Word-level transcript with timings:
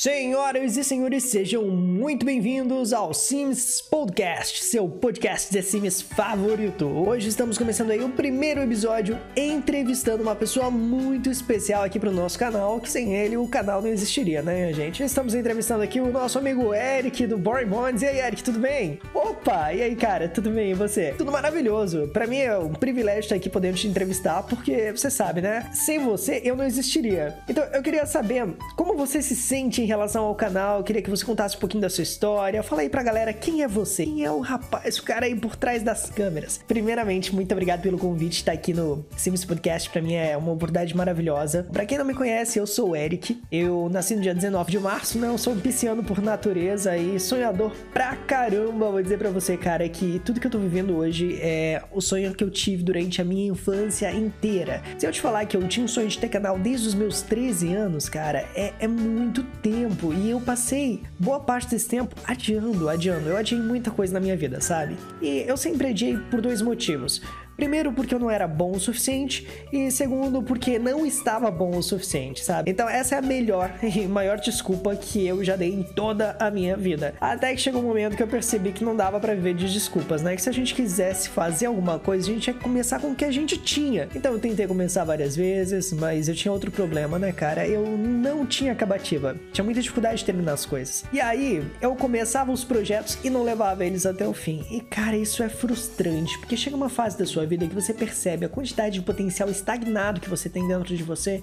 Senhoras 0.00 0.76
e 0.76 0.84
senhores, 0.84 1.24
sejam 1.24 1.64
muito 1.64 2.24
bem-vindos 2.24 2.92
ao 2.92 3.12
Sims 3.12 3.80
Podcast, 3.80 4.64
seu 4.64 4.88
podcast 4.88 5.52
de 5.52 5.60
Sims 5.60 6.00
favorito. 6.00 6.86
Hoje 6.86 7.28
estamos 7.28 7.58
começando 7.58 7.90
aí 7.90 8.00
o 8.00 8.08
primeiro 8.08 8.62
episódio 8.62 9.18
entrevistando 9.36 10.22
uma 10.22 10.36
pessoa 10.36 10.70
muito 10.70 11.28
especial 11.28 11.82
aqui 11.82 11.98
pro 11.98 12.12
nosso 12.12 12.38
canal, 12.38 12.80
que 12.80 12.88
sem 12.88 13.16
ele 13.16 13.36
o 13.36 13.48
canal 13.48 13.82
não 13.82 13.88
existiria, 13.88 14.40
né, 14.40 14.72
gente? 14.72 15.02
Estamos 15.02 15.34
entrevistando 15.34 15.82
aqui 15.82 16.00
o 16.00 16.12
nosso 16.12 16.38
amigo 16.38 16.72
Eric 16.72 17.26
do 17.26 17.36
Boring 17.36 17.66
Bonds. 17.66 18.00
E 18.00 18.06
aí, 18.06 18.20
Eric, 18.20 18.44
tudo 18.44 18.60
bem? 18.60 19.00
Opa, 19.12 19.72
e 19.74 19.82
aí, 19.82 19.96
cara, 19.96 20.28
tudo 20.28 20.48
bem? 20.48 20.70
E 20.70 20.74
você? 20.74 21.12
Tudo 21.18 21.32
maravilhoso. 21.32 22.06
Para 22.12 22.28
mim 22.28 22.38
é 22.38 22.56
um 22.56 22.72
privilégio 22.72 23.22
estar 23.22 23.34
aqui 23.34 23.50
podendo 23.50 23.76
te 23.76 23.88
entrevistar, 23.88 24.44
porque 24.44 24.92
você 24.92 25.10
sabe, 25.10 25.40
né? 25.40 25.68
Sem 25.74 25.98
você 25.98 26.40
eu 26.44 26.54
não 26.54 26.64
existiria. 26.64 27.36
Então 27.48 27.64
eu 27.72 27.82
queria 27.82 28.06
saber 28.06 28.46
como 28.76 28.94
você 28.94 29.20
se 29.20 29.34
sente 29.34 29.87
relação 29.88 30.24
ao 30.24 30.34
canal, 30.34 30.84
queria 30.84 31.00
que 31.00 31.08
você 31.08 31.24
contasse 31.24 31.56
um 31.56 31.60
pouquinho 31.60 31.80
da 31.80 31.88
sua 31.88 32.02
história. 32.02 32.62
Fala 32.62 32.82
aí 32.82 32.90
pra 32.90 33.02
galera 33.02 33.32
quem 33.32 33.62
é 33.62 33.68
você, 33.68 34.04
quem 34.04 34.22
é 34.22 34.30
o 34.30 34.40
rapaz, 34.40 34.98
o 34.98 35.02
cara 35.02 35.24
aí 35.24 35.34
por 35.34 35.56
trás 35.56 35.82
das 35.82 36.10
câmeras. 36.10 36.60
Primeiramente, 36.68 37.34
muito 37.34 37.50
obrigado 37.52 37.80
pelo 37.80 37.96
convite 37.98 38.34
estar 38.34 38.52
aqui 38.52 38.74
no 38.74 39.04
Sims 39.16 39.44
Podcast, 39.44 39.88
pra 39.88 40.02
mim 40.02 40.14
é 40.14 40.36
uma 40.36 40.52
oportunidade 40.52 40.94
maravilhosa. 40.94 41.66
Pra 41.72 41.86
quem 41.86 41.96
não 41.96 42.04
me 42.04 42.14
conhece, 42.14 42.58
eu 42.58 42.66
sou 42.66 42.90
o 42.90 42.96
Eric, 42.96 43.40
eu 43.50 43.88
nasci 43.90 44.14
no 44.14 44.20
dia 44.20 44.34
19 44.34 44.70
de 44.70 44.78
março, 44.78 45.18
não 45.18 45.38
sou 45.38 45.54
um 45.54 45.60
pisciano 45.60 46.04
por 46.04 46.20
natureza 46.20 46.96
e 46.96 47.18
sonhador 47.18 47.72
pra 47.92 48.14
caramba. 48.14 48.90
Vou 48.90 49.02
dizer 49.02 49.16
pra 49.16 49.30
você, 49.30 49.56
cara, 49.56 49.88
que 49.88 50.20
tudo 50.24 50.38
que 50.38 50.46
eu 50.46 50.50
tô 50.50 50.58
vivendo 50.58 50.96
hoje 50.96 51.38
é 51.40 51.82
o 51.90 52.00
sonho 52.00 52.34
que 52.34 52.44
eu 52.44 52.50
tive 52.50 52.82
durante 52.82 53.22
a 53.22 53.24
minha 53.24 53.50
infância 53.50 54.12
inteira. 54.12 54.82
Se 54.98 55.06
eu 55.06 55.12
te 55.12 55.20
falar 55.20 55.46
que 55.46 55.56
eu 55.56 55.66
tinha 55.66 55.84
um 55.84 55.88
sonho 55.88 56.08
de 56.08 56.18
ter 56.18 56.28
canal 56.28 56.58
desde 56.58 56.88
os 56.88 56.94
meus 56.94 57.22
13 57.22 57.72
anos, 57.72 58.08
cara, 58.08 58.46
é, 58.54 58.74
é 58.80 58.86
muito 58.86 59.42
tempo 59.62 59.77
tempo 59.78 60.12
e 60.12 60.30
eu 60.30 60.40
passei 60.40 61.02
boa 61.18 61.38
parte 61.38 61.70
desse 61.70 61.88
tempo 61.88 62.14
adiando, 62.24 62.88
adiando. 62.88 63.28
Eu 63.28 63.36
adiei 63.36 63.60
muita 63.60 63.90
coisa 63.90 64.12
na 64.12 64.18
minha 64.20 64.36
vida, 64.36 64.60
sabe? 64.60 64.96
E 65.22 65.44
eu 65.46 65.56
sempre 65.56 65.88
adiei 65.88 66.16
por 66.30 66.40
dois 66.40 66.60
motivos. 66.60 67.22
Primeiro, 67.58 67.92
porque 67.92 68.14
eu 68.14 68.20
não 68.20 68.30
era 68.30 68.46
bom 68.46 68.70
o 68.70 68.78
suficiente, 68.78 69.44
e 69.72 69.90
segundo, 69.90 70.40
porque 70.40 70.78
não 70.78 71.04
estava 71.04 71.50
bom 71.50 71.76
o 71.76 71.82
suficiente, 71.82 72.44
sabe? 72.44 72.70
Então, 72.70 72.88
essa 72.88 73.16
é 73.16 73.18
a 73.18 73.22
melhor 73.22 73.74
e 73.82 74.06
maior 74.06 74.38
desculpa 74.38 74.94
que 74.94 75.26
eu 75.26 75.42
já 75.42 75.56
dei 75.56 75.74
em 75.74 75.82
toda 75.82 76.36
a 76.38 76.52
minha 76.52 76.76
vida. 76.76 77.14
Até 77.20 77.52
que 77.52 77.60
chegou 77.60 77.82
um 77.82 77.86
momento 77.88 78.16
que 78.16 78.22
eu 78.22 78.28
percebi 78.28 78.70
que 78.70 78.84
não 78.84 78.94
dava 78.94 79.18
para 79.18 79.34
viver 79.34 79.54
de 79.54 79.72
desculpas, 79.72 80.22
né? 80.22 80.36
Que 80.36 80.42
se 80.42 80.48
a 80.48 80.52
gente 80.52 80.72
quisesse 80.72 81.30
fazer 81.30 81.66
alguma 81.66 81.98
coisa, 81.98 82.30
a 82.30 82.32
gente 82.32 82.44
tinha 82.44 82.54
que 82.54 82.62
começar 82.62 83.00
com 83.00 83.08
o 83.08 83.14
que 83.16 83.24
a 83.24 83.30
gente 83.32 83.58
tinha. 83.58 84.08
Então, 84.14 84.32
eu 84.32 84.38
tentei 84.38 84.68
começar 84.68 85.02
várias 85.02 85.34
vezes, 85.34 85.92
mas 85.92 86.28
eu 86.28 86.36
tinha 86.36 86.52
outro 86.52 86.70
problema, 86.70 87.18
né, 87.18 87.32
cara? 87.32 87.66
Eu 87.66 87.84
não 87.98 88.46
tinha 88.46 88.70
acabativa. 88.70 89.34
Tinha 89.52 89.64
muita 89.64 89.80
dificuldade 89.80 90.18
de 90.18 90.24
terminar 90.24 90.52
as 90.52 90.64
coisas. 90.64 91.04
E 91.12 91.20
aí, 91.20 91.66
eu 91.80 91.96
começava 91.96 92.52
os 92.52 92.62
projetos 92.62 93.18
e 93.24 93.28
não 93.28 93.42
levava 93.42 93.84
eles 93.84 94.06
até 94.06 94.28
o 94.28 94.32
fim. 94.32 94.64
E, 94.70 94.80
cara, 94.80 95.16
isso 95.16 95.42
é 95.42 95.48
frustrante, 95.48 96.38
porque 96.38 96.56
chega 96.56 96.76
uma 96.76 96.88
fase 96.88 97.18
da 97.18 97.26
sua 97.26 97.47
vida 97.48 97.66
que 97.66 97.74
você 97.74 97.92
percebe 97.92 98.46
a 98.46 98.48
quantidade 98.48 98.94
de 98.94 99.02
potencial 99.04 99.50
estagnado 99.50 100.20
que 100.20 100.28
você 100.28 100.48
tem 100.48 100.66
dentro 100.68 100.96
de 100.96 101.02
você 101.02 101.42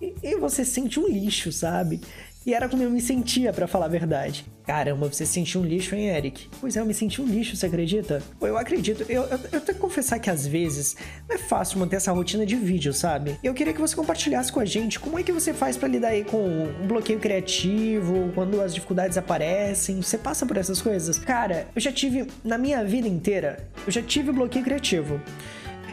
e, 0.00 0.14
e 0.22 0.36
você 0.36 0.64
sente 0.64 0.98
um 0.98 1.06
lixo, 1.06 1.52
sabe? 1.52 2.00
E 2.44 2.54
era 2.54 2.68
como 2.68 2.82
eu 2.82 2.90
me 2.90 3.00
sentia, 3.00 3.52
para 3.52 3.66
falar 3.66 3.86
a 3.86 3.88
verdade. 3.88 4.44
Caramba, 4.66 5.08
você 5.08 5.26
sentiu 5.26 5.60
um 5.60 5.64
lixo, 5.64 5.94
hein, 5.94 6.08
Eric? 6.08 6.48
Pois 6.60 6.76
é, 6.76 6.80
eu 6.80 6.86
me 6.86 6.94
senti 6.94 7.20
um 7.20 7.26
lixo, 7.26 7.56
você 7.56 7.66
acredita? 7.66 8.22
Eu 8.40 8.56
acredito. 8.56 9.04
Eu, 9.08 9.22
eu, 9.24 9.40
eu 9.52 9.60
tenho 9.60 9.74
que 9.74 9.74
confessar 9.74 10.18
que 10.18 10.30
às 10.30 10.46
vezes 10.46 10.96
não 11.28 11.36
é 11.36 11.38
fácil 11.38 11.78
manter 11.78 11.96
essa 11.96 12.12
rotina 12.12 12.46
de 12.46 12.56
vídeo, 12.56 12.92
sabe? 12.92 13.36
Eu 13.42 13.54
queria 13.54 13.72
que 13.72 13.80
você 13.80 13.94
compartilhasse 13.94 14.52
com 14.52 14.60
a 14.60 14.64
gente 14.64 15.00
como 15.00 15.18
é 15.18 15.22
que 15.22 15.32
você 15.32 15.52
faz 15.52 15.76
para 15.76 15.88
lidar 15.88 16.08
aí 16.08 16.24
com 16.24 16.38
um 16.38 16.86
bloqueio 16.86 17.18
criativo, 17.18 18.30
quando 18.34 18.60
as 18.60 18.74
dificuldades 18.74 19.18
aparecem. 19.18 20.00
Você 20.00 20.18
passa 20.18 20.46
por 20.46 20.56
essas 20.56 20.80
coisas? 20.80 21.18
Cara, 21.18 21.66
eu 21.74 21.80
já 21.80 21.92
tive, 21.92 22.26
na 22.44 22.58
minha 22.58 22.84
vida 22.84 23.08
inteira, 23.08 23.68
eu 23.86 23.92
já 23.92 24.02
tive 24.02 24.30
bloqueio 24.32 24.64
criativo. 24.64 25.20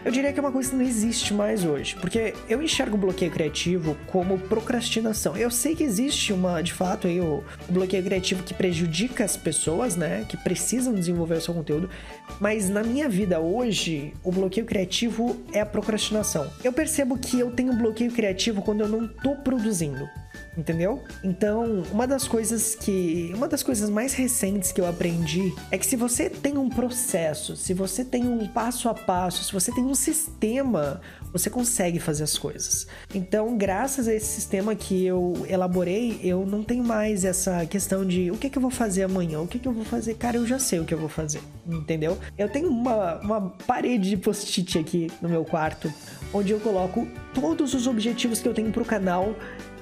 Eu 0.03 0.11
diria 0.11 0.31
que 0.31 0.39
é 0.39 0.41
uma 0.41 0.51
coisa 0.51 0.69
que 0.69 0.75
não 0.77 0.83
existe 0.83 1.33
mais 1.33 1.65
hoje, 1.65 1.95
porque 1.97 2.33
eu 2.47 2.61
enxergo 2.61 2.95
o 2.95 2.99
bloqueio 2.99 3.29
criativo 3.29 3.97
como 4.07 4.39
procrastinação. 4.39 5.35
Eu 5.35 5.51
sei 5.51 5.75
que 5.75 5.83
existe 5.83 6.31
uma, 6.31 6.61
de 6.61 6.73
fato, 6.73 7.07
aí 7.07 7.19
o, 7.19 7.43
bloqueio 7.67 8.03
criativo 8.03 8.41
que 8.43 8.53
prejudica 8.53 9.25
as 9.25 9.35
pessoas, 9.35 9.97
né, 9.97 10.25
que 10.27 10.37
precisam 10.37 10.93
desenvolver 10.93 11.35
o 11.35 11.41
seu 11.41 11.53
conteúdo, 11.53 11.89
mas 12.39 12.69
na 12.69 12.81
minha 12.81 13.09
vida 13.09 13.41
hoje, 13.41 14.13
o 14.23 14.31
bloqueio 14.31 14.65
criativo 14.65 15.37
é 15.51 15.59
a 15.59 15.65
procrastinação. 15.65 16.49
Eu 16.63 16.71
percebo 16.71 17.17
que 17.17 17.39
eu 17.39 17.51
tenho 17.51 17.73
bloqueio 17.73 18.11
criativo 18.11 18.61
quando 18.61 18.81
eu 18.81 18.87
não 18.87 19.07
tô 19.07 19.35
produzindo 19.35 20.07
entendeu? 20.57 21.03
Então, 21.23 21.83
uma 21.91 22.05
das 22.05 22.27
coisas 22.27 22.75
que, 22.75 23.31
uma 23.33 23.47
das 23.47 23.63
coisas 23.63 23.89
mais 23.89 24.13
recentes 24.13 24.71
que 24.71 24.81
eu 24.81 24.87
aprendi 24.87 25.53
é 25.71 25.77
que 25.77 25.85
se 25.85 25.95
você 25.95 26.29
tem 26.29 26.57
um 26.57 26.69
processo, 26.69 27.55
se 27.55 27.73
você 27.73 28.03
tem 28.03 28.27
um 28.27 28.47
passo 28.47 28.89
a 28.89 28.93
passo, 28.93 29.43
se 29.43 29.53
você 29.53 29.71
tem 29.71 29.83
um 29.83 29.95
sistema, 29.95 31.01
você 31.31 31.49
consegue 31.49 31.99
fazer 31.99 32.23
as 32.23 32.37
coisas. 32.37 32.87
Então, 33.13 33.57
graças 33.57 34.07
a 34.07 34.13
esse 34.13 34.27
sistema 34.27 34.75
que 34.75 35.05
eu 35.05 35.45
elaborei, 35.47 36.19
eu 36.23 36.45
não 36.45 36.63
tenho 36.63 36.83
mais 36.83 37.23
essa 37.23 37.65
questão 37.65 38.05
de 38.05 38.31
o 38.31 38.37
que, 38.37 38.47
é 38.47 38.49
que 38.49 38.57
eu 38.57 38.61
vou 38.61 38.71
fazer 38.71 39.03
amanhã, 39.03 39.39
o 39.41 39.47
que, 39.47 39.57
é 39.57 39.59
que 39.61 39.67
eu 39.67 39.73
vou 39.73 39.85
fazer, 39.85 40.15
cara, 40.15 40.37
eu 40.37 40.45
já 40.45 40.59
sei 40.59 40.79
o 40.79 40.85
que 40.85 40.93
eu 40.93 40.97
vou 40.97 41.09
fazer, 41.09 41.41
entendeu? 41.67 42.17
Eu 42.37 42.49
tenho 42.49 42.69
uma, 42.69 43.19
uma 43.19 43.41
parede 43.65 44.09
de 44.09 44.17
post-it 44.17 44.77
aqui 44.77 45.11
no 45.21 45.29
meu 45.29 45.45
quarto, 45.45 45.91
onde 46.33 46.51
eu 46.51 46.59
coloco 46.59 47.07
todos 47.33 47.73
os 47.73 47.87
objetivos 47.87 48.39
que 48.39 48.47
eu 48.47 48.53
tenho 48.53 48.71
pro 48.71 48.85
canal 48.85 49.35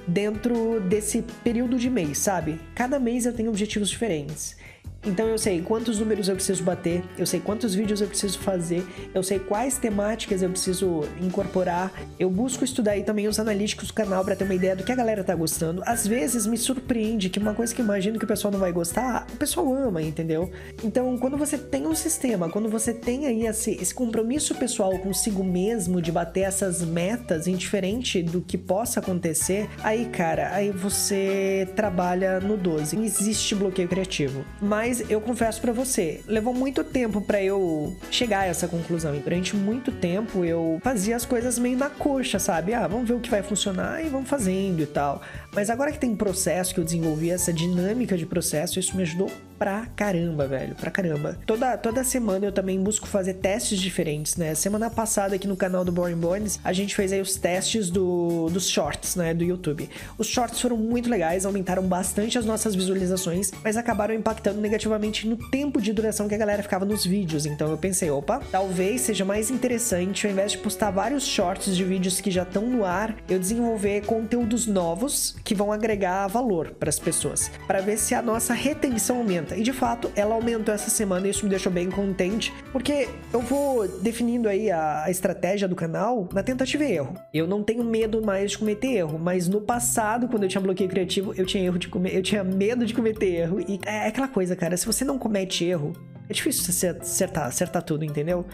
dentro 0.08 0.80
desse 0.80 1.22
período 1.44 1.78
de 1.78 1.90
mês, 1.90 2.18
sabe? 2.18 2.58
Cada 2.74 2.98
mês 2.98 3.26
eu 3.26 3.32
tenho 3.32 3.50
objetivos 3.50 3.90
diferentes. 3.90 4.56
Então 5.04 5.26
eu 5.28 5.38
sei 5.38 5.62
quantos 5.62 6.00
números 6.00 6.28
eu 6.28 6.34
preciso 6.34 6.62
bater, 6.64 7.04
eu 7.16 7.24
sei 7.24 7.38
quantos 7.40 7.74
vídeos 7.74 8.00
eu 8.00 8.08
preciso 8.08 8.38
fazer, 8.40 8.84
eu 9.14 9.22
sei 9.22 9.38
quais 9.38 9.78
temáticas 9.78 10.42
eu 10.42 10.50
preciso 10.50 11.02
incorporar. 11.20 11.92
Eu 12.18 12.28
busco 12.28 12.64
estudar 12.64 12.92
aí 12.92 13.04
também 13.04 13.28
os 13.28 13.38
analíticos 13.38 13.88
do 13.88 13.94
canal 13.94 14.24
para 14.24 14.34
ter 14.34 14.44
uma 14.44 14.54
ideia 14.54 14.74
do 14.74 14.82
que 14.82 14.90
a 14.90 14.96
galera 14.96 15.22
tá 15.22 15.34
gostando. 15.34 15.82
Às 15.86 16.06
vezes 16.06 16.46
me 16.46 16.58
surpreende 16.58 17.30
que 17.30 17.38
uma 17.38 17.54
coisa 17.54 17.74
que 17.74 17.80
imagino 17.80 18.18
que 18.18 18.24
o 18.24 18.28
pessoal 18.28 18.50
não 18.50 18.58
vai 18.58 18.72
gostar, 18.72 19.26
o 19.32 19.36
pessoal 19.36 19.72
ama, 19.72 20.02
entendeu? 20.02 20.50
Então, 20.82 21.16
quando 21.18 21.36
você 21.36 21.56
tem 21.56 21.86
um 21.86 21.94
sistema, 21.94 22.48
quando 22.48 22.68
você 22.68 22.92
tem 22.92 23.26
aí 23.26 23.46
esse, 23.46 23.72
esse 23.72 23.94
compromisso 23.94 24.54
pessoal 24.56 24.98
consigo 24.98 25.44
mesmo 25.44 26.02
de 26.02 26.10
bater 26.10 26.40
essas 26.40 26.84
metas, 26.84 27.46
indiferente 27.46 28.22
do 28.22 28.40
que 28.40 28.58
possa 28.58 29.00
acontecer, 29.00 29.68
aí, 29.82 30.06
cara, 30.06 30.54
aí 30.54 30.70
você 30.70 31.68
trabalha 31.76 32.40
no 32.40 32.56
12. 32.56 32.96
Não 32.96 33.04
existe 33.04 33.54
bloqueio 33.54 33.88
criativo. 33.88 34.44
Mas 34.60 34.87
mas 34.88 35.10
eu 35.10 35.20
confesso 35.20 35.60
para 35.60 35.70
você, 35.70 36.22
levou 36.26 36.54
muito 36.54 36.82
tempo 36.82 37.20
para 37.20 37.42
eu 37.42 37.94
chegar 38.10 38.40
a 38.40 38.46
essa 38.46 38.66
conclusão. 38.66 39.14
E 39.14 39.18
durante 39.18 39.54
muito 39.54 39.92
tempo 39.92 40.46
eu 40.46 40.80
fazia 40.82 41.14
as 41.14 41.26
coisas 41.26 41.58
meio 41.58 41.76
na 41.76 41.90
coxa, 41.90 42.38
sabe? 42.38 42.72
Ah, 42.72 42.86
vamos 42.86 43.06
ver 43.06 43.14
o 43.14 43.20
que 43.20 43.28
vai 43.28 43.42
funcionar 43.42 44.02
e 44.02 44.08
vamos 44.08 44.30
fazendo 44.30 44.80
e 44.80 44.86
tal. 44.86 45.20
Mas 45.58 45.70
agora 45.70 45.90
que 45.90 45.98
tem 45.98 46.14
processo, 46.14 46.72
que 46.72 46.78
eu 46.78 46.84
desenvolvi 46.84 47.30
essa 47.30 47.52
dinâmica 47.52 48.16
de 48.16 48.24
processo, 48.24 48.78
isso 48.78 48.96
me 48.96 49.02
ajudou 49.02 49.28
pra 49.58 49.86
caramba, 49.96 50.46
velho, 50.46 50.76
pra 50.76 50.88
caramba. 50.88 51.36
Toda, 51.44 51.76
toda 51.76 52.04
semana 52.04 52.46
eu 52.46 52.52
também 52.52 52.80
busco 52.80 53.08
fazer 53.08 53.34
testes 53.34 53.80
diferentes, 53.80 54.36
né? 54.36 54.54
Semana 54.54 54.88
passada 54.88 55.34
aqui 55.34 55.48
no 55.48 55.56
canal 55.56 55.84
do 55.84 55.90
Boring 55.90 56.14
Bones, 56.16 56.60
a 56.62 56.72
gente 56.72 56.94
fez 56.94 57.12
aí 57.12 57.20
os 57.20 57.34
testes 57.34 57.90
do, 57.90 58.48
dos 58.50 58.68
shorts, 58.68 59.16
né, 59.16 59.34
do 59.34 59.42
YouTube. 59.42 59.90
Os 60.16 60.28
shorts 60.28 60.60
foram 60.60 60.76
muito 60.76 61.10
legais, 61.10 61.44
aumentaram 61.44 61.82
bastante 61.82 62.38
as 62.38 62.44
nossas 62.44 62.76
visualizações, 62.76 63.50
mas 63.64 63.76
acabaram 63.76 64.14
impactando 64.14 64.60
negativamente 64.60 65.26
no 65.26 65.36
tempo 65.50 65.82
de 65.82 65.92
duração 65.92 66.28
que 66.28 66.36
a 66.36 66.38
galera 66.38 66.62
ficava 66.62 66.84
nos 66.84 67.04
vídeos. 67.04 67.46
Então 67.46 67.68
eu 67.68 67.76
pensei, 67.76 68.10
opa, 68.10 68.40
talvez 68.52 69.00
seja 69.00 69.24
mais 69.24 69.50
interessante, 69.50 70.24
ao 70.24 70.32
invés 70.32 70.52
de 70.52 70.58
postar 70.58 70.92
vários 70.92 71.26
shorts 71.26 71.76
de 71.76 71.82
vídeos 71.82 72.20
que 72.20 72.30
já 72.30 72.44
estão 72.44 72.64
no 72.64 72.84
ar, 72.84 73.16
eu 73.28 73.40
desenvolver 73.40 74.02
conteúdos 74.02 74.68
novos 74.68 75.34
que 75.48 75.54
vão 75.54 75.72
agregar 75.72 76.26
valor 76.26 76.72
para 76.72 76.90
as 76.90 76.98
pessoas, 76.98 77.50
para 77.66 77.80
ver 77.80 77.96
se 77.96 78.14
a 78.14 78.20
nossa 78.20 78.52
retenção 78.52 79.16
aumenta. 79.16 79.56
E 79.56 79.62
de 79.62 79.72
fato, 79.72 80.12
ela 80.14 80.34
aumentou 80.34 80.74
essa 80.74 80.90
semana 80.90 81.26
e 81.26 81.30
isso 81.30 81.44
me 81.44 81.48
deixou 81.48 81.72
bem 81.72 81.90
contente, 81.90 82.52
porque 82.70 83.08
eu 83.32 83.40
vou 83.40 83.88
definindo 83.88 84.46
aí 84.46 84.70
a, 84.70 85.04
a 85.04 85.10
estratégia 85.10 85.66
do 85.66 85.74
canal 85.74 86.28
na 86.34 86.42
tentativa 86.42 86.84
e 86.84 86.92
erro. 86.92 87.14
Eu 87.32 87.46
não 87.46 87.62
tenho 87.62 87.82
medo 87.82 88.20
mais 88.20 88.50
de 88.50 88.58
cometer 88.58 88.88
erro, 88.88 89.18
mas 89.18 89.48
no 89.48 89.62
passado, 89.62 90.28
quando 90.28 90.42
eu 90.42 90.50
tinha 90.50 90.60
bloqueio 90.60 90.90
criativo, 90.90 91.32
eu 91.34 91.46
tinha 91.46 91.64
erro 91.64 91.78
de 91.78 91.88
comer, 91.88 92.14
eu 92.14 92.22
tinha 92.22 92.44
medo 92.44 92.84
de 92.84 92.92
cometer 92.92 93.34
erro. 93.34 93.58
E 93.66 93.80
é 93.86 94.06
aquela 94.06 94.28
coisa, 94.28 94.54
cara, 94.54 94.76
se 94.76 94.84
você 94.84 95.02
não 95.02 95.18
comete 95.18 95.64
erro, 95.64 95.94
é 96.28 96.32
difícil 96.34 96.70
você 96.70 96.88
acertar, 96.88 97.46
acertar 97.46 97.82
tudo, 97.82 98.04
entendeu? 98.04 98.44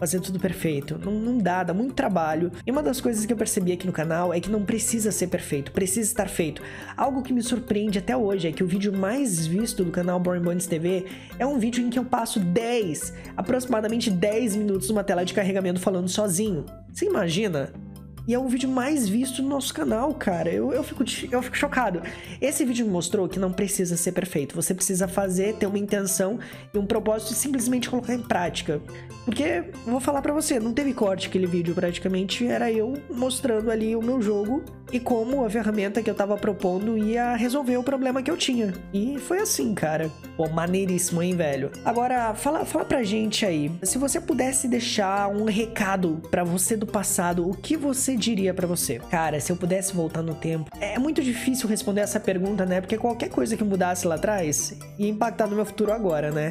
Fazer 0.00 0.18
tudo 0.20 0.40
perfeito. 0.40 0.98
Não, 1.04 1.12
não 1.12 1.38
dá, 1.38 1.62
dá 1.62 1.74
muito 1.74 1.94
trabalho. 1.94 2.50
E 2.66 2.70
uma 2.70 2.82
das 2.82 3.00
coisas 3.00 3.26
que 3.26 3.32
eu 3.32 3.36
percebi 3.36 3.72
aqui 3.72 3.86
no 3.86 3.92
canal 3.92 4.32
é 4.32 4.40
que 4.40 4.50
não 4.50 4.64
precisa 4.64 5.12
ser 5.12 5.26
perfeito, 5.26 5.70
precisa 5.70 6.08
estar 6.08 6.28
feito. 6.28 6.62
Algo 6.96 7.22
que 7.22 7.32
me 7.32 7.42
surpreende 7.42 7.98
até 7.98 8.16
hoje 8.16 8.48
é 8.48 8.52
que 8.52 8.64
o 8.64 8.66
vídeo 8.66 8.92
mais 8.96 9.46
visto 9.46 9.84
do 9.84 9.90
canal 9.90 10.18
Boring 10.18 10.42
Bones 10.42 10.66
TV 10.66 11.04
é 11.38 11.44
um 11.44 11.58
vídeo 11.58 11.84
em 11.84 11.90
que 11.90 11.98
eu 11.98 12.04
passo 12.04 12.40
10, 12.40 13.12
aproximadamente 13.36 14.10
10 14.10 14.56
minutos 14.56 14.88
numa 14.88 15.04
tela 15.04 15.24
de 15.24 15.34
carregamento 15.34 15.78
falando 15.78 16.08
sozinho. 16.08 16.64
Você 16.90 17.04
imagina? 17.04 17.70
E 18.26 18.34
é 18.34 18.38
o 18.38 18.48
vídeo 18.48 18.68
mais 18.68 19.08
visto 19.08 19.42
no 19.42 19.48
nosso 19.48 19.72
canal, 19.72 20.14
cara. 20.14 20.50
Eu, 20.50 20.72
eu, 20.72 20.82
fico, 20.82 21.04
eu 21.30 21.42
fico 21.42 21.56
chocado. 21.56 22.02
Esse 22.40 22.64
vídeo 22.64 22.86
me 22.86 22.92
mostrou 22.92 23.28
que 23.28 23.38
não 23.38 23.52
precisa 23.52 23.96
ser 23.96 24.12
perfeito. 24.12 24.54
Você 24.54 24.74
precisa 24.74 25.08
fazer, 25.08 25.54
ter 25.54 25.66
uma 25.66 25.78
intenção 25.78 26.38
e 26.72 26.78
um 26.78 26.86
propósito 26.86 27.32
e 27.32 27.36
simplesmente 27.36 27.88
colocar 27.88 28.14
em 28.14 28.22
prática. 28.22 28.80
Porque, 29.24 29.64
vou 29.86 30.00
falar 30.00 30.22
para 30.22 30.32
você, 30.32 30.58
não 30.58 30.72
teve 30.72 30.92
corte 30.92 31.28
aquele 31.28 31.46
vídeo. 31.46 31.74
Praticamente 31.74 32.46
era 32.46 32.70
eu 32.70 32.94
mostrando 33.10 33.70
ali 33.70 33.94
o 33.94 34.02
meu 34.02 34.20
jogo 34.20 34.62
e 34.92 34.98
como 34.98 35.44
a 35.44 35.50
ferramenta 35.50 36.02
que 36.02 36.10
eu 36.10 36.14
tava 36.14 36.36
propondo 36.36 36.98
ia 36.98 37.36
resolver 37.36 37.76
o 37.76 37.82
problema 37.82 38.22
que 38.22 38.30
eu 38.30 38.36
tinha. 38.36 38.74
E 38.92 39.18
foi 39.18 39.38
assim, 39.38 39.74
cara. 39.74 40.10
Pô, 40.36 40.48
maneiríssimo, 40.48 41.22
hein, 41.22 41.36
velho? 41.36 41.70
Agora, 41.84 42.34
fala, 42.34 42.64
fala 42.64 42.84
pra 42.84 43.02
gente 43.02 43.46
aí. 43.46 43.70
Se 43.82 43.98
você 43.98 44.20
pudesse 44.20 44.66
deixar 44.66 45.28
um 45.28 45.44
recado 45.44 46.20
para 46.30 46.42
você 46.42 46.76
do 46.76 46.86
passado, 46.86 47.48
o 47.48 47.54
que 47.54 47.76
você 47.76 48.09
diria 48.16 48.54
para 48.54 48.66
você? 48.66 48.98
Cara, 49.10 49.40
se 49.40 49.50
eu 49.50 49.56
pudesse 49.56 49.94
voltar 49.94 50.22
no 50.22 50.34
tempo. 50.34 50.70
É 50.80 50.98
muito 50.98 51.22
difícil 51.22 51.68
responder 51.68 52.00
essa 52.00 52.20
pergunta, 52.20 52.64
né? 52.64 52.80
Porque 52.80 52.96
qualquer 52.96 53.28
coisa 53.28 53.56
que 53.56 53.64
mudasse 53.64 54.06
lá 54.06 54.14
atrás 54.14 54.76
ia 54.98 55.08
impactar 55.08 55.46
no 55.46 55.56
meu 55.56 55.64
futuro 55.64 55.92
agora, 55.92 56.30
né? 56.30 56.50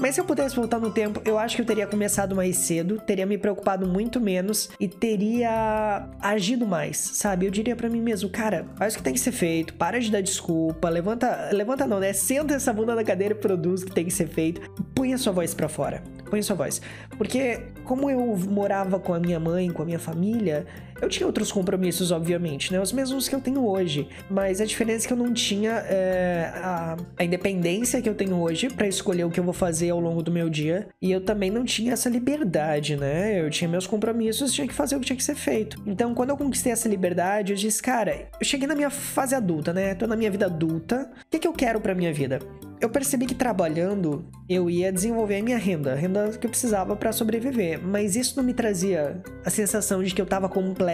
Mas 0.00 0.14
se 0.14 0.20
eu 0.20 0.24
pudesse 0.24 0.54
voltar 0.56 0.78
no 0.78 0.90
tempo, 0.90 1.20
eu 1.24 1.38
acho 1.38 1.56
que 1.56 1.62
eu 1.62 1.66
teria 1.66 1.86
começado 1.86 2.34
mais 2.34 2.56
cedo, 2.56 3.00
teria 3.00 3.26
me 3.26 3.36
preocupado 3.36 3.86
muito 3.86 4.20
menos 4.20 4.70
e 4.78 4.88
teria 4.88 6.08
agido 6.20 6.66
mais, 6.66 6.96
sabe? 6.96 7.46
Eu 7.46 7.50
diria 7.50 7.76
para 7.76 7.88
mim 7.88 8.00
mesmo, 8.00 8.28
cara, 8.30 8.66
faz 8.76 8.94
o 8.94 8.98
que 8.98 9.02
tem 9.02 9.12
que 9.12 9.20
ser 9.20 9.32
feito, 9.32 9.74
para 9.74 10.00
de 10.00 10.10
dar 10.10 10.20
desculpa, 10.20 10.88
levanta, 10.88 11.50
levanta 11.52 11.86
não, 11.86 11.98
né? 11.98 12.12
Senta 12.12 12.54
essa 12.54 12.72
bunda 12.72 12.94
na 12.94 13.04
cadeira 13.04 13.34
e 13.34 13.36
produz 13.36 13.82
o 13.82 13.86
que 13.86 13.92
tem 13.92 14.04
que 14.04 14.10
ser 14.10 14.28
feito, 14.28 14.60
põe 14.94 15.12
a 15.12 15.18
sua 15.18 15.32
voz 15.32 15.54
para 15.54 15.68
fora, 15.68 16.02
põe 16.32 16.40
sua 16.40 16.56
voz. 16.56 16.80
Porque 17.18 17.60
como 17.84 18.08
eu 18.08 18.18
morava 18.48 18.98
com 18.98 19.12
a 19.12 19.20
minha 19.20 19.38
mãe, 19.38 19.70
com 19.70 19.82
a 19.82 19.84
minha 19.84 19.98
família, 19.98 20.66
eu 21.02 21.08
tinha 21.08 21.26
outros 21.26 21.50
compromissos, 21.50 22.12
obviamente, 22.12 22.72
né? 22.72 22.80
Os 22.80 22.92
mesmos 22.92 23.28
que 23.28 23.34
eu 23.34 23.40
tenho 23.40 23.66
hoje. 23.66 24.08
Mas 24.30 24.60
a 24.60 24.64
diferença 24.64 25.04
é 25.04 25.08
que 25.08 25.12
eu 25.12 25.16
não 25.16 25.34
tinha 25.34 25.72
é, 25.72 26.52
a, 26.54 26.96
a, 27.18 27.24
independência 27.24 28.00
que 28.00 28.08
eu 28.08 28.14
tenho 28.14 28.40
hoje 28.40 28.70
para 28.70 28.86
escolher 28.86 29.24
o 29.24 29.30
que 29.30 29.40
eu 29.40 29.44
vou 29.44 29.52
fazer 29.52 29.90
ao 29.90 29.98
longo 29.98 30.22
do 30.22 30.30
meu 30.30 30.48
dia. 30.48 30.88
E 31.02 31.10
eu 31.10 31.20
também 31.20 31.50
não 31.50 31.64
tinha 31.64 31.92
essa 31.92 32.08
liberdade, 32.08 32.96
né? 32.96 33.40
Eu 33.40 33.50
tinha 33.50 33.68
meus 33.68 33.86
compromissos, 33.86 34.52
tinha 34.52 34.66
que 34.66 34.72
fazer 34.72 34.94
o 34.94 35.00
que 35.00 35.06
tinha 35.06 35.16
que 35.16 35.24
ser 35.24 35.34
feito. 35.34 35.82
Então, 35.84 36.14
quando 36.14 36.30
eu 36.30 36.36
conquistei 36.36 36.70
essa 36.70 36.88
liberdade, 36.88 37.52
eu 37.52 37.56
disse, 37.56 37.82
cara, 37.82 38.28
eu 38.40 38.46
cheguei 38.46 38.68
na 38.68 38.76
minha 38.76 38.90
fase 38.90 39.34
adulta, 39.34 39.72
né? 39.72 39.96
Tô 39.96 40.06
na 40.06 40.14
minha 40.14 40.30
vida 40.30 40.46
adulta. 40.46 41.10
O 41.26 41.30
que, 41.30 41.40
que 41.40 41.48
eu 41.48 41.52
quero 41.52 41.80
pra 41.80 41.96
minha 41.96 42.12
vida? 42.12 42.38
eu 42.82 42.90
percebi 42.90 43.26
que 43.26 43.34
trabalhando 43.34 44.24
eu 44.48 44.68
ia 44.68 44.92
desenvolver 44.92 45.36
a 45.36 45.42
minha 45.42 45.56
renda, 45.56 45.92
a 45.92 45.94
renda 45.94 46.30
que 46.30 46.44
eu 46.44 46.50
precisava 46.50 46.96
para 46.96 47.12
sobreviver, 47.12 47.80
mas 47.80 48.16
isso 48.16 48.36
não 48.36 48.42
me 48.42 48.52
trazia 48.52 49.22
a 49.44 49.50
sensação 49.50 50.02
de 50.02 50.12
que 50.12 50.20
eu 50.20 50.26
tava 50.26 50.48
completo, 50.48 50.91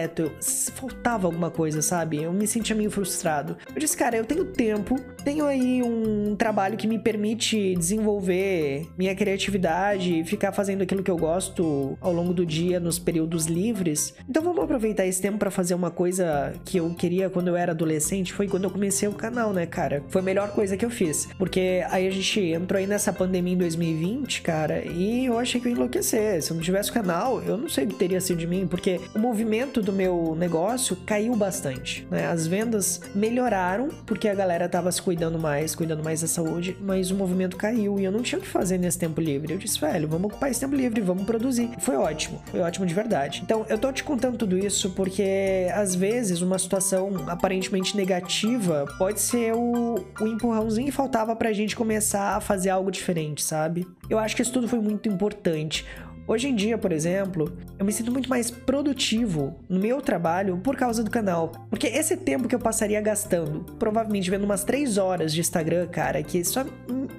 faltava 0.73 1.27
alguma 1.27 1.49
coisa, 1.49 1.81
sabe? 1.81 2.23
Eu 2.23 2.33
me 2.33 2.47
sentia 2.47 2.75
meio 2.75 2.91
frustrado. 2.91 3.57
Eu 3.73 3.79
disse, 3.79 3.97
cara, 3.97 4.15
eu 4.17 4.25
tenho 4.25 4.45
tempo, 4.45 4.99
tenho 5.23 5.45
aí 5.45 5.81
um 5.83 6.35
trabalho 6.35 6.77
que 6.77 6.87
me 6.87 6.99
permite 6.99 7.75
desenvolver 7.75 8.87
minha 8.97 9.15
criatividade, 9.15 10.23
ficar 10.23 10.51
fazendo 10.51 10.81
aquilo 10.83 11.03
que 11.03 11.11
eu 11.11 11.17
gosto 11.17 11.97
ao 11.99 12.13
longo 12.13 12.33
do 12.33 12.45
dia 12.45 12.79
nos 12.79 12.99
períodos 12.99 13.45
livres. 13.45 14.13
Então 14.29 14.43
vamos 14.43 14.63
aproveitar 14.63 15.05
esse 15.05 15.21
tempo 15.21 15.37
para 15.37 15.51
fazer 15.51 15.75
uma 15.75 15.91
coisa 15.91 16.53
que 16.65 16.77
eu 16.77 16.89
queria 16.93 17.29
quando 17.29 17.47
eu 17.47 17.55
era 17.55 17.71
adolescente, 17.71 18.33
foi 18.33 18.47
quando 18.47 18.65
eu 18.65 18.71
comecei 18.71 19.07
o 19.07 19.13
canal, 19.13 19.53
né, 19.53 19.65
cara? 19.65 20.03
Foi 20.09 20.21
a 20.21 20.23
melhor 20.23 20.51
coisa 20.51 20.77
que 20.77 20.85
eu 20.85 20.89
fiz, 20.89 21.27
porque 21.37 21.83
aí 21.89 22.07
a 22.07 22.11
gente 22.11 22.39
entrou 22.39 22.79
aí 22.79 22.87
nessa 22.87 23.11
pandemia 23.11 23.53
em 23.53 23.57
2020, 23.57 24.41
cara, 24.41 24.85
e 24.85 25.25
eu 25.25 25.37
achei 25.37 25.59
que 25.59 25.67
eu 25.67 25.71
ia 25.71 25.75
enlouquecer. 25.75 26.41
Se 26.41 26.51
eu 26.51 26.55
não 26.55 26.63
tivesse 26.63 26.91
canal, 26.91 27.41
eu 27.43 27.57
não 27.57 27.69
sei 27.69 27.85
o 27.85 27.87
que 27.87 27.95
teria 27.95 28.21
sido 28.21 28.39
de 28.39 28.47
mim, 28.47 28.67
porque 28.67 28.99
o 29.13 29.19
movimento 29.19 29.81
do 29.89 29.93
meu 29.93 30.35
negócio 30.37 30.95
caiu 31.05 31.35
bastante, 31.35 32.05
né? 32.09 32.27
As 32.27 32.45
vendas 32.47 33.01
melhoraram 33.15 33.89
porque 34.05 34.27
a 34.27 34.35
galera 34.35 34.67
tava 34.67 34.91
se 34.91 35.01
cuidando 35.01 35.39
mais, 35.39 35.75
cuidando 35.75 36.03
mais 36.03 36.21
da 36.21 36.27
saúde, 36.27 36.75
mas 36.81 37.11
o 37.11 37.15
movimento 37.15 37.55
caiu 37.55 37.99
e 37.99 38.03
eu 38.03 38.11
não 38.11 38.21
tinha 38.21 38.39
o 38.39 38.41
que 38.41 38.47
fazer 38.47 38.77
nesse 38.77 38.97
tempo 38.97 39.21
livre. 39.21 39.53
Eu 39.53 39.57
disse, 39.57 39.79
velho, 39.79 40.07
vamos 40.07 40.31
ocupar 40.31 40.51
esse 40.51 40.59
tempo 40.59 40.75
livre, 40.75 41.01
vamos 41.01 41.23
produzir. 41.23 41.69
Foi 41.79 41.95
ótimo, 41.95 42.41
foi 42.47 42.59
ótimo 42.61 42.85
de 42.85 42.93
verdade. 42.93 43.41
Então, 43.43 43.65
eu 43.69 43.77
tô 43.77 43.91
te 43.91 44.03
contando 44.03 44.37
tudo 44.37 44.57
isso 44.57 44.91
porque 44.91 45.67
às 45.73 45.95
vezes 45.95 46.41
uma 46.41 46.59
situação 46.59 47.25
aparentemente 47.27 47.95
negativa 47.95 48.85
pode 48.97 49.19
ser 49.19 49.53
o, 49.53 49.95
o 50.19 50.27
empurrãozinho 50.27 50.87
que 50.87 50.91
faltava 50.91 51.35
pra 51.35 51.53
gente 51.53 51.69
gente 51.69 51.75
começar 51.75 52.35
a 52.35 52.41
fazer 52.41 52.69
algo 52.69 52.91
diferente, 52.91 53.43
sabe? 53.43 53.87
Eu 54.09 54.17
acho 54.17 54.35
que 54.35 54.41
isso 54.41 54.51
tudo 54.51 54.67
foi 54.67 54.79
muito 54.79 55.07
importante. 55.07 55.85
Hoje 56.29 56.47
em 56.47 56.53
dia, 56.53 56.77
por 56.77 56.91
exemplo, 56.91 57.51
eu 57.79 57.83
me 57.83 57.91
sinto 57.91 58.11
muito 58.11 58.29
mais 58.29 58.51
produtivo 58.51 59.59
no 59.67 59.79
meu 59.79 59.99
trabalho 59.99 60.59
por 60.59 60.75
causa 60.75 61.03
do 61.03 61.09
canal. 61.09 61.51
Porque 61.71 61.87
esse 61.87 62.15
tempo 62.15 62.47
que 62.47 62.53
eu 62.53 62.59
passaria 62.59 63.01
gastando, 63.01 63.65
provavelmente 63.79 64.29
vendo 64.29 64.43
umas 64.43 64.63
3 64.63 64.99
horas 64.99 65.33
de 65.33 65.39
Instagram, 65.41 65.87
cara, 65.87 66.21
que 66.21 66.45
só 66.45 66.63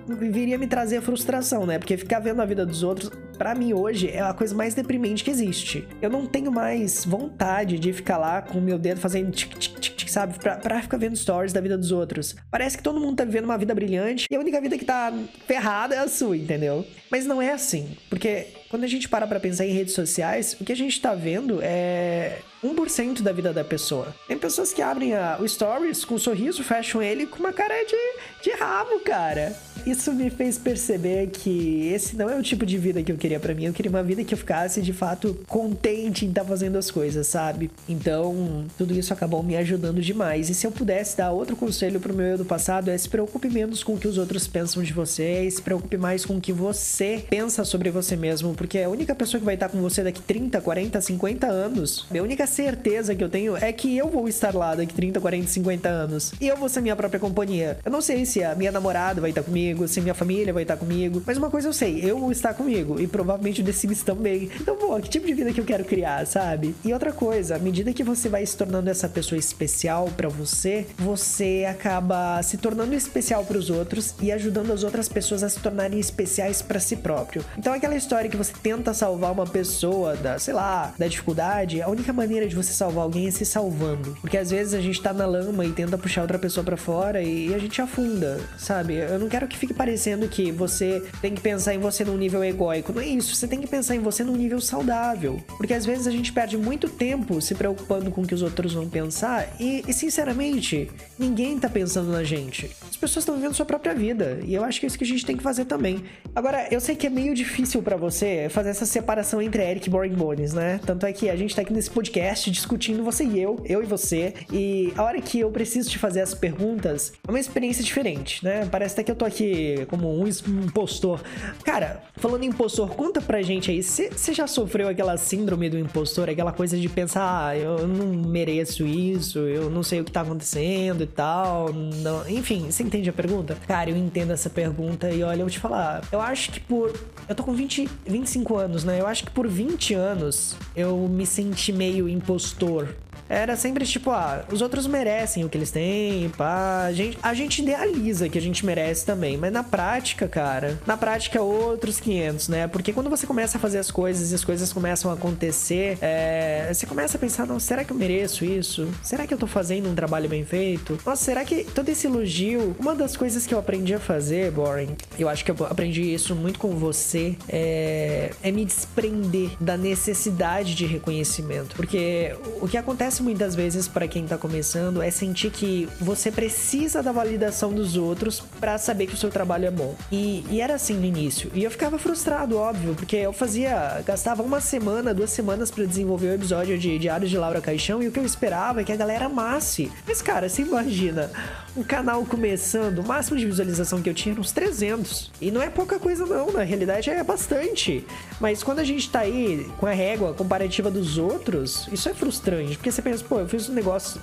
viria 0.07 0.57
me 0.57 0.69
trazer 0.69 1.01
frustração, 1.01 1.67
né? 1.67 1.77
Porque 1.77 1.97
ficar 1.97 2.21
vendo 2.21 2.41
a 2.41 2.45
vida 2.45 2.65
dos 2.65 2.85
outros, 2.85 3.11
para 3.37 3.53
mim 3.53 3.73
hoje, 3.73 4.09
é 4.09 4.21
a 4.21 4.33
coisa 4.33 4.55
mais 4.55 4.75
deprimente 4.75 5.25
que 5.25 5.31
existe. 5.33 5.89
Eu 6.01 6.09
não 6.09 6.25
tenho 6.25 6.53
mais 6.53 7.05
vontade 7.05 7.81
de 7.81 7.93
ficar 7.93 8.17
lá 8.17 8.41
com 8.41 8.59
o 8.59 8.63
meu 8.63 8.79
dedo 8.79 9.01
fazendo 9.01 9.33
tic 9.33 9.59
tic 9.59 9.81
tic 9.81 10.01
sabe? 10.11 10.39
Pra, 10.39 10.57
pra 10.57 10.83
ficar 10.83 10.99
vendo 10.99 11.17
stories 11.17 11.53
da 11.53 11.61
vida 11.61 11.79
dos 11.79 11.93
outros. 11.93 12.35
Parece 12.51 12.77
que 12.77 12.83
todo 12.83 13.01
mundo 13.01 13.17
tá 13.17 13.25
vivendo 13.25 13.45
uma 13.45 13.57
vida 13.57 13.75
brilhante 13.75 14.27
e 14.31 14.37
a 14.37 14.41
única 14.41 14.61
vida 14.61 14.77
que 14.77 14.85
tá 14.85 15.13
ferrada 15.47 15.95
é 15.95 15.99
a 15.99 16.09
sua, 16.09 16.37
entendeu? 16.37 16.85
Mas 17.11 17.27
não 17.27 17.41
é 17.41 17.53
assim. 17.53 17.97
Porque 18.09 18.49
quando 18.71 18.85
a 18.85 18.87
gente 18.87 19.09
para 19.09 19.27
pra 19.27 19.41
pensar 19.41 19.67
em 19.67 19.73
redes 19.73 19.95
sociais, 19.95 20.57
o 20.61 20.65
que 20.65 20.73
a 20.73 20.77
gente 20.77 20.99
tá 21.01 21.13
vendo 21.13 21.61
é 21.61 22.39
1% 22.63 23.23
da 23.23 23.33
vida 23.33 23.53
da 23.53 23.65
pessoa. 23.65 24.15
Tem 24.29 24.39
pessoas 24.39 24.73
que 24.73 24.83
abrem 24.83 25.15
a, 25.15 25.39
o 25.41 25.49
stories 25.49 26.05
com 26.05 26.15
um 26.15 26.19
sorriso, 26.19 26.63
fecham 26.63 27.03
ele 27.03 27.27
com 27.27 27.39
uma 27.39 27.53
cara 27.53 27.75
de, 27.85 28.43
de 28.43 28.51
rabo, 28.57 29.01
cara. 29.01 29.57
Isso 29.87 30.13
me 30.13 30.29
fez 30.29 30.59
perceber 30.59 31.29
que 31.29 31.89
esse 31.89 32.15
não 32.15 32.29
é 32.29 32.37
o 32.37 32.43
tipo 32.43 32.67
de 32.67 32.77
vida 32.77 33.03
que 33.03 33.11
eu 33.11 33.17
queria 33.17 33.41
para 33.41 33.55
mim. 33.55 33.65
Eu 33.65 33.73
queria 33.73 33.91
uma 33.91 34.03
vida 34.03 34.23
que 34.23 34.35
eu 34.35 34.39
ficasse 34.39 34.83
de 34.83 34.93
fato 34.93 35.39
contente 35.49 36.27
em 36.27 36.29
estar 36.29 36.43
tá 36.43 36.47
fazendo 36.47 36.77
as 36.77 36.91
coisas, 36.91 37.27
sabe? 37.27 37.71
Então, 37.89 38.67
tudo 38.77 38.93
isso 38.93 39.13
acabou 39.13 39.43
me 39.43 39.57
ajudando 39.57 40.03
demais. 40.03 40.51
E 40.51 40.55
se 40.55 40.67
eu 40.67 40.71
pudesse 40.71 41.17
dar 41.17 41.33
outro 41.33 41.57
conselho 41.57 41.99
pro 41.99 42.13
meu 42.13 42.27
eu 42.27 42.39
do 42.39 42.45
passado, 42.45 42.91
é 42.91 42.99
se 42.99 43.09
preocupe 43.09 43.49
menos 43.49 43.83
com 43.83 43.95
o 43.95 43.99
que 43.99 44.07
os 44.07 44.19
outros 44.19 44.47
pensam 44.47 44.83
de 44.83 44.93
você, 44.93 45.51
se 45.51 45.63
preocupe 45.63 45.97
mais 45.97 46.27
com 46.27 46.37
o 46.37 46.41
que 46.41 46.53
você 46.53 47.25
pensa 47.29 47.65
sobre 47.65 47.91
você 47.91 48.17
mesmo, 48.17 48.55
porque 48.55 48.79
a 48.79 48.89
única 48.89 49.15
pessoa 49.15 49.39
que 49.39 49.45
vai 49.45 49.55
estar 49.55 49.69
com 49.69 49.81
você 49.81 50.03
daqui 50.03 50.21
30, 50.21 50.61
40, 50.61 51.01
50 51.01 51.47
anos, 51.47 52.07
a 52.11 52.23
única 52.23 52.47
certeza 52.51 53.15
que 53.15 53.23
eu 53.23 53.29
tenho 53.29 53.57
é 53.57 53.73
que 53.73 53.97
eu 53.97 54.09
vou 54.09 54.29
estar 54.29 54.55
lá 54.55 54.75
daqui 54.75 54.93
30, 54.93 55.21
40, 55.21 55.47
50 55.47 55.89
anos. 55.89 56.33
E 56.41 56.49
eu 56.49 56.57
vou 56.57 56.69
ser 56.69 56.81
minha 56.81 56.97
própria 56.97 57.21
companhia. 57.21 57.79
Eu 57.85 57.91
não 57.91 58.01
sei 58.01 58.27
se 58.27 58.43
a 58.43 58.55
minha 58.55 58.73
namorada 58.73 59.21
vai 59.21 59.31
estar 59.31 59.43
comigo, 59.43 59.87
se 59.89 60.01
minha 60.01 60.15
família 60.15 60.53
vai 60.53 60.63
estar 60.63 60.77
comigo, 60.77 61.23
mas 61.27 61.39
uma 61.39 61.51
coisa 61.51 61.69
eu 61.69 61.73
sei, 61.73 62.01
eu 62.03 62.19
vou 62.19 62.33
estar 62.33 62.55
comigo. 62.55 63.01
E 63.01 63.07
provavelmente 63.07 63.63
o 63.63 63.65
The 63.65 63.73
Sims 63.73 64.03
também. 64.03 64.51
Então, 64.61 64.77
pô, 64.77 64.99
que 65.01 65.09
tipo 65.09 65.27
de 65.27 65.35
vida 65.35 65.53
que 65.53 65.61
eu 65.61 65.65
quero 65.65 65.85
criar, 65.85 66.27
sabe? 66.27 66.75
E 66.85 66.93
outra 66.93 67.13
coisa, 67.13 67.57
à 67.57 67.59
medida 67.59 67.93
que 67.93 68.03
você 68.03 68.29
vai 68.29 68.45
se 68.45 68.57
tornando 68.57 68.91
essa 68.91 69.09
pessoa 69.09 69.39
especial 69.39 70.09
para 70.17 70.29
você, 70.29 70.87
você 70.99 71.67
acaba 71.69 72.43
se 72.43 72.57
tornando 72.57 72.95
especial 72.95 73.45
para 73.45 73.59
os 73.59 73.71
outros 73.71 74.15
e 74.21 74.33
ajudando 74.33 74.73
as 74.73 74.83
outras 74.83 75.09
pessoas 75.09 75.43
a 75.43 75.49
se 75.49 75.61
tornarem 75.61 75.99
especiais 75.99 76.63
para 76.63 76.81
si 76.81 76.97
próprio. 76.97 77.45
Então, 77.57 77.73
aquela 77.73 77.95
história 77.95 78.29
que 78.29 78.37
você 78.37 78.53
tenta 78.63 78.93
salvar 78.93 79.33
uma 79.33 79.47
pessoa 79.47 80.17
da, 80.17 80.39
sei 80.39 80.55
lá, 80.55 80.93
da 80.99 81.07
dificuldade, 81.07 81.83
a 81.83 81.89
única 81.89 82.13
maneira 82.13 82.40
maneira 82.41 82.49
de 82.49 82.57
você 82.57 82.73
salvar 82.73 83.05
alguém 83.05 83.27
é 83.29 83.31
se 83.31 83.45
salvando. 83.45 84.17
Porque 84.21 84.39
às 84.39 84.51
vezes 84.51 84.75
a 84.75 84.81
gente 84.81 85.01
tá 85.01 85.13
na 85.13 85.27
lama 85.27 85.65
e 85.65 85.73
tenta 85.73 85.99
puxar 85.99 86.23
outra 86.23 86.39
pessoa 86.39 86.65
para 86.65 86.77
fora 86.77 87.23
e 87.23 87.53
a 87.55 87.59
gente 87.59 87.81
afunda, 87.83 88.41
sabe? 88.57 88.95
Eu 88.95 89.19
não 89.19 89.29
quero 89.29 89.47
que 89.47 89.57
fique 89.57 89.75
parecendo 89.75 90.27
que 90.29 90.51
você 90.51 91.03
tem 91.21 91.35
que 91.35 91.41
pensar 91.41 91.75
em 91.75 91.79
você 91.79 92.05
num 92.05 92.17
nível 92.17 92.43
egóico. 92.43 92.93
Não 92.93 93.03
é 93.03 93.07
isso. 93.07 93.35
Você 93.35 93.47
tem 93.47 93.61
que 93.61 93.67
pensar 93.67 93.95
em 93.95 94.01
você 94.01 94.25
num 94.25 94.37
nível 94.37 94.61
saudável. 94.61 95.41
Porque 95.57 95.75
às 95.75 95.85
vezes 95.85 96.07
a 96.07 96.11
gente 96.11 96.33
perde 96.33 96.57
muito 96.57 96.89
tempo 96.89 97.41
se 97.41 97.55
preocupando 97.55 98.11
com 98.11 98.23
o 98.23 98.27
que 98.27 98.35
os 98.35 98.43
outros 98.43 98.73
vão 98.73 98.89
pensar 98.89 99.49
e, 99.59 99.85
e 99.87 99.93
sinceramente, 99.93 100.91
ninguém 101.19 101.59
tá 101.59 101.69
pensando 101.69 102.11
na 102.11 102.25
gente. 102.25 102.71
As 102.89 102.97
pessoas 102.97 103.23
estão 103.23 103.35
vivendo 103.35 103.55
sua 103.55 103.67
própria 103.67 103.95
vida 103.95 104.41
e 104.45 104.55
eu 104.55 104.65
acho 104.65 104.81
que 104.81 104.87
é 104.87 104.89
isso 104.89 104.99
que 104.99 105.05
a 105.05 105.07
gente 105.07 105.27
tem 105.27 105.37
que 105.37 105.43
fazer 105.43 105.65
também. 105.67 106.05
Agora, 106.35 106.69
eu 106.71 106.81
sei 106.81 106.95
que 106.95 107.07
é 107.07 107.11
meio 107.11 107.35
difícil 107.35 107.83
para 107.83 107.97
você 107.97 108.49
fazer 108.51 108.71
essa 108.71 108.87
separação 108.87 109.43
entre 109.43 109.63
Eric 109.63 109.89
e 109.89 109.91
Boring 109.91 110.15
Bones, 110.15 110.55
né? 110.55 110.81
Tanto 110.87 111.05
é 111.05 111.13
que 111.13 111.29
a 111.29 111.37
gente 111.37 111.55
tá 111.55 111.63
aqui 111.63 111.73
nesse 111.73 111.91
podcast 111.91 112.30
podcast 112.31 112.51
discutindo 112.51 113.03
você 113.03 113.25
e 113.25 113.41
eu, 113.41 113.61
eu 113.65 113.83
e 113.83 113.87
você. 113.87 114.35
E 114.53 114.93
a 114.97 115.03
hora 115.03 115.21
que 115.21 115.41
eu 115.41 115.51
preciso 115.51 115.91
te 115.91 115.99
fazer 115.99 116.21
as 116.21 116.35
perguntas, 116.35 117.13
é 117.27 117.31
uma 117.31 117.41
experiência 117.41 117.83
diferente, 117.83 118.45
né? 118.45 118.67
Parece 118.71 118.95
até 118.95 119.03
que 119.03 119.11
eu 119.11 119.17
tô 119.17 119.25
aqui 119.25 119.87
como 119.89 120.09
um 120.09 120.27
impostor. 120.27 121.21
Cara, 121.65 122.03
falando 122.17 122.45
em 122.45 122.49
impostor, 122.49 122.91
conta 122.91 123.21
pra 123.21 123.43
gente 123.43 123.71
aí, 123.71 123.83
você 123.83 124.33
já 124.33 124.47
sofreu 124.47 124.89
aquela 124.89 125.17
síndrome 125.17 125.69
do 125.69 125.79
impostor, 125.79 126.29
aquela 126.29 126.53
coisa 126.53 126.79
de 126.79 126.89
pensar, 126.89 127.49
ah, 127.49 127.57
eu 127.57 127.87
não 127.87 128.07
mereço 128.29 128.87
isso, 128.87 129.39
eu 129.41 129.69
não 129.69 129.83
sei 129.83 130.01
o 130.01 130.05
que 130.05 130.13
tá 130.13 130.21
acontecendo 130.21 131.03
e 131.03 131.07
tal. 131.07 131.73
Não... 131.73 132.29
Enfim, 132.29 132.71
você 132.71 132.83
entende 132.83 133.11
a 133.11 133.13
pergunta? 133.13 133.57
Cara, 133.67 133.91
eu 133.91 133.97
entendo 133.97 134.33
essa 134.33 134.49
pergunta 134.49 135.11
e 135.11 135.23
olha, 135.23 135.41
eu 135.41 135.47
vou 135.47 135.51
te 135.51 135.59
falar, 135.59 136.03
eu 136.13 136.21
acho 136.21 136.53
que 136.53 136.61
por. 136.61 136.93
Eu 137.29 137.35
tô 137.35 137.43
com 137.43 137.53
20, 137.53 137.89
25 138.07 138.57
anos, 138.57 138.85
né? 138.85 139.01
Eu 139.01 139.07
acho 139.07 139.25
que 139.25 139.31
por 139.31 139.47
20 139.49 139.95
anos 139.95 140.57
eu 140.75 140.97
me 141.09 141.27
senti 141.27 141.73
meio 141.73 142.09
impostor 142.21 142.95
era 143.31 143.57
sempre 143.57 143.87
tipo, 143.87 144.11
ah, 144.11 144.45
os 144.51 144.61
outros 144.61 144.89
merecem 144.89 145.45
o 145.45 145.49
que 145.49 145.57
eles 145.57 145.71
têm, 145.71 146.29
pá. 146.31 146.87
A 146.87 146.93
gente, 146.93 147.19
a 147.23 147.33
gente 147.33 147.63
idealiza 147.63 148.29
que 148.29 148.37
a 148.37 148.41
gente 148.41 148.67
merece 148.67 149.07
também, 149.07 149.37
mas 149.37 149.53
na 149.53 149.63
prática, 149.63 150.27
cara, 150.27 150.81
na 150.85 150.97
prática 150.97 151.39
é 151.39 151.41
outros 151.41 152.01
500, 152.01 152.49
né? 152.49 152.67
Porque 152.67 152.93
quando 152.93 153.09
você 153.09 153.29
começa 153.29 153.57
a 153.57 153.61
fazer 153.61 153.79
as 153.79 153.91
coisas 153.91 154.33
e 154.33 154.35
as 154.35 154.45
coisas 154.45 154.73
começam 154.73 155.13
a 155.13 155.15
acontecer, 155.15 155.97
é, 156.01 156.69
você 156.73 156.87
começa 156.87 157.17
a 157.17 157.21
pensar, 157.21 157.47
não, 157.47 157.61
será 157.61 157.85
que 157.85 157.93
eu 157.93 157.97
mereço 157.97 158.45
isso? 158.45 158.89
Será 159.01 159.25
que 159.27 159.33
eu 159.33 159.39
tô 159.39 159.47
fazendo 159.47 159.89
um 159.89 159.95
trabalho 159.95 160.29
bem 160.29 160.45
feito? 160.45 160.99
Nossa, 161.07 161.25
será 161.25 161.45
que 161.45 161.63
todo 161.63 161.89
esse 161.89 162.09
elogio, 162.09 162.75
uma 162.81 162.97
das 162.97 163.17
coisas 163.17 163.47
que 163.47 163.55
eu 163.55 163.61
aprendi 163.61 163.95
a 163.95 164.01
fazer, 164.01 164.51
Boring, 164.51 164.97
eu 165.17 165.29
acho 165.29 165.45
que 165.45 165.53
eu 165.53 165.57
aprendi 165.67 166.03
isso 166.03 166.35
muito 166.35 166.59
com 166.59 166.71
você, 166.71 167.37
é, 167.49 168.33
é 168.43 168.51
me 168.51 168.65
desprender 168.65 169.51
da 169.61 169.77
necessidade 169.77 170.75
de 170.75 170.85
reconhecimento. 170.85 171.77
Porque 171.77 172.35
o 172.61 172.67
que 172.67 172.77
acontece 172.77 173.20
acontece 173.21 173.23
muitas 173.23 173.55
vezes 173.55 173.87
para 173.87 174.09
quem 174.09 174.27
tá 174.27 174.37
começando 174.37 175.03
é 175.03 175.11
sentir 175.11 175.51
que 175.51 175.89
você 176.01 176.31
precisa 176.31 177.03
da 177.03 177.13
validação 177.13 177.73
dos 177.73 177.97
outros 177.97 178.41
para 178.59 178.79
saber 178.79 179.07
que 179.07 179.15
o 179.15 179.17
seu 179.17 179.31
trabalho 179.31 179.67
é 179.67 179.71
bom. 179.71 179.95
E, 180.11 180.45
e, 180.51 180.61
era 180.61 180.75
assim 180.75 180.95
no 180.95 181.05
início. 181.05 181.51
E 181.55 181.63
eu 181.63 181.71
ficava 181.71 181.99
frustrado, 181.99 182.57
óbvio, 182.57 182.95
porque 182.95 183.17
eu 183.17 183.33
fazia. 183.33 184.03
gastava 184.05 184.43
uma 184.43 184.61
semana, 184.61 185.15
duas 185.15 185.31
semanas 185.31 185.71
para 185.71 185.85
desenvolver 185.85 186.29
o 186.29 186.35
episódio 186.35 186.79
de 186.79 186.99
Diários 186.99 187.31
de 187.31 187.39
Laura 187.39 187.61
Caixão 187.61 188.03
e 188.03 188.09
o 188.09 188.13
que 188.13 188.19
eu 188.19 188.25
esperava 188.25 188.81
é 188.81 188.85
que 188.85 188.93
a 188.93 188.97
galera 188.97 189.27
amasse. 189.27 189.91
Mas, 190.07 190.23
cara, 190.23 190.49
você 190.49 190.63
imagina, 190.63 191.31
um 191.77 191.83
canal 191.83 192.25
começando, 192.25 192.99
o 192.99 193.07
máximo 193.07 193.39
de 193.39 193.47
visualização 193.47 194.03
que 194.03 194.09
eu 194.09 194.15
tinha 194.15 194.33
era 194.33 194.41
uns 194.41 194.53
300. 194.53 195.31
E 195.41 195.51
não 195.51 195.63
é 195.63 195.71
pouca 195.71 195.99
coisa, 195.99 196.27
não, 196.27 196.53
na 196.53 196.63
realidade 196.63 197.11
é 197.11 197.23
bastante. 197.23 198.05
Mas 198.41 198.63
quando 198.63 198.81
a 198.81 198.85
gente 198.85 199.09
tá 199.11 199.21
aí 199.21 199.67
com 199.79 199.87
a 199.87 199.93
régua 199.93 200.35
comparativa 200.35 200.91
dos 200.91 201.19
outros, 201.19 201.89
isso 201.93 202.09
é 202.09 202.15
frustrante, 202.15 202.77
porque 202.77 202.91
você 202.91 203.03
pensa, 203.11 203.25
pô, 203.29 203.41
eu 203.41 203.49
fiz 203.49 203.69
um 203.69 203.73
negócio, 203.73 204.21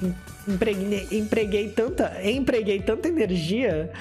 empreguei, 0.48 1.08
empreguei 1.12 1.70
tanta, 1.70 2.22
empreguei 2.24 2.79
tanta 2.79 3.10
energia 3.10 3.91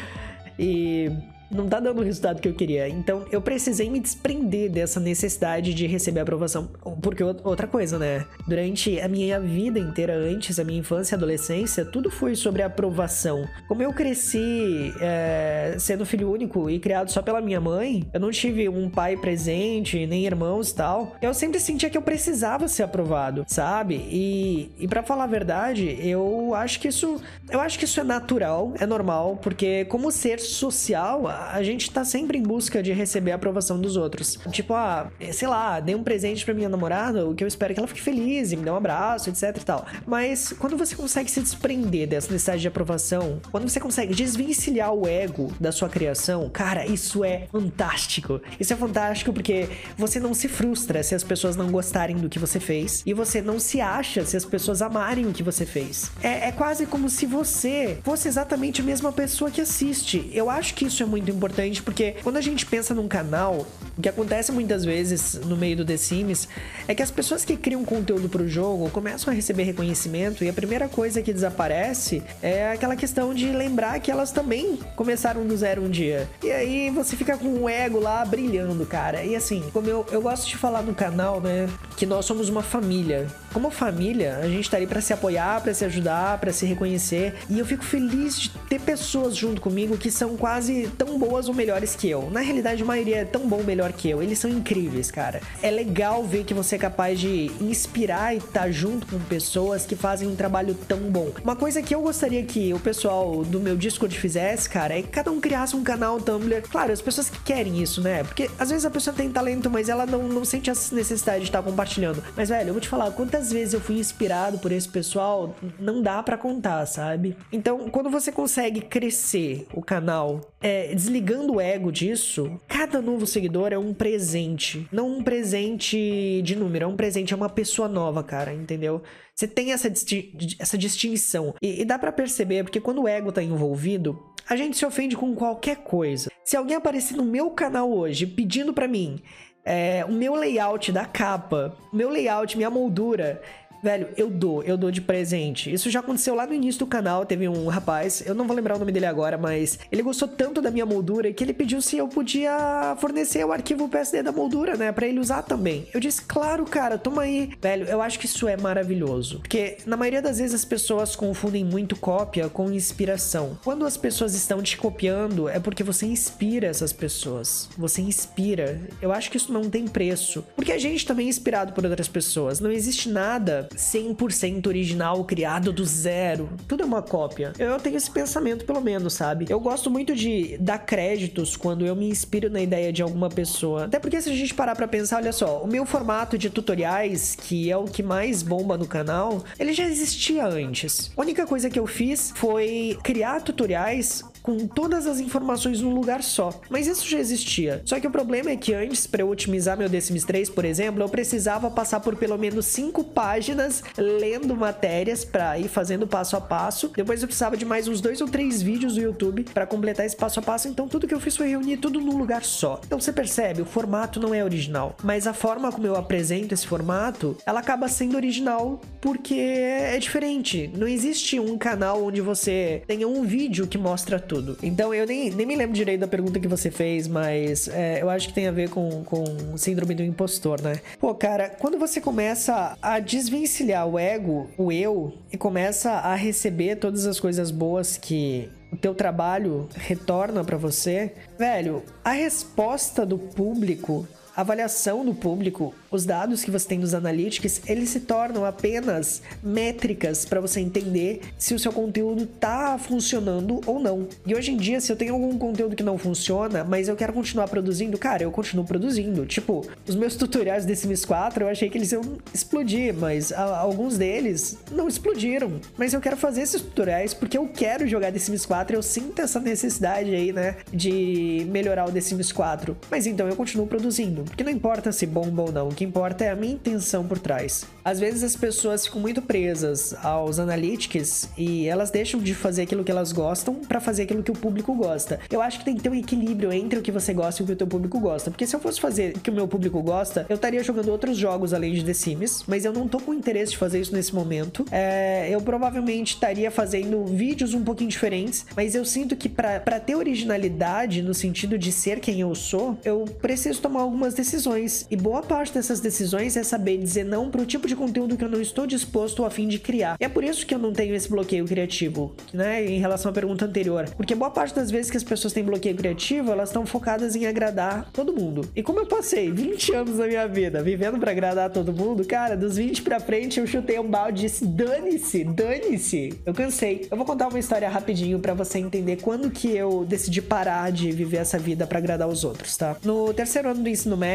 e 0.56 1.10
não 1.50 1.68
tá 1.68 1.80
dando 1.80 2.00
o 2.00 2.04
resultado 2.04 2.40
que 2.40 2.48
eu 2.48 2.54
queria. 2.54 2.88
Então 2.88 3.24
eu 3.30 3.40
precisei 3.40 3.88
me 3.90 4.00
desprender 4.00 4.70
dessa 4.70 5.00
necessidade 5.00 5.74
de 5.74 5.86
receber 5.86 6.20
aprovação. 6.20 6.68
Porque 7.02 7.22
outra 7.22 7.66
coisa, 7.66 7.98
né? 7.98 8.24
Durante 8.46 9.00
a 9.00 9.08
minha 9.08 9.40
vida 9.40 9.78
inteira, 9.78 10.14
antes, 10.14 10.58
a 10.58 10.64
minha 10.64 10.78
infância 10.78 11.14
e 11.14 11.16
adolescência, 11.16 11.84
tudo 11.84 12.10
foi 12.10 12.34
sobre 12.34 12.62
aprovação. 12.62 13.46
Como 13.68 13.82
eu 13.82 13.92
cresci 13.92 14.92
é, 15.00 15.76
sendo 15.78 16.04
filho 16.04 16.30
único 16.30 16.68
e 16.70 16.78
criado 16.78 17.10
só 17.10 17.22
pela 17.22 17.40
minha 17.40 17.60
mãe, 17.60 18.06
eu 18.12 18.20
não 18.20 18.30
tive 18.30 18.68
um 18.68 18.88
pai 18.88 19.16
presente, 19.16 20.06
nem 20.06 20.26
irmãos 20.26 20.70
e 20.70 20.74
tal. 20.74 21.16
Eu 21.20 21.34
sempre 21.34 21.60
sentia 21.60 21.90
que 21.90 21.96
eu 21.98 22.02
precisava 22.02 22.68
ser 22.68 22.82
aprovado, 22.82 23.44
sabe? 23.46 23.94
E, 24.10 24.70
e 24.78 24.88
para 24.88 25.02
falar 25.02 25.24
a 25.24 25.28
verdade, 25.28 25.98
eu 26.00 26.54
acho 26.54 26.80
que 26.80 26.88
isso. 26.88 27.20
Eu 27.50 27.60
acho 27.60 27.78
que 27.78 27.84
isso 27.84 28.00
é 28.00 28.04
natural, 28.04 28.74
é 28.78 28.86
normal, 28.86 29.38
porque 29.42 29.84
como 29.86 30.10
ser 30.10 30.40
social, 30.40 31.26
a 31.52 31.62
gente 31.62 31.90
tá 31.90 32.04
sempre 32.04 32.38
em 32.38 32.42
busca 32.42 32.82
de 32.82 32.92
receber 32.92 33.32
a 33.32 33.36
aprovação 33.36 33.80
dos 33.80 33.96
outros. 33.96 34.38
Tipo, 34.50 34.74
ah, 34.74 35.10
sei 35.32 35.48
lá, 35.48 35.80
dei 35.80 35.94
um 35.94 36.02
presente 36.02 36.44
pra 36.44 36.54
minha 36.54 36.68
namorada, 36.68 37.26
o 37.26 37.34
que 37.34 37.44
eu 37.44 37.48
espero 37.48 37.72
é 37.72 37.74
que 37.74 37.80
ela 37.80 37.88
fique 37.88 38.00
feliz 38.00 38.52
e 38.52 38.56
me 38.56 38.64
dê 38.64 38.70
um 38.70 38.76
abraço, 38.76 39.30
etc 39.30 39.56
e 39.56 39.64
tal. 39.64 39.86
Mas 40.06 40.52
quando 40.58 40.76
você 40.76 40.94
consegue 40.94 41.30
se 41.30 41.40
desprender 41.40 42.08
dessa 42.08 42.32
necessidade 42.32 42.62
de 42.62 42.68
aprovação, 42.68 43.40
quando 43.50 43.68
você 43.68 43.80
consegue 43.80 44.14
desvencilhar 44.14 44.92
o 44.92 45.06
ego 45.06 45.52
da 45.60 45.72
sua 45.72 45.88
criação, 45.88 46.48
cara, 46.48 46.86
isso 46.86 47.24
é 47.24 47.46
fantástico. 47.50 48.40
Isso 48.58 48.72
é 48.72 48.76
fantástico 48.76 49.32
porque 49.32 49.68
você 49.96 50.18
não 50.18 50.34
se 50.34 50.48
frustra 50.48 51.02
se 51.02 51.14
as 51.14 51.24
pessoas 51.24 51.56
não 51.56 51.70
gostarem 51.70 52.16
do 52.16 52.28
que 52.28 52.38
você 52.38 52.60
fez 52.60 53.02
e 53.04 53.12
você 53.12 53.42
não 53.42 53.58
se 53.58 53.80
acha 53.80 54.24
se 54.24 54.36
as 54.36 54.44
pessoas 54.44 54.80
amarem 54.80 55.26
o 55.26 55.32
que 55.32 55.42
você 55.42 55.66
fez. 55.66 56.10
É, 56.22 56.48
é 56.48 56.52
quase 56.52 56.86
como 56.86 57.08
se 57.08 57.26
você 57.26 57.98
fosse 58.02 58.28
exatamente 58.28 58.80
a 58.80 58.84
mesma 58.84 59.12
pessoa 59.12 59.50
que 59.50 59.60
assiste. 59.60 60.30
Eu 60.32 60.48
acho 60.48 60.74
que 60.74 60.86
isso 60.86 61.02
é 61.02 61.06
muito 61.06 61.25
muito 61.26 61.36
importante 61.36 61.82
porque 61.82 62.14
quando 62.22 62.36
a 62.36 62.40
gente 62.40 62.64
pensa 62.64 62.94
num 62.94 63.08
canal, 63.08 63.66
o 63.98 64.02
que 64.02 64.08
acontece 64.08 64.52
muitas 64.52 64.84
vezes 64.84 65.34
no 65.46 65.56
meio 65.56 65.78
do 65.78 65.84
The 65.84 65.96
Sims 65.96 66.48
é 66.86 66.94
que 66.94 67.02
as 67.02 67.10
pessoas 67.10 67.44
que 67.44 67.56
criam 67.56 67.84
conteúdo 67.84 68.28
pro 68.28 68.48
jogo 68.48 68.88
começam 68.90 69.32
a 69.32 69.34
receber 69.34 69.64
reconhecimento 69.64 70.44
e 70.44 70.48
a 70.48 70.52
primeira 70.52 70.88
coisa 70.88 71.22
que 71.22 71.32
desaparece 71.32 72.22
é 72.42 72.72
aquela 72.72 72.94
questão 72.94 73.34
de 73.34 73.46
lembrar 73.50 73.98
que 74.00 74.10
elas 74.10 74.30
também 74.30 74.78
começaram 74.94 75.46
do 75.46 75.56
zero 75.56 75.82
um 75.82 75.90
dia. 75.90 76.28
E 76.42 76.50
aí 76.50 76.90
você 76.90 77.16
fica 77.16 77.36
com 77.36 77.48
o 77.48 77.68
ego 77.68 77.98
lá 77.98 78.24
brilhando, 78.24 78.84
cara. 78.86 79.24
E 79.24 79.34
assim, 79.34 79.64
como 79.72 79.88
eu, 79.88 80.06
eu 80.10 80.20
gosto 80.20 80.46
de 80.46 80.56
falar 80.56 80.82
no 80.82 80.94
canal, 80.94 81.40
né, 81.40 81.68
que 81.96 82.06
nós 82.06 82.24
somos 82.24 82.48
uma 82.48 82.62
família. 82.62 83.26
Como 83.52 83.70
família, 83.70 84.38
a 84.42 84.48
gente 84.48 84.70
tá 84.70 84.76
ali 84.76 84.86
para 84.86 85.00
se 85.00 85.12
apoiar, 85.12 85.62
para 85.62 85.72
se 85.72 85.84
ajudar, 85.84 86.38
para 86.38 86.52
se 86.52 86.66
reconhecer. 86.66 87.34
E 87.48 87.58
eu 87.58 87.64
fico 87.64 87.82
feliz 87.82 88.38
de 88.38 88.50
ter 88.68 88.80
pessoas 88.80 89.34
junto 89.34 89.60
comigo 89.62 89.96
que 89.96 90.10
são 90.10 90.36
quase 90.36 90.90
tão 90.98 91.15
boas 91.18 91.48
ou 91.48 91.54
melhores 91.54 91.94
que 91.94 92.08
eu. 92.08 92.30
Na 92.30 92.40
realidade, 92.40 92.82
a 92.82 92.86
maioria 92.86 93.18
é 93.18 93.24
tão 93.24 93.46
bom 93.48 93.58
ou 93.58 93.64
melhor 93.64 93.92
que 93.92 94.08
eu. 94.08 94.22
Eles 94.22 94.38
são 94.38 94.50
incríveis, 94.50 95.10
cara. 95.10 95.40
É 95.62 95.70
legal 95.70 96.24
ver 96.24 96.44
que 96.44 96.54
você 96.54 96.76
é 96.76 96.78
capaz 96.78 97.18
de 97.18 97.50
inspirar 97.60 98.34
e 98.34 98.38
estar 98.38 98.60
tá 98.60 98.70
junto 98.70 99.06
com 99.06 99.18
pessoas 99.20 99.84
que 99.84 99.96
fazem 99.96 100.28
um 100.28 100.36
trabalho 100.36 100.74
tão 100.86 100.98
bom. 100.98 101.30
Uma 101.42 101.56
coisa 101.56 101.82
que 101.82 101.94
eu 101.94 102.00
gostaria 102.00 102.42
que 102.44 102.72
o 102.72 102.78
pessoal 102.78 103.44
do 103.44 103.60
meu 103.60 103.76
Discord 103.76 104.18
fizesse, 104.18 104.68
cara, 104.68 104.98
é 104.98 105.02
que 105.02 105.08
cada 105.08 105.30
um 105.30 105.40
criasse 105.40 105.76
um 105.76 105.82
canal 105.82 106.20
Tumblr. 106.20 106.62
Claro, 106.68 106.92
as 106.92 107.00
pessoas 107.00 107.28
que 107.28 107.38
querem 107.40 107.82
isso, 107.82 108.00
né? 108.00 108.24
Porque 108.24 108.50
às 108.58 108.70
vezes 108.70 108.84
a 108.84 108.90
pessoa 108.90 109.14
tem 109.14 109.30
talento, 109.30 109.70
mas 109.70 109.88
ela 109.88 110.06
não, 110.06 110.22
não 110.24 110.44
sente 110.44 110.70
essa 110.70 110.94
necessidade 110.94 111.40
de 111.40 111.48
estar 111.48 111.62
tá 111.62 111.70
compartilhando. 111.70 112.22
Mas, 112.36 112.48
velho, 112.48 112.68
eu 112.68 112.74
vou 112.74 112.80
te 112.80 112.88
falar, 112.88 113.10
quantas 113.12 113.52
vezes 113.52 113.74
eu 113.74 113.80
fui 113.80 113.98
inspirado 113.98 114.58
por 114.58 114.72
esse 114.72 114.88
pessoal, 114.88 115.54
não 115.78 116.02
dá 116.02 116.22
para 116.22 116.36
contar, 116.36 116.86
sabe? 116.86 117.36
Então, 117.52 117.88
quando 117.88 118.10
você 118.10 118.30
consegue 118.32 118.80
crescer 118.80 119.66
o 119.72 119.82
canal, 119.82 120.40
é, 120.66 120.92
desligando 120.92 121.54
o 121.54 121.60
ego 121.60 121.92
disso, 121.92 122.60
cada 122.66 123.00
novo 123.00 123.24
seguidor 123.24 123.72
é 123.72 123.78
um 123.78 123.94
presente. 123.94 124.88
Não 124.90 125.08
um 125.18 125.22
presente 125.22 126.42
de 126.42 126.56
número, 126.56 126.86
é 126.86 126.88
um 126.88 126.96
presente, 126.96 127.32
é 127.32 127.36
uma 127.36 127.48
pessoa 127.48 127.86
nova, 127.86 128.24
cara, 128.24 128.52
entendeu? 128.52 129.00
Você 129.32 129.46
tem 129.46 129.72
essa, 129.72 129.88
disti 129.88 130.36
essa 130.58 130.76
distinção. 130.76 131.54
E, 131.62 131.82
e 131.82 131.84
dá 131.84 131.96
para 132.00 132.10
perceber, 132.10 132.64
porque 132.64 132.80
quando 132.80 133.02
o 133.02 133.06
ego 133.06 133.30
tá 133.30 133.40
envolvido, 133.40 134.20
a 134.48 134.56
gente 134.56 134.76
se 134.76 134.84
ofende 134.84 135.16
com 135.16 135.36
qualquer 135.36 135.76
coisa. 135.76 136.32
Se 136.44 136.56
alguém 136.56 136.76
aparecer 136.76 137.16
no 137.16 137.24
meu 137.24 137.50
canal 137.50 137.92
hoje 137.92 138.26
pedindo 138.26 138.74
para 138.74 138.88
mim 138.88 139.22
é, 139.64 140.04
o 140.04 140.12
meu 140.12 140.34
layout 140.34 140.90
da 140.90 141.04
capa, 141.04 141.76
meu 141.92 142.08
layout, 142.08 142.56
minha 142.56 142.70
moldura, 142.70 143.40
Velho, 143.86 144.08
eu 144.16 144.28
dou, 144.28 144.64
eu 144.64 144.76
dou 144.76 144.90
de 144.90 145.00
presente. 145.00 145.72
Isso 145.72 145.88
já 145.88 146.00
aconteceu 146.00 146.34
lá 146.34 146.44
no 146.44 146.52
início 146.52 146.80
do 146.80 146.88
canal. 146.88 147.24
Teve 147.24 147.48
um 147.48 147.68
rapaz, 147.68 148.20
eu 148.26 148.34
não 148.34 148.44
vou 148.44 148.56
lembrar 148.56 148.74
o 148.74 148.80
nome 148.80 148.90
dele 148.90 149.06
agora, 149.06 149.38
mas 149.38 149.78
ele 149.92 150.02
gostou 150.02 150.26
tanto 150.26 150.60
da 150.60 150.72
minha 150.72 150.84
moldura 150.84 151.32
que 151.32 151.44
ele 151.44 151.54
pediu 151.54 151.80
se 151.80 151.96
eu 151.96 152.08
podia 152.08 152.96
fornecer 152.98 153.46
o 153.46 153.52
arquivo 153.52 153.88
PSD 153.88 154.24
da 154.24 154.32
moldura, 154.32 154.76
né? 154.76 154.90
Pra 154.90 155.06
ele 155.06 155.20
usar 155.20 155.42
também. 155.42 155.86
Eu 155.94 156.00
disse, 156.00 156.20
claro, 156.20 156.64
cara, 156.64 156.98
toma 156.98 157.22
aí. 157.22 157.50
Velho, 157.62 157.86
eu 157.86 158.02
acho 158.02 158.18
que 158.18 158.26
isso 158.26 158.48
é 158.48 158.56
maravilhoso. 158.56 159.38
Porque 159.38 159.78
na 159.86 159.96
maioria 159.96 160.20
das 160.20 160.38
vezes 160.38 160.56
as 160.56 160.64
pessoas 160.64 161.14
confundem 161.14 161.64
muito 161.64 161.94
cópia 161.94 162.48
com 162.48 162.72
inspiração. 162.72 163.56
Quando 163.62 163.86
as 163.86 163.96
pessoas 163.96 164.34
estão 164.34 164.60
te 164.60 164.76
copiando, 164.76 165.48
é 165.48 165.60
porque 165.60 165.84
você 165.84 166.06
inspira 166.06 166.66
essas 166.66 166.92
pessoas. 166.92 167.68
Você 167.78 168.02
inspira. 168.02 168.80
Eu 169.00 169.12
acho 169.12 169.30
que 169.30 169.36
isso 169.36 169.52
não 169.52 169.70
tem 169.70 169.86
preço. 169.86 170.44
Porque 170.56 170.72
a 170.72 170.78
gente 170.78 171.06
também 171.06 171.26
é 171.26 171.30
inspirado 171.30 171.72
por 171.72 171.86
outras 171.86 172.08
pessoas. 172.08 172.58
Não 172.58 172.72
existe 172.72 173.08
nada 173.08 173.68
100% 173.76 174.66
original, 174.66 175.24
criado 175.24 175.72
do 175.72 175.84
zero. 175.84 176.48
Tudo 176.66 176.82
é 176.82 176.86
uma 176.86 177.02
cópia. 177.02 177.52
Eu 177.58 177.78
tenho 177.78 177.96
esse 177.96 178.10
pensamento, 178.10 178.64
pelo 178.64 178.80
menos, 178.80 179.14
sabe? 179.14 179.46
Eu 179.48 179.60
gosto 179.60 179.90
muito 179.90 180.14
de 180.14 180.56
dar 180.58 180.78
créditos 180.78 181.56
quando 181.56 181.86
eu 181.86 181.94
me 181.94 182.08
inspiro 182.08 182.50
na 182.50 182.60
ideia 182.60 182.92
de 182.92 183.02
alguma 183.02 183.28
pessoa. 183.28 183.84
Até 183.84 183.98
porque 183.98 184.20
se 184.20 184.30
a 184.30 184.34
gente 184.34 184.54
parar 184.54 184.74
pra 184.74 184.88
pensar, 184.88 185.18
olha 185.18 185.32
só, 185.32 185.62
o 185.62 185.66
meu 185.66 185.86
formato 185.86 186.36
de 186.36 186.50
tutoriais, 186.50 187.36
que 187.36 187.70
é 187.70 187.76
o 187.76 187.84
que 187.84 188.02
mais 188.02 188.42
bomba 188.42 188.76
no 188.76 188.86
canal, 188.86 189.44
ele 189.58 189.72
já 189.72 189.84
existia 189.84 190.46
antes. 190.46 191.10
A 191.16 191.20
única 191.20 191.46
coisa 191.46 191.70
que 191.70 191.78
eu 191.78 191.86
fiz 191.86 192.32
foi 192.34 192.98
criar 193.02 193.40
tutoriais 193.40 194.24
com 194.46 194.68
todas 194.68 195.08
as 195.08 195.18
informações 195.18 195.80
num 195.80 195.92
lugar 195.92 196.22
só. 196.22 196.60
Mas 196.70 196.86
isso 196.86 197.08
já 197.08 197.18
existia. 197.18 197.82
Só 197.84 197.98
que 197.98 198.06
o 198.06 198.10
problema 198.12 198.50
é 198.50 198.56
que 198.56 198.72
antes, 198.72 199.04
para 199.04 199.22
eu 199.22 199.28
otimizar 199.28 199.76
meu 199.76 199.90
The 199.90 200.00
Sims 200.00 200.24
3, 200.24 200.48
por 200.50 200.64
exemplo, 200.64 201.02
eu 201.02 201.08
precisava 201.08 201.68
passar 201.68 201.98
por 201.98 202.14
pelo 202.14 202.38
menos 202.38 202.64
cinco 202.66 203.02
páginas 203.02 203.82
lendo 203.98 204.54
matérias 204.54 205.24
para 205.24 205.58
ir 205.58 205.66
fazendo 205.66 206.06
passo 206.06 206.36
a 206.36 206.40
passo. 206.40 206.92
Depois 206.94 207.22
eu 207.22 207.26
precisava 207.26 207.56
de 207.56 207.64
mais 207.64 207.88
uns 207.88 208.00
dois 208.00 208.20
ou 208.20 208.28
três 208.28 208.62
vídeos 208.62 208.94
do 208.94 209.00
YouTube 209.00 209.42
para 209.52 209.66
completar 209.66 210.06
esse 210.06 210.16
passo 210.16 210.38
a 210.38 210.42
passo. 210.42 210.68
Então 210.68 210.86
tudo 210.86 211.08
que 211.08 211.14
eu 211.14 211.20
fiz 211.20 211.36
foi 211.36 211.48
reunir 211.48 211.78
tudo 211.78 212.00
num 212.00 212.16
lugar 212.16 212.44
só. 212.44 212.80
Então 212.86 213.00
você 213.00 213.12
percebe, 213.12 213.62
o 213.62 213.66
formato 213.66 214.20
não 214.20 214.32
é 214.32 214.44
original, 214.44 214.94
mas 215.02 215.26
a 215.26 215.32
forma 215.32 215.72
como 215.72 215.88
eu 215.88 215.96
apresento 215.96 216.54
esse 216.54 216.68
formato, 216.68 217.36
ela 217.44 217.58
acaba 217.58 217.88
sendo 217.88 218.14
original 218.14 218.80
porque 219.00 219.34
é 219.34 219.98
diferente. 219.98 220.70
Não 220.76 220.86
existe 220.86 221.40
um 221.40 221.58
canal 221.58 222.04
onde 222.04 222.20
você 222.20 222.84
tenha 222.86 223.08
um 223.08 223.24
vídeo 223.24 223.66
que 223.66 223.76
mostra 223.76 224.20
tudo 224.20 224.35
tudo. 224.36 224.58
Então 224.62 224.92
eu 224.92 225.06
nem, 225.06 225.30
nem 225.30 225.46
me 225.46 225.56
lembro 225.56 225.74
direito 225.74 226.00
da 226.00 226.08
pergunta 226.08 226.38
que 226.38 226.48
você 226.48 226.70
fez, 226.70 227.08
mas 227.08 227.68
é, 227.68 228.02
eu 228.02 228.10
acho 228.10 228.28
que 228.28 228.34
tem 228.34 228.46
a 228.46 228.52
ver 228.52 228.68
com, 228.70 229.02
com 229.04 229.56
síndrome 229.56 229.94
do 229.94 230.02
impostor, 230.02 230.60
né? 230.60 230.80
Pô, 230.98 231.14
cara, 231.14 231.48
quando 231.48 231.78
você 231.78 232.00
começa 232.00 232.76
a 232.80 232.98
desvencilhar 232.98 233.86
o 233.86 233.98
ego, 233.98 234.48
o 234.58 234.70
eu, 234.70 235.12
e 235.32 235.36
começa 235.36 235.90
a 235.92 236.14
receber 236.14 236.76
todas 236.76 237.06
as 237.06 237.18
coisas 237.18 237.50
boas 237.50 237.96
que 237.96 238.48
o 238.72 238.76
teu 238.76 238.94
trabalho 238.94 239.68
retorna 239.74 240.44
para 240.44 240.56
você, 240.56 241.12
velho, 241.38 241.82
a 242.04 242.12
resposta 242.12 243.06
do 243.06 243.16
público 243.18 244.06
avaliação 244.36 245.04
do 245.04 245.14
público, 245.14 245.74
os 245.90 246.04
dados 246.04 246.44
que 246.44 246.50
você 246.50 246.68
tem 246.68 246.78
dos 246.78 246.92
analytics, 246.92 247.62
eles 247.66 247.88
se 247.88 248.00
tornam 248.00 248.44
apenas 248.44 249.22
métricas 249.42 250.26
para 250.26 250.40
você 250.40 250.60
entender 250.60 251.22
se 251.38 251.54
o 251.54 251.58
seu 251.58 251.72
conteúdo 251.72 252.26
tá 252.26 252.78
funcionando 252.78 253.62
ou 253.64 253.80
não. 253.80 254.06
E 254.26 254.34
hoje 254.34 254.52
em 254.52 254.56
dia, 254.58 254.78
se 254.80 254.92
eu 254.92 254.96
tenho 254.96 255.14
algum 255.14 255.38
conteúdo 255.38 255.74
que 255.74 255.82
não 255.82 255.96
funciona, 255.96 256.62
mas 256.64 256.88
eu 256.88 256.96
quero 256.96 257.14
continuar 257.14 257.48
produzindo, 257.48 257.96
cara, 257.96 258.22
eu 258.22 258.30
continuo 258.30 258.66
produzindo. 258.66 259.24
Tipo, 259.24 259.66
os 259.88 259.94
meus 259.94 260.16
tutoriais 260.16 260.66
de 260.66 260.76
Sims 260.76 261.04
4, 261.06 261.44
eu 261.44 261.48
achei 261.48 261.70
que 261.70 261.78
eles 261.78 261.92
iam 261.92 262.02
explodir, 262.34 262.92
mas 262.94 263.32
a, 263.32 263.58
alguns 263.58 263.96
deles 263.96 264.58
não 264.70 264.86
explodiram. 264.86 265.58
Mas 265.78 265.94
eu 265.94 266.00
quero 266.00 266.16
fazer 266.16 266.42
esses 266.42 266.60
tutoriais 266.60 267.14
porque 267.14 267.38
eu 267.38 267.48
quero 267.48 267.86
jogar 267.86 268.12
The 268.12 268.18
Sims 268.18 268.44
4, 268.44 268.76
eu 268.76 268.82
sinto 268.82 269.22
essa 269.22 269.40
necessidade 269.40 270.14
aí, 270.14 270.30
né, 270.32 270.56
de 270.70 271.46
melhorar 271.50 271.88
o 271.88 271.92
The 271.92 272.00
Sims 272.02 272.32
4. 272.32 272.76
Mas 272.90 273.06
então 273.06 273.26
eu 273.26 273.34
continuo 273.34 273.66
produzindo. 273.66 274.25
Porque 274.26 274.44
não 274.44 274.50
importa 274.50 274.92
se 274.92 275.06
bomba 275.06 275.42
ou 275.42 275.52
não, 275.52 275.68
o 275.68 275.74
que 275.74 275.84
importa 275.84 276.24
é 276.24 276.30
a 276.30 276.36
minha 276.36 276.54
intenção 276.54 277.06
por 277.06 277.18
trás. 277.18 277.66
Às 277.84 278.00
vezes 278.00 278.24
as 278.24 278.34
pessoas 278.34 278.84
ficam 278.84 279.00
muito 279.00 279.22
presas 279.22 279.94
aos 280.04 280.38
analytics 280.38 281.30
e 281.38 281.66
elas 281.66 281.90
deixam 281.90 282.20
de 282.20 282.34
fazer 282.34 282.62
aquilo 282.62 282.82
que 282.82 282.90
elas 282.90 283.12
gostam 283.12 283.54
para 283.54 283.80
fazer 283.80 284.02
aquilo 284.02 284.22
que 284.22 284.30
o 284.30 284.34
público 284.34 284.74
gosta. 284.74 285.20
Eu 285.30 285.40
acho 285.40 285.60
que 285.60 285.64
tem 285.64 285.76
que 285.76 285.82
ter 285.82 285.88
um 285.88 285.94
equilíbrio 285.94 286.52
entre 286.52 286.78
o 286.78 286.82
que 286.82 286.90
você 286.90 287.14
gosta 287.14 287.40
e 287.40 287.44
o 287.44 287.46
que 287.46 287.52
o 287.52 287.56
teu 287.56 287.66
público 287.66 288.00
gosta. 288.00 288.30
Porque 288.30 288.46
se 288.46 288.56
eu 288.56 288.60
fosse 288.60 288.80
fazer 288.80 289.16
o 289.16 289.20
que 289.20 289.30
o 289.30 289.32
meu 289.32 289.46
público 289.46 289.80
gosta, 289.82 290.26
eu 290.28 290.34
estaria 290.34 290.62
jogando 290.64 290.88
outros 290.88 291.16
jogos 291.16 291.54
além 291.54 291.74
de 291.74 291.84
The 291.84 291.94
Sims, 291.94 292.42
mas 292.48 292.64
eu 292.64 292.72
não 292.72 292.88
tô 292.88 292.98
com 292.98 293.14
interesse 293.14 293.52
de 293.52 293.58
fazer 293.58 293.80
isso 293.80 293.92
nesse 293.92 294.12
momento. 294.12 294.64
É, 294.72 295.28
eu 295.30 295.40
provavelmente 295.40 296.14
estaria 296.14 296.50
fazendo 296.50 297.04
vídeos 297.04 297.54
um 297.54 297.62
pouquinho 297.62 297.88
diferentes, 297.88 298.44
mas 298.56 298.74
eu 298.74 298.84
sinto 298.84 299.14
que 299.14 299.28
para 299.28 299.78
ter 299.78 299.94
originalidade 299.94 301.02
no 301.02 301.14
sentido 301.14 301.56
de 301.56 301.70
ser 301.70 302.00
quem 302.00 302.20
eu 302.20 302.34
sou, 302.34 302.76
eu 302.84 303.04
preciso 303.22 303.60
tomar 303.60 303.82
algumas 303.82 304.15
decisões. 304.16 304.86
E 304.90 304.96
boa 304.96 305.22
parte 305.22 305.52
dessas 305.54 305.80
decisões 305.80 306.36
é 306.36 306.42
saber 306.42 306.78
dizer 306.78 307.04
não 307.04 307.30
pro 307.30 307.46
tipo 307.46 307.68
de 307.68 307.76
conteúdo 307.76 308.16
que 308.16 308.24
eu 308.24 308.28
não 308.28 308.40
estou 308.40 308.66
disposto 308.66 309.24
a 309.24 309.30
fim 309.30 309.46
de 309.46 309.58
criar. 309.58 309.96
E 310.00 310.04
é 310.04 310.08
por 310.08 310.24
isso 310.24 310.46
que 310.46 310.54
eu 310.54 310.58
não 310.58 310.72
tenho 310.72 310.94
esse 310.94 311.08
bloqueio 311.08 311.44
criativo, 311.44 312.14
né? 312.32 312.64
Em 312.64 312.78
relação 312.78 313.10
à 313.10 313.14
pergunta 313.14 313.44
anterior. 313.44 313.88
Porque 313.96 314.14
boa 314.14 314.30
parte 314.30 314.54
das 314.54 314.70
vezes 314.70 314.90
que 314.90 314.96
as 314.96 315.04
pessoas 315.04 315.32
têm 315.32 315.44
bloqueio 315.44 315.76
criativo, 315.76 316.32
elas 316.32 316.48
estão 316.48 316.66
focadas 316.66 317.14
em 317.14 317.26
agradar 317.26 317.90
todo 317.92 318.12
mundo. 318.12 318.48
E 318.56 318.62
como 318.62 318.80
eu 318.80 318.86
passei 318.86 319.30
20 319.30 319.74
anos 319.74 319.98
da 319.98 320.06
minha 320.06 320.26
vida 320.26 320.62
vivendo 320.62 320.98
para 320.98 321.10
agradar 321.10 321.50
todo 321.50 321.72
mundo, 321.72 322.04
cara, 322.04 322.36
dos 322.36 322.56
20 322.56 322.82
pra 322.82 322.98
frente 322.98 323.38
eu 323.38 323.46
chutei 323.46 323.78
um 323.78 323.88
balde 323.88 324.24
e 324.24 324.28
disse: 324.28 324.46
dane-se, 324.46 325.24
dane-se. 325.24 326.14
Eu 326.24 326.32
cansei. 326.32 326.86
Eu 326.90 326.96
vou 326.96 327.06
contar 327.06 327.28
uma 327.28 327.38
história 327.38 327.68
rapidinho 327.68 328.18
para 328.18 328.34
você 328.34 328.58
entender 328.58 328.96
quando 328.96 329.30
que 329.30 329.54
eu 329.54 329.84
decidi 329.84 330.22
parar 330.22 330.70
de 330.72 330.90
viver 330.90 331.18
essa 331.18 331.38
vida 331.38 331.66
para 331.66 331.78
agradar 331.78 332.08
os 332.08 332.24
outros, 332.24 332.56
tá? 332.56 332.76
No 332.82 333.12
terceiro 333.12 333.50
ano 333.50 333.62
do 333.62 333.68
ensino 333.68 333.96
médio, 333.96 334.05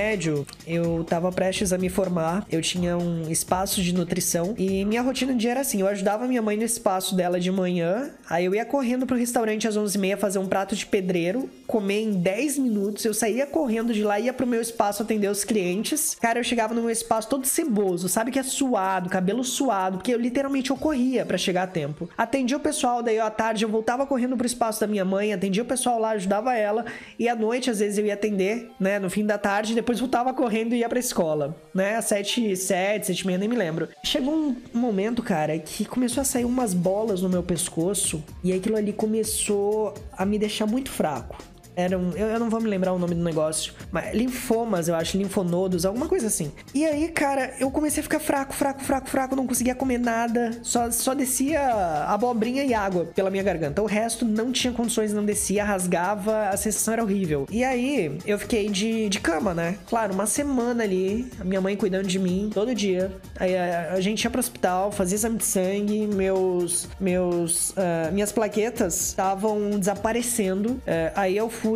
eu 0.65 1.03
tava 1.03 1.31
prestes 1.31 1.73
a 1.73 1.77
me 1.77 1.89
formar, 1.89 2.45
eu 2.51 2.61
tinha 2.61 2.97
um 2.97 3.29
espaço 3.29 3.81
de 3.81 3.93
nutrição 3.93 4.53
e 4.57 4.85
minha 4.85 5.01
rotina 5.01 5.33
de 5.33 5.39
dia 5.39 5.51
era 5.51 5.61
assim: 5.61 5.81
eu 5.81 5.87
ajudava 5.87 6.27
minha 6.27 6.41
mãe 6.41 6.57
no 6.57 6.63
espaço 6.63 7.15
dela 7.15 7.39
de 7.39 7.51
manhã, 7.51 8.11
aí 8.29 8.45
eu 8.45 8.55
ia 8.55 8.65
correndo 8.65 9.05
pro 9.05 9.17
restaurante 9.17 9.67
às 9.67 9.77
11h30 9.77 10.17
fazer 10.17 10.39
um 10.39 10.47
prato 10.47 10.75
de 10.75 10.85
pedreiro, 10.85 11.49
comer 11.71 12.01
em 12.01 12.11
10 12.11 12.57
minutos, 12.57 13.05
eu 13.05 13.13
saía 13.13 13.47
correndo 13.47 13.93
de 13.93 14.03
lá, 14.03 14.19
ia 14.19 14.33
pro 14.33 14.45
meu 14.45 14.61
espaço 14.61 15.01
atender 15.01 15.29
os 15.29 15.45
clientes. 15.45 16.17
Cara, 16.19 16.37
eu 16.37 16.43
chegava 16.43 16.73
no 16.73 16.81
meu 16.81 16.89
espaço 16.89 17.29
todo 17.29 17.47
ceboso, 17.47 18.09
sabe 18.09 18.29
que 18.29 18.37
é 18.37 18.43
suado, 18.43 19.09
cabelo 19.09 19.41
suado, 19.41 19.97
porque 19.97 20.13
eu 20.13 20.19
literalmente 20.19 20.69
eu 20.69 20.75
corria 20.75 21.25
para 21.25 21.37
chegar 21.37 21.63
a 21.63 21.67
tempo. 21.67 22.09
Atendia 22.17 22.57
o 22.57 22.59
pessoal, 22.59 23.01
daí 23.01 23.21
à 23.21 23.29
tarde 23.29 23.63
eu 23.63 23.69
voltava 23.69 24.05
correndo 24.05 24.35
pro 24.35 24.45
espaço 24.45 24.81
da 24.81 24.87
minha 24.87 25.05
mãe, 25.05 25.31
atendia 25.31 25.63
o 25.63 25.65
pessoal 25.65 25.97
lá, 25.97 26.09
ajudava 26.09 26.53
ela, 26.53 26.85
e 27.17 27.29
à 27.29 27.35
noite 27.35 27.69
às 27.69 27.79
vezes 27.79 27.97
eu 27.97 28.05
ia 28.05 28.15
atender, 28.15 28.69
né, 28.77 28.99
no 28.99 29.09
fim 29.09 29.25
da 29.25 29.37
tarde, 29.37 29.73
depois 29.73 29.97
voltava 29.97 30.33
correndo 30.33 30.75
e 30.75 30.79
ia 30.79 30.89
pra 30.89 30.99
escola, 30.99 31.55
né, 31.73 31.95
às 31.95 32.05
7, 32.05 32.53
7, 32.53 33.07
7 33.07 33.21
e 33.21 33.27
meia, 33.27 33.39
nem 33.39 33.47
me 33.47 33.55
lembro. 33.55 33.87
Chegou 34.03 34.33
um 34.33 34.57
momento, 34.73 35.23
cara, 35.23 35.57
que 35.57 35.85
começou 35.85 36.19
a 36.19 36.25
sair 36.25 36.43
umas 36.43 36.73
bolas 36.73 37.21
no 37.21 37.29
meu 37.29 37.41
pescoço 37.41 38.21
e 38.43 38.51
aquilo 38.51 38.75
ali 38.75 38.91
começou 38.91 39.93
a 40.17 40.25
me 40.25 40.37
deixar 40.37 40.65
muito 40.65 40.91
fraco 40.91 41.37
eram. 41.81 42.11
Eu, 42.15 42.27
eu, 42.27 42.39
não 42.39 42.49
vou 42.49 42.61
me 42.61 42.67
lembrar 42.67 42.93
o 42.93 42.99
nome 42.99 43.15
do 43.15 43.23
negócio. 43.23 43.73
Mas 43.91 44.13
linfomas, 44.13 44.87
eu 44.87 44.95
acho, 44.95 45.17
linfonodos, 45.17 45.85
alguma 45.85 46.07
coisa 46.07 46.27
assim. 46.27 46.51
E 46.73 46.85
aí, 46.85 47.09
cara, 47.09 47.53
eu 47.59 47.69
comecei 47.71 48.01
a 48.01 48.03
ficar 48.03 48.19
fraco, 48.19 48.53
fraco, 48.53 48.81
fraco, 48.81 49.09
fraco, 49.09 49.35
não 49.35 49.47
conseguia 49.47 49.75
comer 49.75 49.97
nada. 49.97 50.51
Só, 50.61 50.89
só 50.91 51.13
descia 51.13 51.61
abobrinha 52.07 52.63
e 52.63 52.73
água 52.73 53.05
pela 53.15 53.29
minha 53.29 53.43
garganta. 53.43 53.81
O 53.81 53.85
resto 53.85 54.25
não 54.25 54.51
tinha 54.51 54.73
condições, 54.73 55.13
não 55.13 55.25
descia, 55.25 55.63
rasgava, 55.63 56.49
a 56.49 56.57
sensação 56.57 56.93
era 56.93 57.03
horrível. 57.03 57.47
E 57.49 57.63
aí, 57.63 58.17
eu 58.25 58.37
fiquei 58.37 58.69
de, 58.69 59.09
de 59.09 59.19
cama, 59.19 59.53
né? 59.53 59.77
Claro, 59.87 60.13
uma 60.13 60.25
semana 60.25 60.83
ali, 60.83 61.31
a 61.39 61.43
minha 61.43 61.61
mãe 61.61 61.75
cuidando 61.75 62.07
de 62.07 62.19
mim 62.19 62.49
todo 62.53 62.73
dia. 62.73 63.11
Aí 63.39 63.57
a, 63.57 63.93
a 63.93 64.01
gente 64.01 64.23
ia 64.23 64.29
pro 64.29 64.39
hospital, 64.39 64.91
fazia 64.91 65.15
exame 65.15 65.37
de 65.37 65.45
sangue, 65.45 66.07
meus. 66.07 66.87
meus 66.99 67.71
uh, 67.71 68.11
minhas 68.11 68.31
plaquetas 68.31 69.07
estavam 69.07 69.71
desaparecendo. 69.71 70.71
Uh, 70.71 71.11
aí 71.15 71.37
eu 71.37 71.49
fui 71.49 71.70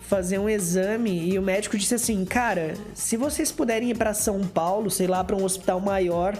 fazer 0.00 0.38
um 0.38 0.48
exame 0.48 1.30
e 1.30 1.38
o 1.38 1.42
médico 1.42 1.76
disse 1.76 1.94
assim: 1.94 2.24
Cara, 2.24 2.74
se 2.94 3.16
vocês 3.16 3.52
puderem 3.52 3.90
ir 3.90 3.96
para 3.96 4.14
São 4.14 4.40
Paulo, 4.40 4.90
sei 4.90 5.06
lá, 5.06 5.22
para 5.22 5.36
um 5.36 5.44
hospital 5.44 5.80
maior, 5.80 6.36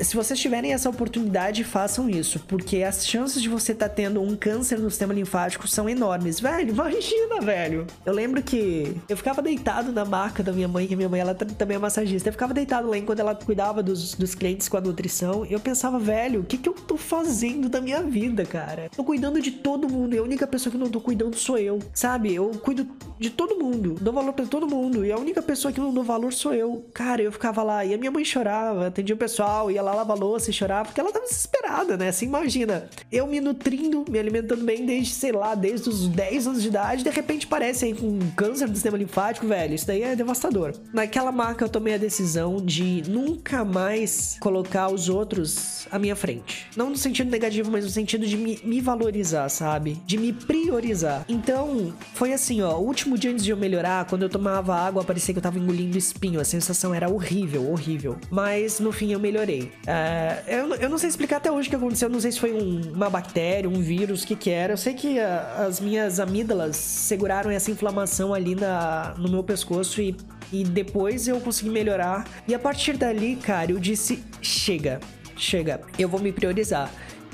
se 0.00 0.16
vocês 0.16 0.38
tiverem 0.38 0.72
essa 0.72 0.88
oportunidade, 0.88 1.64
façam 1.64 2.08
isso, 2.08 2.40
porque 2.40 2.82
as 2.82 3.06
chances 3.06 3.40
de 3.40 3.48
você 3.48 3.72
estar 3.72 3.88
tá 3.88 3.94
tendo 3.94 4.22
um 4.22 4.36
câncer 4.36 4.78
no 4.78 4.90
sistema 4.90 5.14
linfático 5.14 5.66
são 5.68 5.88
enormes. 5.88 6.40
Velho, 6.40 6.70
imagina, 6.70 7.40
velho. 7.40 7.86
Eu 8.04 8.12
lembro 8.12 8.42
que 8.42 8.96
eu 9.08 9.16
ficava 9.16 9.42
deitado 9.42 9.92
na 9.92 10.04
maca 10.04 10.42
da 10.42 10.52
minha 10.52 10.68
mãe, 10.68 10.86
que 10.86 10.96
minha 10.96 11.08
mãe 11.08 11.20
ela 11.20 11.34
também 11.34 11.76
é 11.76 11.80
massagista. 11.80 12.28
Eu 12.28 12.32
ficava 12.32 12.54
deitado 12.54 12.88
lá 12.88 12.96
enquanto 12.96 13.20
ela 13.20 13.34
cuidava 13.34 13.82
dos, 13.82 14.14
dos 14.14 14.34
clientes 14.34 14.68
com 14.68 14.76
a 14.76 14.80
nutrição. 14.80 15.44
E 15.46 15.52
eu 15.52 15.60
pensava, 15.60 15.98
velho, 15.98 16.40
o 16.40 16.44
que, 16.44 16.56
que 16.56 16.68
eu 16.68 16.74
tô 16.74 16.96
fazendo 16.96 17.68
da 17.68 17.80
minha 17.80 18.02
vida, 18.02 18.44
cara? 18.44 18.90
Tô 18.94 19.04
cuidando 19.04 19.40
de 19.40 19.50
todo 19.50 19.88
mundo 19.88 20.14
e 20.14 20.18
a 20.18 20.22
única 20.22 20.46
pessoa 20.46 20.70
que 20.70 20.78
não 20.78 20.88
tô 20.88 21.00
cuidando 21.00 21.36
sou 21.36 21.58
eu. 21.58 21.78
Sabe? 21.92 22.34
Eu 22.34 22.50
cuido 22.62 22.86
de 23.18 23.30
todo 23.30 23.56
mundo, 23.56 23.96
dou 24.00 24.12
valor 24.12 24.32
para 24.32 24.44
todo 24.46 24.66
mundo. 24.66 25.04
E 25.04 25.12
a 25.12 25.16
única 25.16 25.40
pessoa 25.40 25.72
que 25.72 25.80
não 25.80 25.94
dou 25.94 26.02
valor 26.02 26.32
sou 26.32 26.52
eu. 26.52 26.84
Cara, 26.92 27.22
eu 27.22 27.30
ficava 27.30 27.62
lá 27.62 27.84
e 27.84 27.94
a 27.94 27.98
minha 27.98 28.10
mãe 28.10 28.24
chorava, 28.24 28.88
atendia 28.88 29.14
o 29.14 29.18
pessoal, 29.18 29.70
ia 29.70 29.80
lá 29.80 29.94
lavar 29.94 30.18
louça 30.18 30.50
e 30.50 30.52
chorava, 30.52 30.86
porque 30.86 31.00
ela 31.00 31.12
tava 31.12 31.24
desesperada, 31.24 31.96
né? 31.96 32.08
Assim, 32.08 32.26
imagina. 32.26 32.88
Eu 33.10 33.26
me 33.26 33.40
nutrindo, 33.40 34.04
me 34.08 34.18
alimentando 34.18 34.64
bem 34.64 34.84
desde, 34.84 35.14
sei 35.14 35.32
lá, 35.32 35.54
desde 35.54 35.88
os 35.88 36.08
10 36.08 36.46
anos 36.48 36.62
de 36.62 36.68
idade, 36.68 37.04
de 37.04 37.10
repente 37.10 37.46
parece 37.46 37.84
aí 37.84 37.94
com 37.94 38.18
câncer 38.34 38.66
do 38.68 38.74
sistema 38.74 38.98
linfático, 38.98 39.46
velho. 39.46 39.74
Isso 39.74 39.86
daí 39.86 40.02
é 40.02 40.16
devastador. 40.16 40.74
Naquela 40.92 41.30
marca 41.30 41.64
eu 41.64 41.68
tomei 41.68 41.94
a 41.94 41.98
decisão 41.98 42.56
de 42.56 43.04
nunca 43.08 43.64
mais 43.64 44.36
colocar 44.40 44.92
os 44.92 45.08
outros 45.08 45.86
à 45.90 45.98
minha 45.98 46.16
frente. 46.16 46.66
Não 46.76 46.90
no 46.90 46.96
sentido 46.96 47.30
negativo, 47.30 47.70
mas 47.70 47.84
no 47.84 47.90
sentido 47.90 48.26
de 48.26 48.36
me, 48.36 48.58
me 48.64 48.80
valorizar, 48.80 49.48
sabe? 49.48 50.00
De 50.04 50.18
me 50.18 50.32
priorizar. 50.32 51.24
Então, 51.28 51.81
foi 52.14 52.32
assim, 52.32 52.62
ó. 52.62 52.76
O 52.76 52.86
último 52.86 53.16
dia 53.16 53.30
antes 53.30 53.44
de 53.44 53.50
eu 53.50 53.56
melhorar, 53.56 54.04
quando 54.06 54.22
eu 54.22 54.28
tomava 54.28 54.74
água, 54.74 55.04
parecia 55.04 55.32
que 55.32 55.38
eu 55.38 55.42
tava 55.42 55.58
engolindo 55.58 55.96
espinho. 55.96 56.40
A 56.40 56.44
sensação 56.44 56.94
era 56.94 57.08
horrível, 57.08 57.70
horrível. 57.70 58.16
Mas 58.30 58.78
no 58.78 58.92
fim 58.92 59.12
eu 59.12 59.20
melhorei. 59.20 59.72
É, 59.86 60.42
eu, 60.46 60.74
eu 60.74 60.88
não 60.88 60.98
sei 60.98 61.08
explicar 61.08 61.38
até 61.38 61.50
hoje 61.50 61.68
o 61.68 61.70
que 61.70 61.76
aconteceu. 61.76 62.08
Eu 62.08 62.12
não 62.12 62.20
sei 62.20 62.32
se 62.32 62.40
foi 62.40 62.52
um, 62.52 62.92
uma 62.92 63.08
bactéria, 63.08 63.68
um 63.68 63.80
vírus, 63.80 64.22
o 64.22 64.26
que 64.26 64.36
que 64.36 64.50
era. 64.50 64.74
Eu 64.74 64.78
sei 64.78 64.94
que 64.94 65.18
a, 65.18 65.66
as 65.66 65.80
minhas 65.80 66.20
amígdalas 66.20 66.76
seguraram 66.76 67.50
essa 67.50 67.70
inflamação 67.70 68.34
ali 68.34 68.54
na, 68.54 69.14
no 69.18 69.28
meu 69.28 69.42
pescoço 69.42 70.00
e 70.00 70.16
e 70.52 70.62
depois 70.62 71.26
eu 71.26 71.40
consegui 71.40 71.70
melhorar. 71.70 72.28
E 72.46 72.54
a 72.54 72.58
partir 72.58 72.96
dali, 72.96 73.36
cara, 73.36 73.72
eu 73.72 73.78
disse: 73.78 74.22
chega, 74.42 75.00
chega, 75.34 75.80
eu 75.98 76.08
vou 76.08 76.20
me 76.20 76.30
priorizar. 76.30 76.92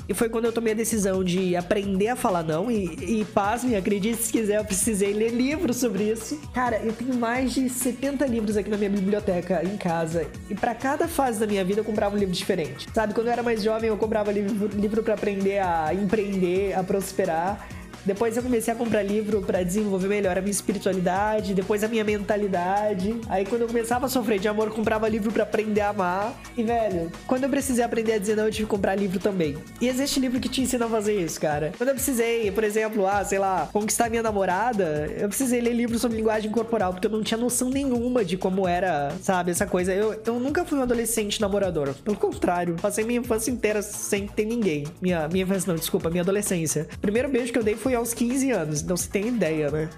E 0.09 0.13
foi 0.15 0.27
quando 0.27 0.45
eu 0.45 0.51
tomei 0.51 0.73
a 0.73 0.75
decisão 0.75 1.23
de 1.23 1.55
aprender 1.55 2.07
a 2.07 2.15
falar 2.15 2.41
não. 2.41 2.71
E, 2.71 3.19
e 3.19 3.25
pasme, 3.25 3.75
acredite 3.75 4.23
se 4.23 4.31
quiser, 4.31 4.57
eu 4.57 4.65
precisei 4.65 5.13
ler 5.13 5.29
livros 5.29 5.77
sobre 5.77 6.05
isso. 6.05 6.41
Cara, 6.51 6.77
eu 6.83 6.91
tenho 6.91 7.13
mais 7.13 7.53
de 7.53 7.69
70 7.69 8.25
livros 8.25 8.57
aqui 8.57 8.71
na 8.71 8.77
minha 8.77 8.89
biblioteca 8.89 9.63
em 9.63 9.77
casa. 9.77 10.25
E 10.49 10.55
para 10.55 10.73
cada 10.73 11.07
fase 11.07 11.39
da 11.39 11.45
minha 11.45 11.63
vida 11.63 11.81
eu 11.81 11.85
comprava 11.85 12.15
um 12.15 12.17
livro 12.17 12.33
diferente. 12.33 12.87
Sabe, 12.91 13.13
quando 13.13 13.27
eu 13.27 13.33
era 13.33 13.43
mais 13.43 13.61
jovem 13.61 13.89
eu 13.89 13.97
comprava 13.97 14.31
livro, 14.31 14.67
livro 14.75 15.03
para 15.03 15.13
aprender 15.13 15.59
a 15.59 15.93
empreender, 15.93 16.73
a 16.73 16.83
prosperar. 16.83 17.67
Depois 18.05 18.35
eu 18.37 18.43
comecei 18.43 18.73
a 18.73 18.75
comprar 18.75 19.03
livro 19.03 19.41
para 19.41 19.63
desenvolver 19.63 20.07
melhor 20.07 20.37
a 20.37 20.41
minha 20.41 20.51
espiritualidade, 20.51 21.53
depois 21.53 21.83
a 21.83 21.87
minha 21.87 22.03
mentalidade. 22.03 23.15
Aí 23.27 23.45
quando 23.45 23.61
eu 23.61 23.67
começava 23.67 24.05
a 24.05 24.09
sofrer 24.09 24.39
de 24.39 24.47
amor, 24.47 24.71
comprava 24.71 25.07
livro 25.07 25.31
para 25.31 25.43
aprender 25.43 25.81
a 25.81 25.89
amar. 25.89 26.33
E 26.57 26.63
velho, 26.63 27.11
quando 27.27 27.43
eu 27.43 27.49
precisei 27.49 27.83
aprender 27.83 28.13
a 28.13 28.17
dizer 28.17 28.35
não, 28.35 28.45
eu 28.45 28.51
tive 28.51 28.65
que 28.65 28.69
comprar 28.69 28.95
livro 28.95 29.19
também. 29.19 29.57
E 29.81 29.87
existe 29.87 30.19
livro 30.19 30.39
que 30.39 30.49
te 30.49 30.61
ensina 30.61 30.85
a 30.85 30.89
fazer 30.89 31.19
isso, 31.19 31.39
cara. 31.39 31.71
Quando 31.77 31.89
eu 31.89 31.95
precisei, 31.95 32.51
por 32.51 32.63
exemplo, 32.63 33.05
ah, 33.07 33.23
sei 33.23 33.39
lá, 33.39 33.69
conquistar 33.71 34.09
minha 34.09 34.23
namorada, 34.23 35.07
eu 35.17 35.27
precisei 35.27 35.61
ler 35.61 35.73
livros 35.73 36.01
sobre 36.01 36.17
linguagem 36.17 36.51
corporal, 36.51 36.93
porque 36.93 37.07
eu 37.07 37.11
não 37.11 37.23
tinha 37.23 37.37
noção 37.37 37.69
nenhuma 37.69 38.23
de 38.23 38.37
como 38.37 38.67
era, 38.67 39.11
sabe, 39.21 39.51
essa 39.51 39.65
coisa. 39.65 39.93
Eu, 39.93 40.19
eu 40.25 40.39
nunca 40.39 40.65
fui 40.65 40.77
um 40.77 40.81
adolescente 40.81 41.39
namorador. 41.41 41.93
Pelo 42.03 42.17
contrário, 42.17 42.75
passei 42.81 43.03
minha 43.03 43.19
infância 43.19 43.51
inteira 43.51 43.81
sem 43.81 44.27
ter 44.27 44.45
ninguém. 44.45 44.85
Minha, 45.01 45.27
minha 45.27 45.43
infância, 45.43 45.71
não, 45.71 45.79
desculpa, 45.79 46.09
minha 46.09 46.23
adolescência. 46.23 46.87
O 46.95 46.99
primeiro 46.99 47.29
beijo 47.29 47.51
que 47.51 47.59
eu 47.59 47.63
dei 47.63 47.75
foi 47.75 47.88
aos 47.95 48.13
15 48.13 48.51
anos, 48.51 48.81
então 48.81 48.95
você 48.95 49.09
tem 49.09 49.27
ideia, 49.27 49.69
né? 49.69 49.89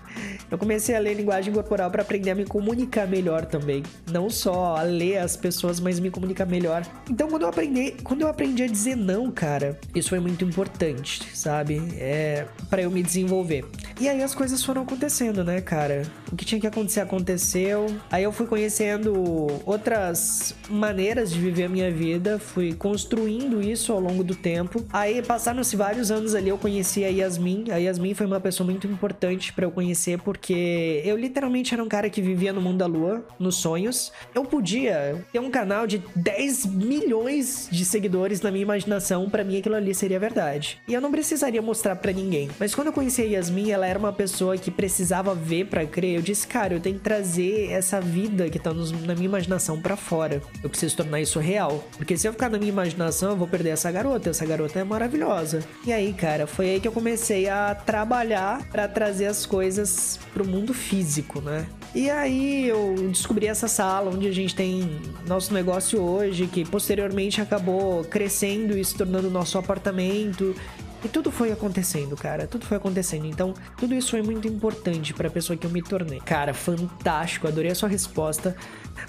Eu 0.49 0.57
comecei 0.57 0.95
a 0.95 0.99
ler 0.99 1.13
linguagem 1.13 1.53
corporal 1.53 1.89
para 1.89 2.01
aprender 2.01 2.31
a 2.31 2.35
me 2.35 2.45
comunicar 2.45 3.07
melhor 3.07 3.45
também. 3.45 3.83
Não 4.11 4.29
só 4.29 4.75
a 4.75 4.81
ler 4.81 5.17
as 5.17 5.37
pessoas, 5.37 5.79
mas 5.79 5.99
me 5.99 6.11
comunicar 6.11 6.45
melhor. 6.45 6.85
Então, 7.09 7.29
quando 7.29 7.43
eu 7.43 7.47
aprendi, 7.47 7.91
quando 8.03 8.21
eu 8.21 8.27
aprendi 8.27 8.63
a 8.63 8.67
dizer 8.67 8.97
não, 8.97 9.31
cara, 9.31 9.79
isso 9.95 10.09
foi 10.09 10.19
muito 10.19 10.43
importante, 10.43 11.25
sabe? 11.33 11.81
É 11.97 12.45
para 12.69 12.81
eu 12.81 12.91
me 12.91 13.01
desenvolver. 13.01 13.65
E 13.99 14.09
aí 14.09 14.21
as 14.21 14.33
coisas 14.33 14.63
foram 14.63 14.81
acontecendo, 14.81 15.43
né, 15.43 15.61
cara? 15.61 16.03
O 16.31 16.35
que 16.35 16.43
tinha 16.43 16.59
que 16.59 16.67
acontecer 16.67 17.01
aconteceu. 17.01 17.85
Aí 18.09 18.23
eu 18.23 18.31
fui 18.31 18.45
conhecendo 18.45 19.13
outras 19.65 20.55
maneiras 20.69 21.31
de 21.31 21.39
viver 21.39 21.65
a 21.65 21.69
minha 21.69 21.91
vida, 21.91 22.39
fui 22.39 22.73
construindo 22.73 23.61
isso 23.61 23.93
ao 23.93 23.99
longo 23.99 24.23
do 24.23 24.35
tempo. 24.35 24.83
Aí 24.91 25.21
passaram-se 25.21 25.75
vários 25.75 26.11
anos 26.11 26.35
ali, 26.35 26.49
eu 26.49 26.57
conheci 26.57 27.05
a 27.05 27.09
Yasmin. 27.09 27.65
A 27.71 27.77
Yasmin 27.81 28.13
foi 28.13 28.25
uma 28.25 28.39
pessoa 28.39 28.65
muito 28.65 28.87
importante 28.87 29.53
para 29.53 29.65
eu 29.65 29.71
conhecer 29.71 30.19
porque 30.19 31.01
eu 31.05 31.17
literalmente 31.17 31.73
era 31.73 31.83
um 31.83 31.87
cara 31.87 32.09
que 32.09 32.21
vivia 32.21 32.53
no 32.53 32.61
mundo 32.61 32.77
da 32.77 32.85
lua, 32.85 33.25
nos 33.39 33.55
sonhos. 33.55 34.11
Eu 34.33 34.43
podia 34.43 35.23
ter 35.31 35.39
um 35.39 35.51
canal 35.51 35.85
de 35.85 36.01
10 36.15 36.65
milhões 36.67 37.67
de 37.71 37.83
seguidores 37.85 38.41
na 38.41 38.51
minha 38.51 38.63
imaginação, 38.63 39.29
para 39.29 39.43
mim 39.43 39.57
aquilo 39.57 39.75
ali 39.75 39.93
seria 39.93 40.19
verdade. 40.19 40.79
E 40.87 40.93
eu 40.93 41.01
não 41.01 41.11
precisaria 41.11 41.61
mostrar 41.61 41.95
para 41.95 42.11
ninguém. 42.11 42.49
Mas 42.59 42.73
quando 42.73 42.87
eu 42.87 42.93
conheci 42.93 43.21
a 43.21 43.25
Yasmin, 43.25 43.71
ela 43.71 43.87
era 43.87 43.99
uma 43.99 44.13
pessoa 44.13 44.57
que 44.57 44.71
precisava 44.71 45.33
ver 45.35 45.65
para 45.67 45.85
crer. 45.85 46.15
Eu 46.15 46.21
disse, 46.21 46.47
cara, 46.47 46.73
eu 46.73 46.79
tenho 46.79 46.97
que 46.97 47.03
trazer 47.03 47.71
essa 47.71 47.99
vida 47.99 48.49
que 48.49 48.59
tá 48.59 48.73
nos, 48.73 48.91
na 48.91 49.13
minha 49.13 49.25
imaginação 49.25 49.81
para 49.81 49.95
fora. 49.95 50.41
Eu 50.63 50.69
preciso 50.69 50.97
tornar 50.97 51.21
isso 51.21 51.39
real. 51.39 51.83
Porque 51.97 52.17
se 52.17 52.27
eu 52.27 52.33
ficar 52.33 52.49
na 52.49 52.57
minha 52.57 52.71
imaginação, 52.71 53.31
eu 53.31 53.37
vou 53.37 53.47
perder 53.47 53.69
essa 53.69 53.91
garota. 53.91 54.29
Essa 54.29 54.45
garota 54.45 54.79
é 54.79 54.83
maravilhosa. 54.83 55.59
E 55.85 55.91
aí, 55.91 56.13
cara, 56.13 56.47
foi 56.47 56.71
aí 56.71 56.79
que 56.79 56.87
eu 56.87 56.91
comecei 56.91 57.49
a 57.49 57.70
trabalhar 57.73 58.67
para 58.69 58.87
trazer 58.87 59.27
as 59.27 59.45
coisas 59.45 60.19
pro 60.33 60.47
mundo 60.47 60.73
físico, 60.73 61.41
né? 61.41 61.65
E 61.93 62.09
aí 62.09 62.67
eu 62.67 62.95
descobri 63.09 63.47
essa 63.47 63.67
sala 63.67 64.11
onde 64.11 64.27
a 64.27 64.31
gente 64.31 64.55
tem 64.55 65.01
nosso 65.27 65.53
negócio 65.53 66.01
hoje, 66.01 66.47
que 66.47 66.63
posteriormente 66.63 67.41
acabou 67.41 68.03
crescendo 68.05 68.77
e 68.77 68.85
se 68.85 68.95
tornando 68.95 69.29
nosso 69.29 69.57
apartamento. 69.57 70.55
E 71.03 71.07
tudo 71.07 71.31
foi 71.31 71.51
acontecendo, 71.51 72.15
cara. 72.15 72.47
Tudo 72.47 72.65
foi 72.65 72.77
acontecendo. 72.77 73.25
Então, 73.25 73.53
tudo 73.77 73.93
isso 73.93 74.11
foi 74.11 74.21
muito 74.21 74.47
importante 74.47 75.13
para 75.13 75.27
a 75.27 75.31
pessoa 75.31 75.57
que 75.57 75.65
eu 75.65 75.71
me 75.71 75.81
tornei. 75.81 76.19
Cara, 76.19 76.53
fantástico. 76.53 77.47
Adorei 77.47 77.71
a 77.71 77.75
sua 77.75 77.89
resposta. 77.89 78.55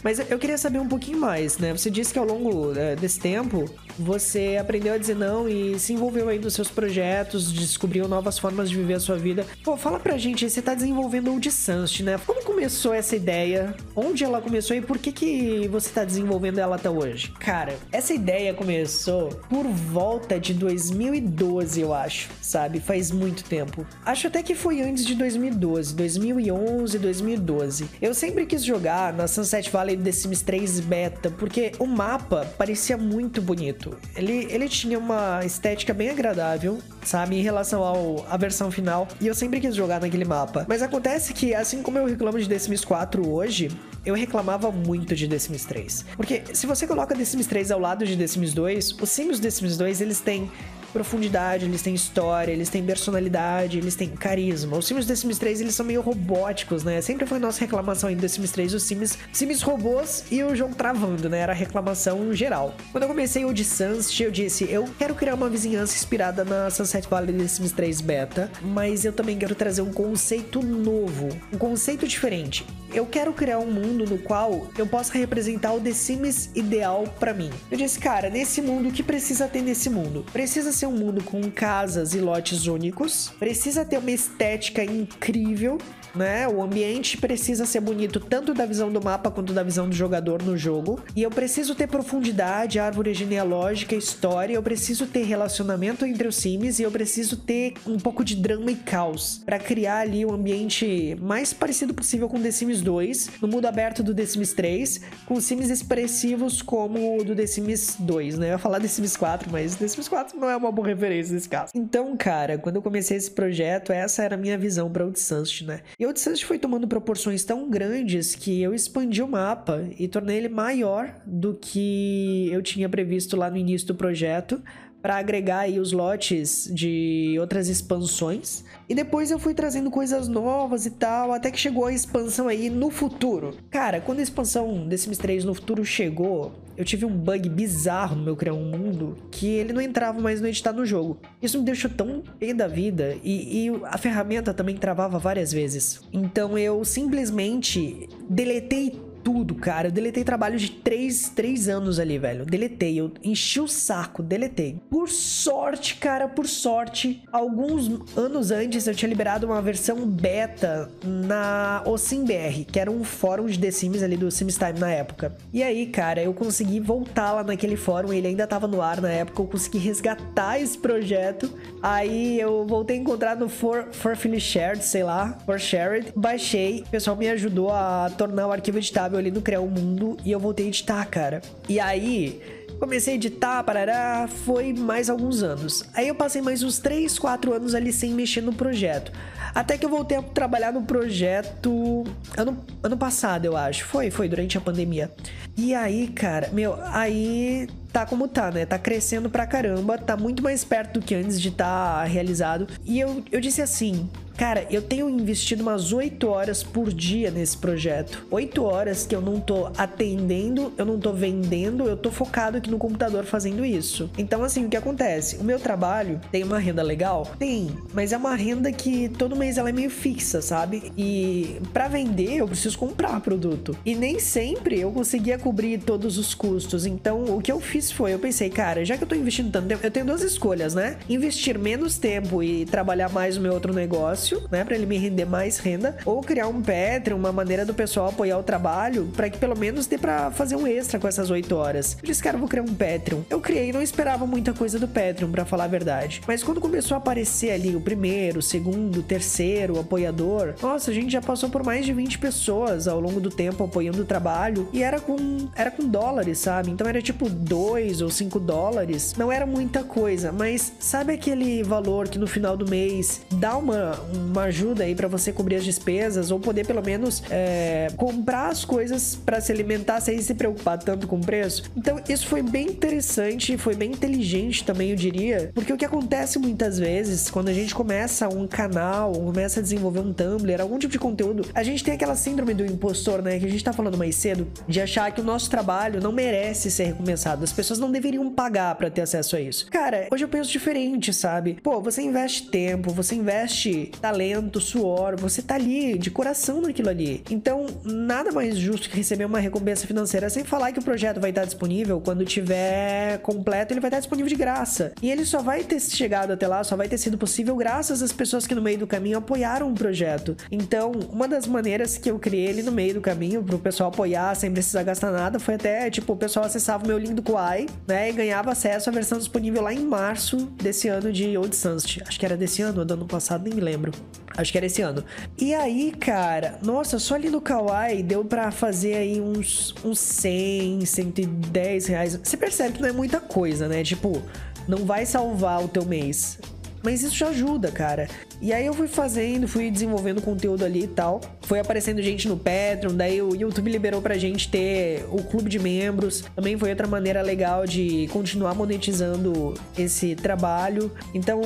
Mas 0.02 0.18
eu 0.30 0.38
queria 0.38 0.58
saber 0.58 0.78
um 0.78 0.88
pouquinho 0.88 1.18
mais, 1.18 1.58
né? 1.58 1.72
Você 1.72 1.90
disse 1.90 2.12
que 2.12 2.18
ao 2.18 2.24
longo 2.24 2.72
é, 2.78 2.96
desse 2.96 3.20
tempo 3.20 3.64
você 3.98 4.56
aprendeu 4.60 4.94
a 4.94 4.98
dizer 4.98 5.16
não 5.16 5.48
e 5.48 5.78
se 5.78 5.92
envolveu 5.92 6.28
aí 6.28 6.38
nos 6.38 6.54
seus 6.54 6.70
projetos, 6.70 7.52
descobriu 7.52 8.08
novas 8.08 8.38
formas 8.38 8.70
de 8.70 8.76
viver 8.76 8.94
a 8.94 9.00
sua 9.00 9.16
vida. 9.16 9.46
Pô, 9.62 9.76
fala 9.76 10.00
pra 10.00 10.16
gente, 10.16 10.48
você 10.48 10.62
tá 10.62 10.74
desenvolvendo 10.74 11.34
o 11.34 11.40
Dissanst, 11.40 12.02
né? 12.02 12.18
Como 12.24 12.42
começou 12.42 12.94
essa 12.94 13.14
ideia? 13.14 13.74
Onde 13.94 14.24
ela 14.24 14.40
começou 14.40 14.76
e 14.76 14.80
por 14.80 14.98
que 14.98 15.12
que 15.12 15.68
você 15.68 15.90
tá 15.90 16.04
desenvolvendo 16.04 16.58
ela 16.58 16.76
até 16.76 16.88
hoje? 16.88 17.32
Cara, 17.38 17.74
essa 17.90 18.14
ideia 18.14 18.54
começou 18.54 19.28
por 19.48 19.66
volta 19.66 20.40
de 20.40 20.54
2012, 20.54 21.81
eu 21.82 21.92
acho, 21.94 22.28
sabe? 22.40 22.80
Faz 22.80 23.10
muito 23.10 23.44
tempo. 23.44 23.86
Acho 24.04 24.26
até 24.28 24.42
que 24.42 24.54
foi 24.54 24.80
antes 24.80 25.04
de 25.04 25.14
2012, 25.14 25.94
2011, 25.94 26.98
2012. 26.98 27.88
Eu 28.00 28.14
sempre 28.14 28.46
quis 28.46 28.64
jogar 28.64 29.12
na 29.12 29.26
Sunset 29.26 29.70
Valley 29.70 29.96
The 29.96 30.12
Sims 30.12 30.42
3 30.42 30.80
Beta, 30.80 31.30
porque 31.30 31.72
o 31.78 31.86
mapa 31.86 32.46
parecia 32.56 32.96
muito 32.96 33.42
bonito. 33.42 33.96
Ele, 34.16 34.46
ele 34.50 34.68
tinha 34.68 34.98
uma 34.98 35.44
estética 35.44 35.92
bem 35.92 36.10
agradável, 36.10 36.78
sabe, 37.04 37.36
em 37.36 37.42
relação 37.42 37.82
ao, 37.82 38.24
à 38.28 38.36
versão 38.36 38.70
final, 38.70 39.08
e 39.20 39.26
eu 39.26 39.34
sempre 39.34 39.60
quis 39.60 39.74
jogar 39.74 40.00
naquele 40.00 40.24
mapa. 40.24 40.64
Mas 40.68 40.82
acontece 40.82 41.32
que, 41.32 41.54
assim 41.54 41.82
como 41.82 41.98
eu 41.98 42.06
reclamo 42.06 42.38
de 42.38 42.48
The 42.48 42.58
Sims 42.58 42.84
4 42.84 43.28
hoje, 43.28 43.70
eu 44.04 44.14
reclamava 44.14 44.70
muito 44.70 45.14
de 45.14 45.28
The 45.28 45.38
Sims 45.38 45.64
3. 45.64 46.04
Porque 46.16 46.42
se 46.52 46.66
você 46.66 46.86
coloca 46.86 47.14
The 47.14 47.24
Sims 47.24 47.46
3 47.46 47.70
ao 47.70 47.78
lado 47.78 48.04
de 48.04 48.16
The 48.16 48.26
Sims 48.26 48.52
2, 48.52 48.96
os 49.00 49.10
Sims 49.10 49.40
The 49.40 49.50
Sims 49.50 49.76
2, 49.76 50.00
eles 50.00 50.20
têm 50.20 50.50
profundidade, 50.92 51.64
eles 51.64 51.82
têm 51.82 51.94
história, 51.94 52.52
eles 52.52 52.68
têm 52.68 52.84
personalidade, 52.84 53.78
eles 53.78 53.94
têm 53.94 54.08
carisma. 54.10 54.76
Os 54.76 54.86
Sims 54.86 55.06
The 55.06 55.16
Sims 55.16 55.38
3, 55.38 55.60
eles 55.60 55.74
são 55.74 55.84
meio 55.84 56.00
robóticos, 56.00 56.84
né? 56.84 57.00
Sempre 57.00 57.26
foi 57.26 57.38
nossa 57.38 57.60
reclamação 57.60 58.10
em 58.10 58.16
The 58.16 58.28
Sims 58.28 58.50
3, 58.52 58.74
os 58.74 58.82
Sims, 58.82 59.18
Sims 59.32 59.62
robôs 59.62 60.24
e 60.30 60.42
o 60.42 60.54
jogo 60.54 60.74
travando, 60.74 61.28
né? 61.28 61.38
Era 61.38 61.52
a 61.52 61.56
reclamação 61.56 62.32
geral. 62.34 62.74
Quando 62.90 63.04
eu 63.04 63.08
comecei 63.08 63.44
o 63.44 63.52
de 63.52 63.64
Sunset, 63.64 64.22
eu 64.22 64.30
disse, 64.30 64.70
eu 64.70 64.88
quero 64.98 65.14
criar 65.14 65.34
uma 65.34 65.48
vizinhança 65.48 65.96
inspirada 65.96 66.44
na 66.44 66.70
Sunset 66.70 67.08
Valley 67.08 67.34
The 67.36 67.48
Sims 67.48 67.72
3 67.72 68.00
Beta, 68.00 68.50
mas 68.62 69.04
eu 69.04 69.12
também 69.12 69.38
quero 69.38 69.54
trazer 69.54 69.82
um 69.82 69.92
conceito 69.92 70.62
novo, 70.62 71.28
um 71.52 71.58
conceito 71.58 72.06
diferente. 72.06 72.66
Eu 72.92 73.06
quero 73.06 73.32
criar 73.32 73.58
um 73.58 73.70
mundo 73.70 74.04
no 74.04 74.18
qual 74.18 74.66
eu 74.76 74.86
possa 74.86 75.14
representar 75.14 75.72
o 75.72 75.80
The 75.80 75.92
Sims 75.92 76.50
ideal 76.54 77.04
para 77.18 77.32
mim. 77.32 77.50
Eu 77.70 77.78
disse, 77.78 77.98
cara, 77.98 78.28
nesse 78.28 78.60
mundo, 78.60 78.90
o 78.90 78.92
que 78.92 79.02
precisa 79.02 79.48
ter 79.48 79.62
nesse 79.62 79.88
mundo? 79.88 80.26
Precisa 80.30 80.70
um 80.86 80.92
mundo 80.92 81.22
com 81.22 81.50
casas 81.50 82.14
e 82.14 82.20
lotes 82.20 82.66
únicos, 82.66 83.32
precisa 83.38 83.84
ter 83.84 83.98
uma 83.98 84.10
estética 84.10 84.84
incrível 84.84 85.78
né? 86.14 86.48
O 86.48 86.62
ambiente 86.62 87.16
precisa 87.16 87.66
ser 87.66 87.80
bonito 87.80 88.20
tanto 88.20 88.54
da 88.54 88.66
visão 88.66 88.92
do 88.92 89.02
mapa 89.02 89.30
quanto 89.30 89.52
da 89.52 89.62
visão 89.62 89.88
do 89.88 89.94
jogador 89.94 90.42
no 90.42 90.56
jogo. 90.56 91.00
E 91.14 91.22
eu 91.22 91.30
preciso 91.30 91.74
ter 91.74 91.86
profundidade, 91.86 92.78
árvore 92.78 93.14
genealógica, 93.14 93.94
história. 93.94 94.54
Eu 94.54 94.62
preciso 94.62 95.06
ter 95.06 95.24
relacionamento 95.24 96.04
entre 96.04 96.28
os 96.28 96.36
sims 96.36 96.78
e 96.78 96.82
eu 96.82 96.90
preciso 96.90 97.36
ter 97.36 97.74
um 97.86 97.98
pouco 97.98 98.24
de 98.24 98.36
drama 98.36 98.70
e 98.70 98.76
caos 98.76 99.42
para 99.44 99.58
criar 99.58 99.98
ali 99.98 100.24
um 100.24 100.32
ambiente 100.32 101.16
mais 101.20 101.52
parecido 101.52 101.94
possível 101.94 102.28
com 102.28 102.40
The 102.40 102.50
Sims 102.50 102.80
2, 102.80 103.30
no 103.40 103.48
mundo 103.48 103.66
aberto 103.66 104.02
do 104.02 104.14
The 104.14 104.26
Sims 104.26 104.52
3, 104.52 105.00
com 105.26 105.40
sims 105.40 105.70
expressivos 105.70 106.62
como 106.62 107.18
o 107.18 107.24
do 107.24 107.34
The 107.34 107.46
Sims 107.46 107.96
2, 107.98 108.38
né? 108.38 108.46
Eu 108.48 108.52
ia 108.52 108.58
falar 108.58 108.80
The 108.80 108.88
Sims 108.88 109.16
4, 109.16 109.50
mas 109.50 109.76
The 109.76 109.88
Sims 109.88 110.08
4 110.08 110.38
não 110.38 110.48
é 110.48 110.56
uma 110.56 110.72
boa 110.72 110.88
referência 110.88 111.34
nesse 111.34 111.48
caso. 111.48 111.72
Então, 111.74 112.16
cara, 112.16 112.58
quando 112.58 112.76
eu 112.76 112.82
comecei 112.82 113.16
esse 113.16 113.30
projeto, 113.30 113.92
essa 113.92 114.22
era 114.22 114.34
a 114.34 114.38
minha 114.38 114.58
visão 114.58 114.90
para 114.90 115.06
o 115.06 115.12
Sunset, 115.14 115.64
né? 115.64 115.80
E 116.02 116.04
o 116.04 116.08
Sunset 116.08 116.44
foi 116.44 116.58
tomando 116.58 116.88
proporções 116.88 117.44
tão 117.44 117.70
grandes 117.70 118.34
que 118.34 118.60
eu 118.60 118.74
expandi 118.74 119.22
o 119.22 119.28
mapa 119.28 119.88
e 119.96 120.08
tornei 120.08 120.38
ele 120.38 120.48
maior 120.48 121.14
do 121.24 121.54
que 121.54 122.48
eu 122.50 122.60
tinha 122.60 122.88
previsto 122.88 123.36
lá 123.36 123.48
no 123.48 123.56
início 123.56 123.86
do 123.86 123.94
projeto 123.94 124.60
para 125.00 125.16
agregar 125.16 125.60
aí 125.60 125.78
os 125.78 125.92
lotes 125.92 126.68
de 126.74 127.36
outras 127.38 127.68
expansões. 127.68 128.64
E 128.88 128.96
depois 128.96 129.30
eu 129.30 129.38
fui 129.38 129.54
trazendo 129.54 129.92
coisas 129.92 130.26
novas 130.26 130.86
e 130.86 130.90
tal, 130.90 131.32
até 131.32 131.52
que 131.52 131.58
chegou 131.58 131.86
a 131.86 131.92
expansão 131.92 132.48
aí 132.48 132.68
no 132.68 132.90
futuro. 132.90 133.56
Cara, 133.70 134.00
quando 134.00 134.18
a 134.18 134.22
expansão 134.22 134.88
The 134.88 134.96
Sims 134.96 135.18
3 135.18 135.44
no 135.44 135.54
futuro 135.54 135.84
chegou, 135.84 136.52
eu 136.76 136.84
tive 136.84 137.04
um 137.04 137.10
bug 137.10 137.48
bizarro 137.48 138.16
no 138.16 138.22
meu 138.22 138.36
criar 138.36 138.54
um 138.54 138.64
mundo 138.64 139.16
que 139.30 139.46
ele 139.46 139.72
não 139.72 139.80
entrava 139.80 140.20
mais 140.20 140.40
no 140.40 140.48
editar 140.48 140.72
no 140.72 140.84
jogo. 140.84 141.18
Isso 141.40 141.58
me 141.58 141.64
deixou 141.64 141.90
tão 141.90 142.22
pé 142.38 142.54
da 142.54 142.66
vida 142.66 143.16
e, 143.22 143.66
e 143.66 143.80
a 143.84 143.98
ferramenta 143.98 144.54
também 144.54 144.76
travava 144.76 145.18
várias 145.18 145.52
vezes. 145.52 146.00
Então 146.12 146.56
eu 146.56 146.84
simplesmente 146.84 148.08
deletei 148.28 149.11
tudo, 149.22 149.54
cara. 149.54 149.88
Eu 149.88 149.92
deletei 149.92 150.24
trabalho 150.24 150.58
de 150.58 150.70
3, 150.70 151.30
3 151.30 151.68
anos 151.68 151.98
ali, 151.98 152.18
velho. 152.18 152.44
Deletei, 152.44 152.98
eu 152.98 153.12
enchi 153.22 153.60
o 153.60 153.68
saco, 153.68 154.22
deletei. 154.22 154.80
Por 154.90 155.08
sorte, 155.08 155.96
cara, 155.96 156.28
por 156.28 156.46
sorte, 156.46 157.22
alguns 157.32 157.90
anos 158.16 158.50
antes 158.50 158.86
eu 158.86 158.94
tinha 158.94 159.08
liberado 159.08 159.46
uma 159.46 159.60
versão 159.62 160.06
beta 160.06 160.90
na 161.04 161.82
OSIMBR, 161.86 162.64
que 162.70 162.78
era 162.78 162.90
um 162.90 163.04
fórum 163.04 163.46
de 163.46 163.58
The 163.58 163.70
Sims 163.70 164.02
ali 164.02 164.16
do 164.16 164.30
Sims 164.30 164.56
Time 164.56 164.78
na 164.78 164.90
época. 164.90 165.36
E 165.52 165.62
aí, 165.62 165.86
cara, 165.86 166.22
eu 166.22 166.32
consegui 166.32 166.80
voltar 166.80 167.32
lá 167.32 167.44
naquele 167.44 167.76
fórum, 167.76 168.12
ele 168.12 168.28
ainda 168.28 168.46
tava 168.46 168.66
no 168.66 168.82
ar 168.82 169.00
na 169.00 169.10
época, 169.10 169.42
eu 169.42 169.46
consegui 169.46 169.78
resgatar 169.78 170.60
esse 170.60 170.76
projeto. 170.76 171.52
Aí 171.82 172.40
eu 172.40 172.66
voltei 172.66 172.96
a 172.96 173.00
encontrar 173.00 173.36
no 173.36 173.48
For, 173.48 173.88
For 173.92 174.16
Shared, 174.38 174.84
sei 174.84 175.02
lá, 175.02 175.38
For 175.44 175.58
Shared, 175.58 176.12
baixei, 176.14 176.82
o 176.86 176.90
pessoal 176.90 177.16
me 177.16 177.28
ajudou 177.28 177.70
a 177.70 178.10
tornar 178.16 178.46
o 178.46 178.52
arquivo 178.52 178.78
editável 178.78 179.11
ali 179.16 179.30
no 179.30 179.40
Criar 179.40 179.60
o 179.60 179.68
Mundo 179.68 180.16
e 180.24 180.32
eu 180.32 180.40
voltei 180.40 180.66
a 180.66 180.68
editar, 180.68 181.04
cara. 181.06 181.40
E 181.68 181.78
aí, 181.78 182.40
Comecei 182.82 183.12
a 183.12 183.16
editar, 183.16 183.62
parará, 183.62 184.28
foi 184.44 184.72
mais 184.72 185.08
alguns 185.08 185.40
anos. 185.40 185.84
Aí 185.94 186.08
eu 186.08 186.16
passei 186.16 186.42
mais 186.42 186.64
uns 186.64 186.80
3, 186.80 187.16
4 187.16 187.54
anos 187.54 187.76
ali 187.76 187.92
sem 187.92 188.10
mexer 188.12 188.40
no 188.40 188.52
projeto. 188.52 189.12
Até 189.54 189.78
que 189.78 189.86
eu 189.86 189.88
voltei 189.88 190.18
a 190.18 190.22
trabalhar 190.22 190.72
no 190.72 190.82
projeto 190.82 192.02
ano, 192.36 192.58
ano 192.82 192.96
passado, 192.96 193.44
eu 193.44 193.56
acho. 193.56 193.84
Foi, 193.84 194.10
foi, 194.10 194.28
durante 194.28 194.58
a 194.58 194.60
pandemia. 194.60 195.12
E 195.56 195.76
aí, 195.76 196.08
cara, 196.08 196.48
meu, 196.52 196.76
aí 196.86 197.68
tá 197.92 198.04
como 198.04 198.26
tá, 198.26 198.50
né? 198.50 198.66
Tá 198.66 198.80
crescendo 198.80 199.30
pra 199.30 199.46
caramba, 199.46 199.96
tá 199.96 200.16
muito 200.16 200.42
mais 200.42 200.64
perto 200.64 200.98
do 200.98 201.06
que 201.06 201.14
antes 201.14 201.40
de 201.40 201.52
tá 201.52 202.02
realizado. 202.02 202.66
E 202.84 202.98
eu, 202.98 203.22
eu 203.30 203.40
disse 203.40 203.62
assim, 203.62 204.10
Cara, 204.36 204.66
eu 204.70 204.82
tenho 204.82 205.08
investido 205.08 205.62
umas 205.62 205.92
8 205.92 206.28
horas 206.28 206.62
por 206.62 206.92
dia 206.92 207.30
nesse 207.30 207.56
projeto. 207.56 208.26
8 208.30 208.62
horas 208.64 209.06
que 209.06 209.14
eu 209.14 209.20
não 209.20 209.38
tô 209.38 209.66
atendendo, 209.76 210.72
eu 210.76 210.84
não 210.84 210.98
tô 210.98 211.12
vendendo, 211.12 211.84
eu 211.84 211.96
tô 211.96 212.10
focado 212.10 212.56
aqui 212.56 212.70
no 212.70 212.78
computador 212.78 213.24
fazendo 213.24 213.64
isso. 213.64 214.10
Então, 214.16 214.42
assim, 214.42 214.66
o 214.66 214.68
que 214.68 214.76
acontece? 214.76 215.36
O 215.36 215.44
meu 215.44 215.60
trabalho 215.60 216.20
tem 216.30 216.42
uma 216.42 216.58
renda 216.58 216.82
legal? 216.82 217.30
Tem, 217.38 217.70
mas 217.92 218.12
é 218.12 218.16
uma 218.16 218.34
renda 218.34 218.72
que 218.72 219.08
todo 219.10 219.36
mês 219.36 219.58
ela 219.58 219.68
é 219.68 219.72
meio 219.72 219.90
fixa, 219.90 220.40
sabe? 220.40 220.92
E 220.96 221.60
para 221.72 221.88
vender 221.88 222.36
eu 222.36 222.48
preciso 222.48 222.78
comprar 222.78 223.20
produto. 223.20 223.76
E 223.84 223.94
nem 223.94 224.18
sempre 224.18 224.80
eu 224.80 224.90
conseguia 224.90 225.38
cobrir 225.38 225.78
todos 225.78 226.18
os 226.18 226.34
custos. 226.34 226.86
Então, 226.86 227.36
o 227.36 227.40
que 227.40 227.52
eu 227.52 227.60
fiz 227.60 227.90
foi, 227.92 228.14
eu 228.14 228.18
pensei, 228.18 228.50
cara, 228.50 228.84
já 228.84 228.96
que 228.96 229.04
eu 229.04 229.08
tô 229.08 229.14
investindo 229.14 229.50
tanto 229.50 229.68
tempo, 229.68 229.86
eu 229.86 229.90
tenho 229.90 230.06
duas 230.06 230.22
escolhas, 230.22 230.74
né? 230.74 230.96
Investir 231.08 231.58
menos 231.58 231.98
tempo 231.98 232.42
e 232.42 232.64
trabalhar 232.64 233.10
mais 233.10 233.36
no 233.36 233.42
meu 233.42 233.52
outro 233.52 233.72
negócio 233.72 234.21
negócio, 234.22 234.42
né, 234.50 234.64
para 234.64 234.76
ele 234.76 234.86
me 234.86 234.96
render 234.96 235.24
mais 235.24 235.58
renda, 235.58 235.96
ou 236.04 236.20
criar 236.20 236.48
um 236.48 236.62
Patreon, 236.62 237.16
uma 237.16 237.32
maneira 237.32 237.64
do 237.64 237.74
pessoal 237.74 238.08
apoiar 238.08 238.38
o 238.38 238.42
trabalho, 238.42 239.10
para 239.16 239.28
que 239.28 239.38
pelo 239.38 239.56
menos 239.58 239.86
dê 239.86 239.98
para 239.98 240.30
fazer 240.30 240.56
um 240.56 240.66
extra 240.66 241.00
com 241.00 241.08
essas 241.08 241.30
8 241.30 241.54
horas. 241.54 241.96
Eu 242.00 242.06
disse, 242.06 242.22
cara, 242.22 242.38
vou 242.38 242.48
criar 242.48 242.62
um 242.62 242.74
Patreon. 242.74 243.20
Eu 243.28 243.40
criei, 243.40 243.72
não 243.72 243.82
esperava 243.82 244.26
muita 244.26 244.52
coisa 244.52 244.78
do 244.78 244.86
Patreon, 244.86 245.30
para 245.30 245.44
falar 245.44 245.64
a 245.64 245.68
verdade. 245.68 246.22
Mas 246.26 246.42
quando 246.42 246.60
começou 246.60 246.94
a 246.94 246.98
aparecer 246.98 247.50
ali 247.50 247.74
o 247.74 247.80
primeiro, 247.80 248.38
o 248.38 248.42
segundo, 248.42 249.00
o 249.00 249.02
terceiro, 249.02 249.76
o 249.76 249.80
apoiador, 249.80 250.54
nossa, 250.62 250.90
a 250.90 250.94
gente 250.94 251.12
já 251.12 251.20
passou 251.20 251.48
por 251.48 251.64
mais 251.64 251.84
de 251.84 251.92
20 251.92 252.18
pessoas 252.18 252.86
ao 252.86 253.00
longo 253.00 253.20
do 253.20 253.30
tempo 253.30 253.64
apoiando 253.64 254.02
o 254.02 254.04
trabalho 254.04 254.68
e 254.72 254.82
era 254.82 255.00
com 255.00 255.48
era 255.54 255.70
com 255.70 255.86
dólares, 255.86 256.38
sabe? 256.38 256.70
Então 256.70 256.86
era 256.86 257.00
tipo 257.00 257.28
2 257.28 258.02
ou 258.02 258.10
5 258.10 258.38
dólares. 258.38 259.14
Não 259.16 259.30
era 259.32 259.46
muita 259.46 259.82
coisa, 259.82 260.32
mas 260.32 260.72
sabe 260.78 261.12
aquele 261.12 261.62
valor 261.62 262.08
que 262.08 262.18
no 262.18 262.26
final 262.26 262.56
do 262.56 262.68
mês 262.68 263.22
dá 263.32 263.56
uma, 263.56 263.98
uma 264.14 264.44
ajuda 264.44 264.84
aí 264.84 264.94
para 264.94 265.08
você 265.08 265.32
cobrir 265.32 265.56
as 265.56 265.64
despesas 265.64 266.30
ou 266.30 266.38
poder 266.38 266.66
pelo 266.66 266.82
menos 266.82 267.22
é, 267.30 267.88
comprar 267.96 268.48
as 268.48 268.64
coisas 268.64 269.14
para 269.14 269.40
se 269.40 269.52
alimentar 269.52 270.00
sem 270.00 270.20
se 270.20 270.34
preocupar 270.34 270.78
tanto 270.78 271.06
com 271.06 271.16
o 271.16 271.20
preço. 271.20 271.64
Então 271.76 272.00
isso 272.08 272.26
foi 272.26 272.42
bem 272.42 272.66
interessante, 272.66 273.56
foi 273.56 273.74
bem 273.74 273.92
inteligente 273.92 274.64
também, 274.64 274.90
eu 274.90 274.96
diria, 274.96 275.50
porque 275.54 275.72
o 275.72 275.76
que 275.76 275.84
acontece 275.84 276.38
muitas 276.38 276.78
vezes 276.78 277.30
quando 277.30 277.48
a 277.48 277.52
gente 277.52 277.74
começa 277.74 278.28
um 278.28 278.46
canal, 278.46 279.12
começa 279.12 279.60
a 279.60 279.62
desenvolver 279.62 280.00
um 280.00 280.12
Tumblr, 280.12 280.60
algum 280.60 280.78
tipo 280.78 280.92
de 280.92 280.98
conteúdo, 280.98 281.46
a 281.54 281.62
gente 281.62 281.82
tem 281.82 281.94
aquela 281.94 282.14
síndrome 282.14 282.54
do 282.54 282.64
impostor, 282.64 283.22
né, 283.22 283.38
que 283.38 283.46
a 283.46 283.50
gente 283.50 283.64
tá 283.64 283.72
falando 283.72 283.96
mais 283.96 284.14
cedo, 284.16 284.46
de 284.68 284.80
achar 284.80 285.10
que 285.12 285.20
o 285.20 285.24
nosso 285.24 285.50
trabalho 285.50 286.00
não 286.00 286.12
merece 286.12 286.70
ser 286.70 286.84
recompensado, 286.84 287.44
as 287.44 287.52
pessoas 287.52 287.78
não 287.78 287.90
deveriam 287.90 288.30
pagar 288.30 288.74
para 288.74 288.90
ter 288.90 289.02
acesso 289.02 289.36
a 289.36 289.40
isso. 289.40 289.66
Cara, 289.70 290.08
hoje 290.12 290.24
eu 290.24 290.28
penso 290.28 290.50
diferente, 290.50 291.12
sabe? 291.12 291.58
Pô, 291.62 291.80
você 291.80 292.02
investe 292.02 292.48
tempo, 292.48 292.92
você 292.92 293.14
investe 293.14 293.90
talento, 294.02 294.60
suor, 294.60 295.14
você 295.16 295.40
tá 295.40 295.54
ali 295.54 295.96
de 295.96 296.10
coração 296.10 296.60
naquilo 296.60 296.88
ali. 296.88 297.22
Então, 297.30 297.66
nada 297.84 298.32
mais 298.32 298.58
justo 298.58 298.90
que 298.90 298.96
receber 298.96 299.24
uma 299.24 299.38
recompensa 299.38 299.86
financeira 299.86 300.28
sem 300.28 300.42
falar 300.42 300.72
que 300.72 300.80
o 300.80 300.82
projeto 300.82 301.20
vai 301.20 301.30
estar 301.30 301.44
disponível 301.44 302.00
quando 302.00 302.24
tiver 302.24 303.18
completo, 303.18 303.72
ele 303.72 303.80
vai 303.80 303.88
estar 303.88 304.00
disponível 304.00 304.28
de 304.28 304.34
graça. 304.34 304.92
E 305.00 305.08
ele 305.08 305.24
só 305.24 305.40
vai 305.40 305.62
ter 305.62 305.80
chegado 305.80 306.32
até 306.32 306.48
lá, 306.48 306.64
só 306.64 306.74
vai 306.74 306.88
ter 306.88 306.98
sido 306.98 307.16
possível 307.16 307.54
graças 307.54 308.02
às 308.02 308.12
pessoas 308.12 308.44
que 308.44 308.54
no 308.56 308.60
meio 308.60 308.78
do 308.78 308.86
caminho 308.88 309.18
apoiaram 309.18 309.70
o 309.70 309.74
projeto. 309.74 310.36
Então, 310.50 310.90
uma 311.10 311.28
das 311.28 311.46
maneiras 311.46 311.96
que 311.96 312.10
eu 312.10 312.18
criei 312.18 312.46
ele 312.46 312.62
no 312.62 312.72
meio 312.72 312.94
do 312.94 313.00
caminho 313.00 313.42
pro 313.42 313.58
pessoal 313.58 313.90
apoiar 313.90 314.34
sem 314.34 314.50
precisar 314.50 314.82
gastar 314.82 315.12
nada 315.12 315.38
foi 315.38 315.54
até, 315.54 315.88
tipo, 315.90 316.12
o 316.12 316.16
pessoal 316.16 316.44
acessava 316.44 316.84
o 316.84 316.88
meu 316.88 316.98
link 316.98 317.14
do 317.14 317.22
Kuai, 317.22 317.66
né, 317.86 318.10
e 318.10 318.12
ganhava 318.12 318.50
acesso 318.50 318.90
à 318.90 318.92
versão 318.92 319.18
disponível 319.18 319.62
lá 319.62 319.72
em 319.72 319.84
março 319.84 320.36
desse 320.60 320.88
ano 320.88 321.12
de 321.12 321.36
Old 321.36 321.54
Sunset. 321.54 322.02
Acho 322.06 322.18
que 322.18 322.26
era 322.26 322.36
desse 322.36 322.62
ano 322.62 322.80
ou 322.80 322.84
do 322.84 322.94
ano 322.94 323.06
passado, 323.06 323.44
nem 323.44 323.54
me 323.54 323.60
lembro. 323.60 323.91
Acho 324.36 324.50
que 324.50 324.58
era 324.58 324.66
esse 324.66 324.80
ano. 324.80 325.04
E 325.38 325.52
aí, 325.52 325.92
cara, 325.92 326.58
nossa, 326.62 326.98
só 326.98 327.16
ali 327.16 327.28
no 327.28 327.40
Kawaii 327.40 328.02
deu 328.02 328.24
para 328.24 328.50
fazer 328.50 328.94
aí 328.94 329.20
uns, 329.20 329.74
uns 329.84 329.98
100, 329.98 330.86
110 330.86 331.86
reais. 331.86 332.16
Você 332.16 332.36
percebe 332.36 332.76
que 332.76 332.82
não 332.82 332.88
é 332.88 332.92
muita 332.92 333.20
coisa, 333.20 333.68
né? 333.68 333.82
Tipo, 333.82 334.22
não 334.66 334.86
vai 334.86 335.04
salvar 335.04 335.62
o 335.62 335.68
teu 335.68 335.84
mês. 335.84 336.38
Mas 336.82 337.02
isso 337.02 337.16
já 337.16 337.28
ajuda, 337.28 337.70
cara. 337.70 338.08
E 338.40 338.52
aí 338.52 338.66
eu 338.66 338.74
fui 338.74 338.88
fazendo, 338.88 339.46
fui 339.46 339.70
desenvolvendo 339.70 340.20
conteúdo 340.20 340.64
ali 340.64 340.84
e 340.84 340.88
tal. 340.88 341.20
Foi 341.42 341.60
aparecendo 341.60 342.02
gente 342.02 342.28
no 342.28 342.36
Patreon, 342.36 342.94
daí 342.94 343.22
o 343.22 343.34
YouTube 343.34 343.70
liberou 343.70 344.02
pra 344.02 344.18
gente 344.18 344.48
ter 344.48 345.06
o 345.10 345.22
clube 345.22 345.48
de 345.48 345.58
membros. 345.58 346.24
Também 346.34 346.58
foi 346.58 346.70
outra 346.70 346.86
maneira 346.86 347.22
legal 347.22 347.66
de 347.66 348.08
continuar 348.12 348.54
monetizando 348.54 349.54
esse 349.78 350.16
trabalho. 350.16 350.90
Então, 351.14 351.40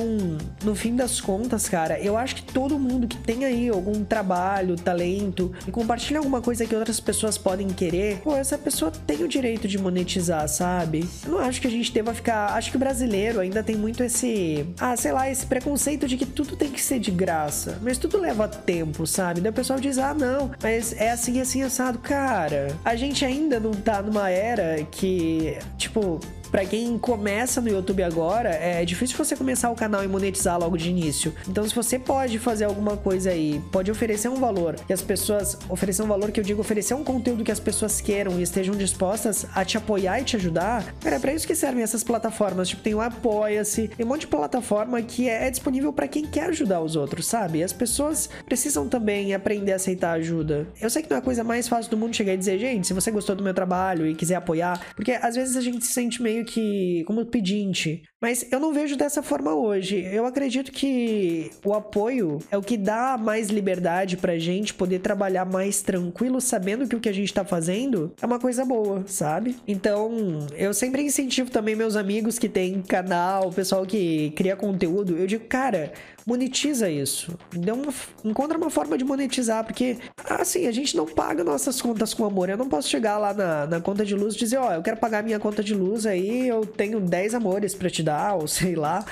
no 0.63 0.75
fim 0.75 0.95
das 0.95 1.21
contas, 1.21 1.69
cara, 1.69 1.99
eu 1.99 2.17
acho 2.17 2.35
que 2.35 2.43
todo 2.43 2.79
mundo 2.79 3.07
que 3.07 3.17
tem 3.17 3.45
aí 3.45 3.69
algum 3.69 4.03
trabalho, 4.03 4.75
talento 4.75 5.51
e 5.67 5.71
compartilha 5.71 6.19
alguma 6.19 6.41
coisa 6.41 6.65
que 6.65 6.75
outras 6.75 6.99
pessoas 6.99 7.37
podem 7.37 7.67
querer, 7.67 8.21
pô, 8.23 8.35
essa 8.35 8.57
pessoa 8.57 8.91
tem 8.91 9.23
o 9.23 9.27
direito 9.27 9.67
de 9.67 9.77
monetizar, 9.77 10.47
sabe? 10.47 11.07
Eu 11.23 11.31
não 11.31 11.39
acho 11.39 11.61
que 11.61 11.67
a 11.67 11.71
gente 11.71 11.91
deva 11.91 12.13
ficar. 12.13 12.53
Acho 12.53 12.71
que 12.71 12.77
o 12.77 12.79
brasileiro 12.79 13.39
ainda 13.39 13.61
tem 13.61 13.75
muito 13.75 14.03
esse. 14.03 14.65
Ah, 14.79 14.95
sei 14.95 15.11
lá, 15.11 15.26
esse 15.31 15.45
preconceito 15.45 16.07
de 16.07 16.17
que 16.17 16.25
tudo 16.25 16.55
tem 16.55 16.71
que 16.71 16.81
ser 16.81 16.99
de 16.99 17.11
graça. 17.11 17.79
Mas 17.81 17.97
tudo 17.97 18.19
leva 18.19 18.47
tempo, 18.47 19.05
sabe? 19.05 19.41
Daí 19.41 19.51
o 19.51 19.53
pessoal 19.53 19.79
diz: 19.79 19.97
ah, 19.97 20.13
não, 20.13 20.51
mas 20.61 20.93
é 20.93 21.11
assim, 21.11 21.39
assim, 21.39 21.61
assado. 21.61 21.99
Cara, 21.99 22.75
a 22.83 22.95
gente 22.95 23.25
ainda 23.25 23.59
não 23.59 23.71
tá 23.71 24.01
numa 24.01 24.29
era 24.29 24.83
que, 24.83 25.57
tipo, 25.77 26.19
para 26.51 26.65
quem 26.65 26.97
começa 26.97 27.61
no 27.61 27.69
YouTube 27.69 28.03
agora, 28.03 28.49
é 28.49 28.83
difícil 28.85 29.17
você 29.17 29.35
começar 29.35 29.69
o 29.69 29.75
canal 29.75 30.03
e 30.03 30.07
monetizar 30.07 30.59
logo 30.59 30.77
de 30.77 30.89
início. 30.89 31.33
Então, 31.47 31.67
se 31.67 31.75
você 31.75 31.99
pode 31.99 32.39
fazer 32.39 32.65
alguma 32.65 32.97
coisa 32.97 33.31
aí, 33.31 33.61
pode 33.71 33.91
oferecer 33.91 34.29
um 34.29 34.35
valor 34.35 34.75
que 34.75 34.93
as 34.93 35.01
pessoas. 35.01 35.57
Oferecer 35.69 36.03
um 36.03 36.07
valor 36.07 36.31
que 36.31 36.39
eu 36.39 36.43
digo, 36.43 36.61
oferecer 36.61 36.93
um 36.93 37.03
conteúdo 37.03 37.43
que 37.43 37.51
as 37.51 37.59
pessoas 37.59 38.01
queiram 38.01 38.39
e 38.39 38.43
estejam 38.43 38.75
dispostas 38.75 39.45
a 39.53 39.63
te 39.65 39.77
apoiar 39.77 40.21
e 40.21 40.23
te 40.23 40.35
ajudar, 40.35 40.93
cara, 41.01 41.15
é 41.17 41.19
pra 41.19 41.33
isso 41.33 41.47
que 41.47 41.55
servem 41.55 41.83
essas 41.83 42.03
plataformas. 42.03 42.69
Tipo, 42.69 42.81
tem 42.81 42.93
o 42.93 43.01
Apoia-se, 43.01 43.89
tem 43.89 44.05
um 44.05 44.09
monte 44.09 44.21
de 44.21 44.27
plataforma 44.27 45.01
que 45.01 45.29
é, 45.29 45.47
é 45.47 45.51
disponível 45.51 45.91
para 45.93 46.07
quem 46.07 46.25
quer 46.25 46.49
ajudar 46.49 46.81
os 46.81 46.95
outros, 46.95 47.25
sabe? 47.25 47.63
As 47.63 47.73
pessoas 47.73 48.29
precisam 48.45 48.87
também 48.87 49.33
aprender 49.33 49.73
a 49.73 49.75
aceitar 49.75 50.11
ajuda. 50.13 50.67
Eu 50.81 50.89
sei 50.89 51.01
que 51.01 51.09
não 51.09 51.17
é 51.17 51.19
a 51.19 51.23
coisa 51.23 51.43
mais 51.43 51.67
fácil 51.67 51.91
do 51.91 51.97
mundo 51.97 52.15
chegar 52.15 52.33
e 52.33 52.37
dizer, 52.37 52.57
gente, 52.59 52.87
se 52.87 52.93
você 52.93 53.11
gostou 53.11 53.35
do 53.35 53.43
meu 53.43 53.53
trabalho 53.53 54.07
e 54.07 54.15
quiser 54.15 54.35
apoiar, 54.35 54.79
porque 54.95 55.11
às 55.11 55.35
vezes 55.35 55.55
a 55.55 55.61
gente 55.61 55.85
se 55.85 55.93
sente 55.93 56.21
meio 56.21 56.36
meio 56.37 56.45
que 56.45 57.03
como 57.05 57.25
pedinte. 57.25 58.03
Mas 58.21 58.47
eu 58.51 58.59
não 58.59 58.73
vejo 58.73 58.95
dessa 58.95 59.21
forma 59.21 59.53
hoje. 59.53 60.03
Eu 60.11 60.25
acredito 60.25 60.71
que 60.71 61.51
o 61.63 61.73
apoio 61.73 62.39
é 62.49 62.57
o 62.57 62.61
que 62.61 62.77
dá 62.77 63.17
mais 63.17 63.49
liberdade 63.49 64.17
pra 64.17 64.37
gente 64.37 64.73
poder 64.73 64.99
trabalhar 64.99 65.45
mais 65.45 65.81
tranquilo, 65.81 66.41
sabendo 66.41 66.87
que 66.87 66.95
o 66.95 66.99
que 66.99 67.09
a 67.09 67.13
gente 67.13 67.33
tá 67.33 67.45
fazendo 67.45 68.11
é 68.21 68.25
uma 68.25 68.39
coisa 68.39 68.65
boa, 68.65 69.03
sabe? 69.05 69.55
Então, 69.67 70.47
eu 70.55 70.73
sempre 70.73 71.03
incentivo 71.03 71.51
também 71.51 71.75
meus 71.75 71.95
amigos 71.95 72.39
que 72.39 72.49
têm 72.49 72.81
canal, 72.81 73.49
o 73.49 73.53
pessoal 73.53 73.85
que 73.85 74.31
cria 74.31 74.55
conteúdo. 74.55 75.15
Eu 75.15 75.27
digo, 75.27 75.45
cara, 75.45 75.91
monetiza 76.27 76.89
isso. 76.89 77.33
Uma, 77.55 77.93
encontra 78.25 78.57
uma 78.57 78.69
forma 78.69 78.97
de 78.97 79.05
monetizar, 79.05 79.63
porque 79.63 79.97
assim, 80.29 80.67
a 80.67 80.71
gente 80.73 80.97
não 80.97 81.05
paga 81.05 81.41
nossas 81.41 81.81
contas 81.81 82.13
com 82.13 82.25
amor. 82.25 82.49
Eu 82.49 82.57
não 82.57 82.67
posso 82.67 82.89
chegar 82.89 83.17
lá 83.17 83.33
na, 83.33 83.65
na 83.65 83.79
conta 83.79 84.05
de 84.05 84.13
luz 84.13 84.35
e 84.35 84.39
dizer, 84.39 84.57
ó, 84.57 84.67
oh, 84.67 84.73
eu 84.73 84.81
quero 84.81 84.97
pagar 84.97 85.23
minha 85.23 85.39
conta 85.39 85.63
de 85.63 85.73
luz 85.73 86.05
aí, 86.05 86.49
eu 86.49 86.65
tenho 86.65 86.99
10 86.99 87.33
amores 87.33 87.73
para 87.73 87.89
te 87.89 88.03
dar, 88.03 88.35
ou 88.35 88.45
sei 88.45 88.75
lá. 88.75 89.05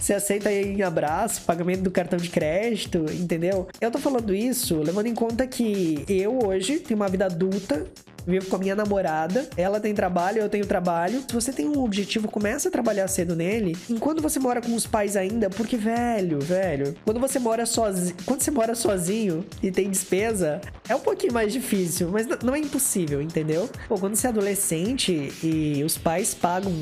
Você 0.00 0.14
aceita 0.14 0.48
aí 0.48 0.72
em 0.72 0.82
abraço, 0.82 1.42
pagamento 1.42 1.82
do 1.82 1.90
cartão 1.90 2.18
de 2.18 2.30
crédito, 2.30 3.04
entendeu? 3.12 3.68
Eu 3.78 3.90
tô 3.90 3.98
falando 3.98 4.34
isso 4.34 4.78
levando 4.78 5.06
em 5.06 5.14
conta 5.14 5.46
que 5.46 6.04
eu 6.08 6.46
hoje 6.46 6.78
tenho 6.80 6.98
uma 6.98 7.08
vida 7.08 7.26
adulta, 7.26 7.86
vivo 8.26 8.46
com 8.46 8.56
a 8.56 8.58
minha 8.58 8.74
namorada, 8.74 9.48
ela 9.56 9.80
tem 9.80 9.94
trabalho, 9.94 10.38
eu 10.38 10.48
tenho 10.48 10.66
trabalho. 10.66 11.22
Se 11.28 11.34
você 11.34 11.52
tem 11.52 11.68
um 11.68 11.82
objetivo, 11.82 12.28
começa 12.28 12.68
a 12.68 12.72
trabalhar 12.72 13.08
cedo 13.08 13.34
nele. 13.34 13.76
Enquanto 13.88 14.22
você 14.22 14.38
mora 14.38 14.60
com 14.60 14.74
os 14.74 14.86
pais 14.86 15.16
ainda, 15.16 15.50
porque 15.50 15.76
velho, 15.76 16.40
velho, 16.40 16.94
quando 17.04 17.20
você 17.20 17.38
mora 17.38 17.66
sozinho, 17.66 18.14
quando 18.24 18.42
você 18.42 18.50
mora 18.50 18.74
sozinho 18.74 19.44
e 19.62 19.70
tem 19.70 19.90
despesa, 19.90 20.60
é 20.88 20.94
um 20.94 21.00
pouquinho 21.00 21.32
mais 21.32 21.52
difícil, 21.52 22.10
mas 22.10 22.26
não 22.42 22.54
é 22.54 22.58
impossível, 22.58 23.20
entendeu? 23.20 23.68
Pô, 23.88 23.98
quando 23.98 24.16
você 24.16 24.26
é 24.26 24.30
adolescente 24.30 25.32
e 25.42 25.82
os 25.84 25.96
pais 25.96 26.34
pagam 26.34 26.72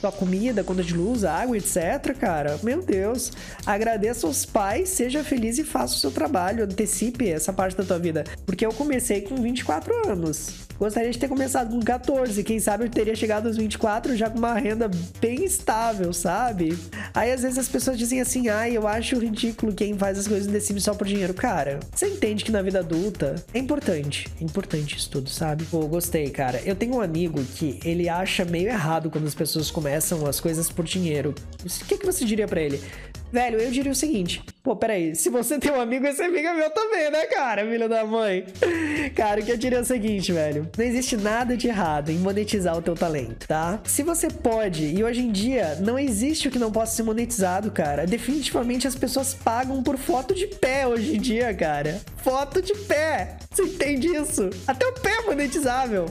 sua 0.00 0.12
comida, 0.12 0.64
conta 0.64 0.82
de 0.82 0.94
luz, 0.94 1.24
água, 1.24 1.56
etc, 1.56 2.14
cara, 2.18 2.58
meu 2.62 2.82
Deus, 2.82 3.32
agradeça 3.64 4.26
aos 4.26 4.44
pais, 4.44 4.88
seja 4.88 5.24
feliz 5.24 5.58
e 5.58 5.64
faça 5.64 5.94
o 5.94 5.98
seu 5.98 6.10
trabalho, 6.10 6.64
antecipe 6.64 7.28
essa 7.28 7.52
parte 7.52 7.76
da 7.76 7.84
tua 7.84 7.98
vida, 7.98 8.24
porque 8.44 8.64
eu 8.64 8.72
comecei 8.72 9.22
com 9.22 9.36
24 9.36 10.08
anos. 10.08 10.65
Gostaria 10.78 11.10
de 11.10 11.18
ter 11.18 11.28
começado 11.28 11.70
com 11.70 11.80
14, 11.80 12.42
quem 12.44 12.60
sabe 12.60 12.84
eu 12.84 12.90
teria 12.90 13.14
chegado 13.14 13.46
aos 13.46 13.56
24 13.56 14.14
já 14.16 14.28
com 14.28 14.38
uma 14.38 14.54
renda 14.54 14.90
bem 15.20 15.44
estável, 15.44 16.12
sabe? 16.12 16.78
Aí 17.14 17.32
às 17.32 17.42
vezes 17.42 17.58
as 17.58 17.68
pessoas 17.68 17.98
dizem 17.98 18.20
assim: 18.20 18.48
ai, 18.48 18.76
eu 18.76 18.86
acho 18.86 19.18
ridículo 19.18 19.72
quem 19.72 19.96
faz 19.96 20.18
as 20.18 20.28
coisas 20.28 20.62
Sims 20.62 20.84
só 20.84 20.94
por 20.94 21.06
dinheiro. 21.06 21.32
Cara, 21.32 21.80
você 21.94 22.08
entende 22.08 22.44
que 22.44 22.52
na 22.52 22.60
vida 22.60 22.80
adulta 22.80 23.36
é 23.54 23.58
importante, 23.58 24.28
é 24.40 24.44
importante 24.44 24.96
isso 24.96 25.10
tudo, 25.10 25.30
sabe? 25.30 25.64
Pô, 25.64 25.86
gostei, 25.86 26.28
cara. 26.30 26.60
Eu 26.64 26.74
tenho 26.74 26.96
um 26.96 27.00
amigo 27.00 27.42
que 27.56 27.80
ele 27.84 28.08
acha 28.08 28.44
meio 28.44 28.68
errado 28.68 29.10
quando 29.10 29.26
as 29.26 29.34
pessoas 29.34 29.70
começam 29.70 30.26
as 30.26 30.40
coisas 30.40 30.70
por 30.70 30.84
dinheiro. 30.84 31.34
O 31.64 31.84
que, 31.86 31.96
que 31.96 32.06
você 32.06 32.24
diria 32.24 32.46
para 32.46 32.60
ele? 32.60 32.80
Velho, 33.32 33.58
eu 33.58 33.70
diria 33.70 33.92
o 33.92 33.94
seguinte: 33.94 34.42
pô, 34.62 34.76
peraí, 34.76 35.14
se 35.14 35.28
você 35.28 35.58
tem 35.58 35.72
um 35.72 35.80
amigo, 35.80 36.06
esse 36.06 36.22
amigo 36.22 36.46
é 36.46 36.54
meu 36.54 36.70
também, 36.70 37.10
né, 37.10 37.26
cara, 37.26 37.66
filho 37.66 37.88
da 37.88 38.04
mãe? 38.04 38.46
Cara, 39.14 39.40
o 39.40 39.44
que 39.44 39.50
eu 39.50 39.56
diria 39.56 39.78
é 39.78 39.82
o 39.82 39.84
seguinte, 39.84 40.32
velho: 40.32 40.68
não 40.76 40.84
existe 40.84 41.16
nada 41.16 41.56
de 41.56 41.68
errado 41.68 42.10
em 42.10 42.18
monetizar 42.18 42.76
o 42.76 42.82
teu 42.82 42.94
talento, 42.94 43.46
tá? 43.46 43.80
Se 43.84 44.02
você 44.02 44.28
pode, 44.28 44.86
e 44.86 45.02
hoje 45.02 45.20
em 45.20 45.32
dia 45.32 45.76
não 45.80 45.98
existe 45.98 46.48
o 46.48 46.50
que 46.50 46.58
não 46.58 46.70
possa 46.70 46.96
ser 46.96 47.02
monetizado, 47.02 47.70
cara. 47.70 48.06
Definitivamente 48.06 48.86
as 48.86 48.94
pessoas 48.94 49.34
pagam 49.34 49.82
por 49.82 49.96
foto 49.96 50.34
de 50.34 50.46
pé 50.46 50.86
hoje 50.86 51.16
em 51.16 51.20
dia, 51.20 51.52
cara. 51.54 52.00
Foto 52.18 52.62
de 52.62 52.74
pé. 52.74 53.36
Você 53.50 53.62
entende 53.62 54.08
isso? 54.08 54.50
Até 54.66 54.86
o 54.86 54.92
pé 54.92 55.10
é 55.10 55.22
monetizável. 55.22 56.06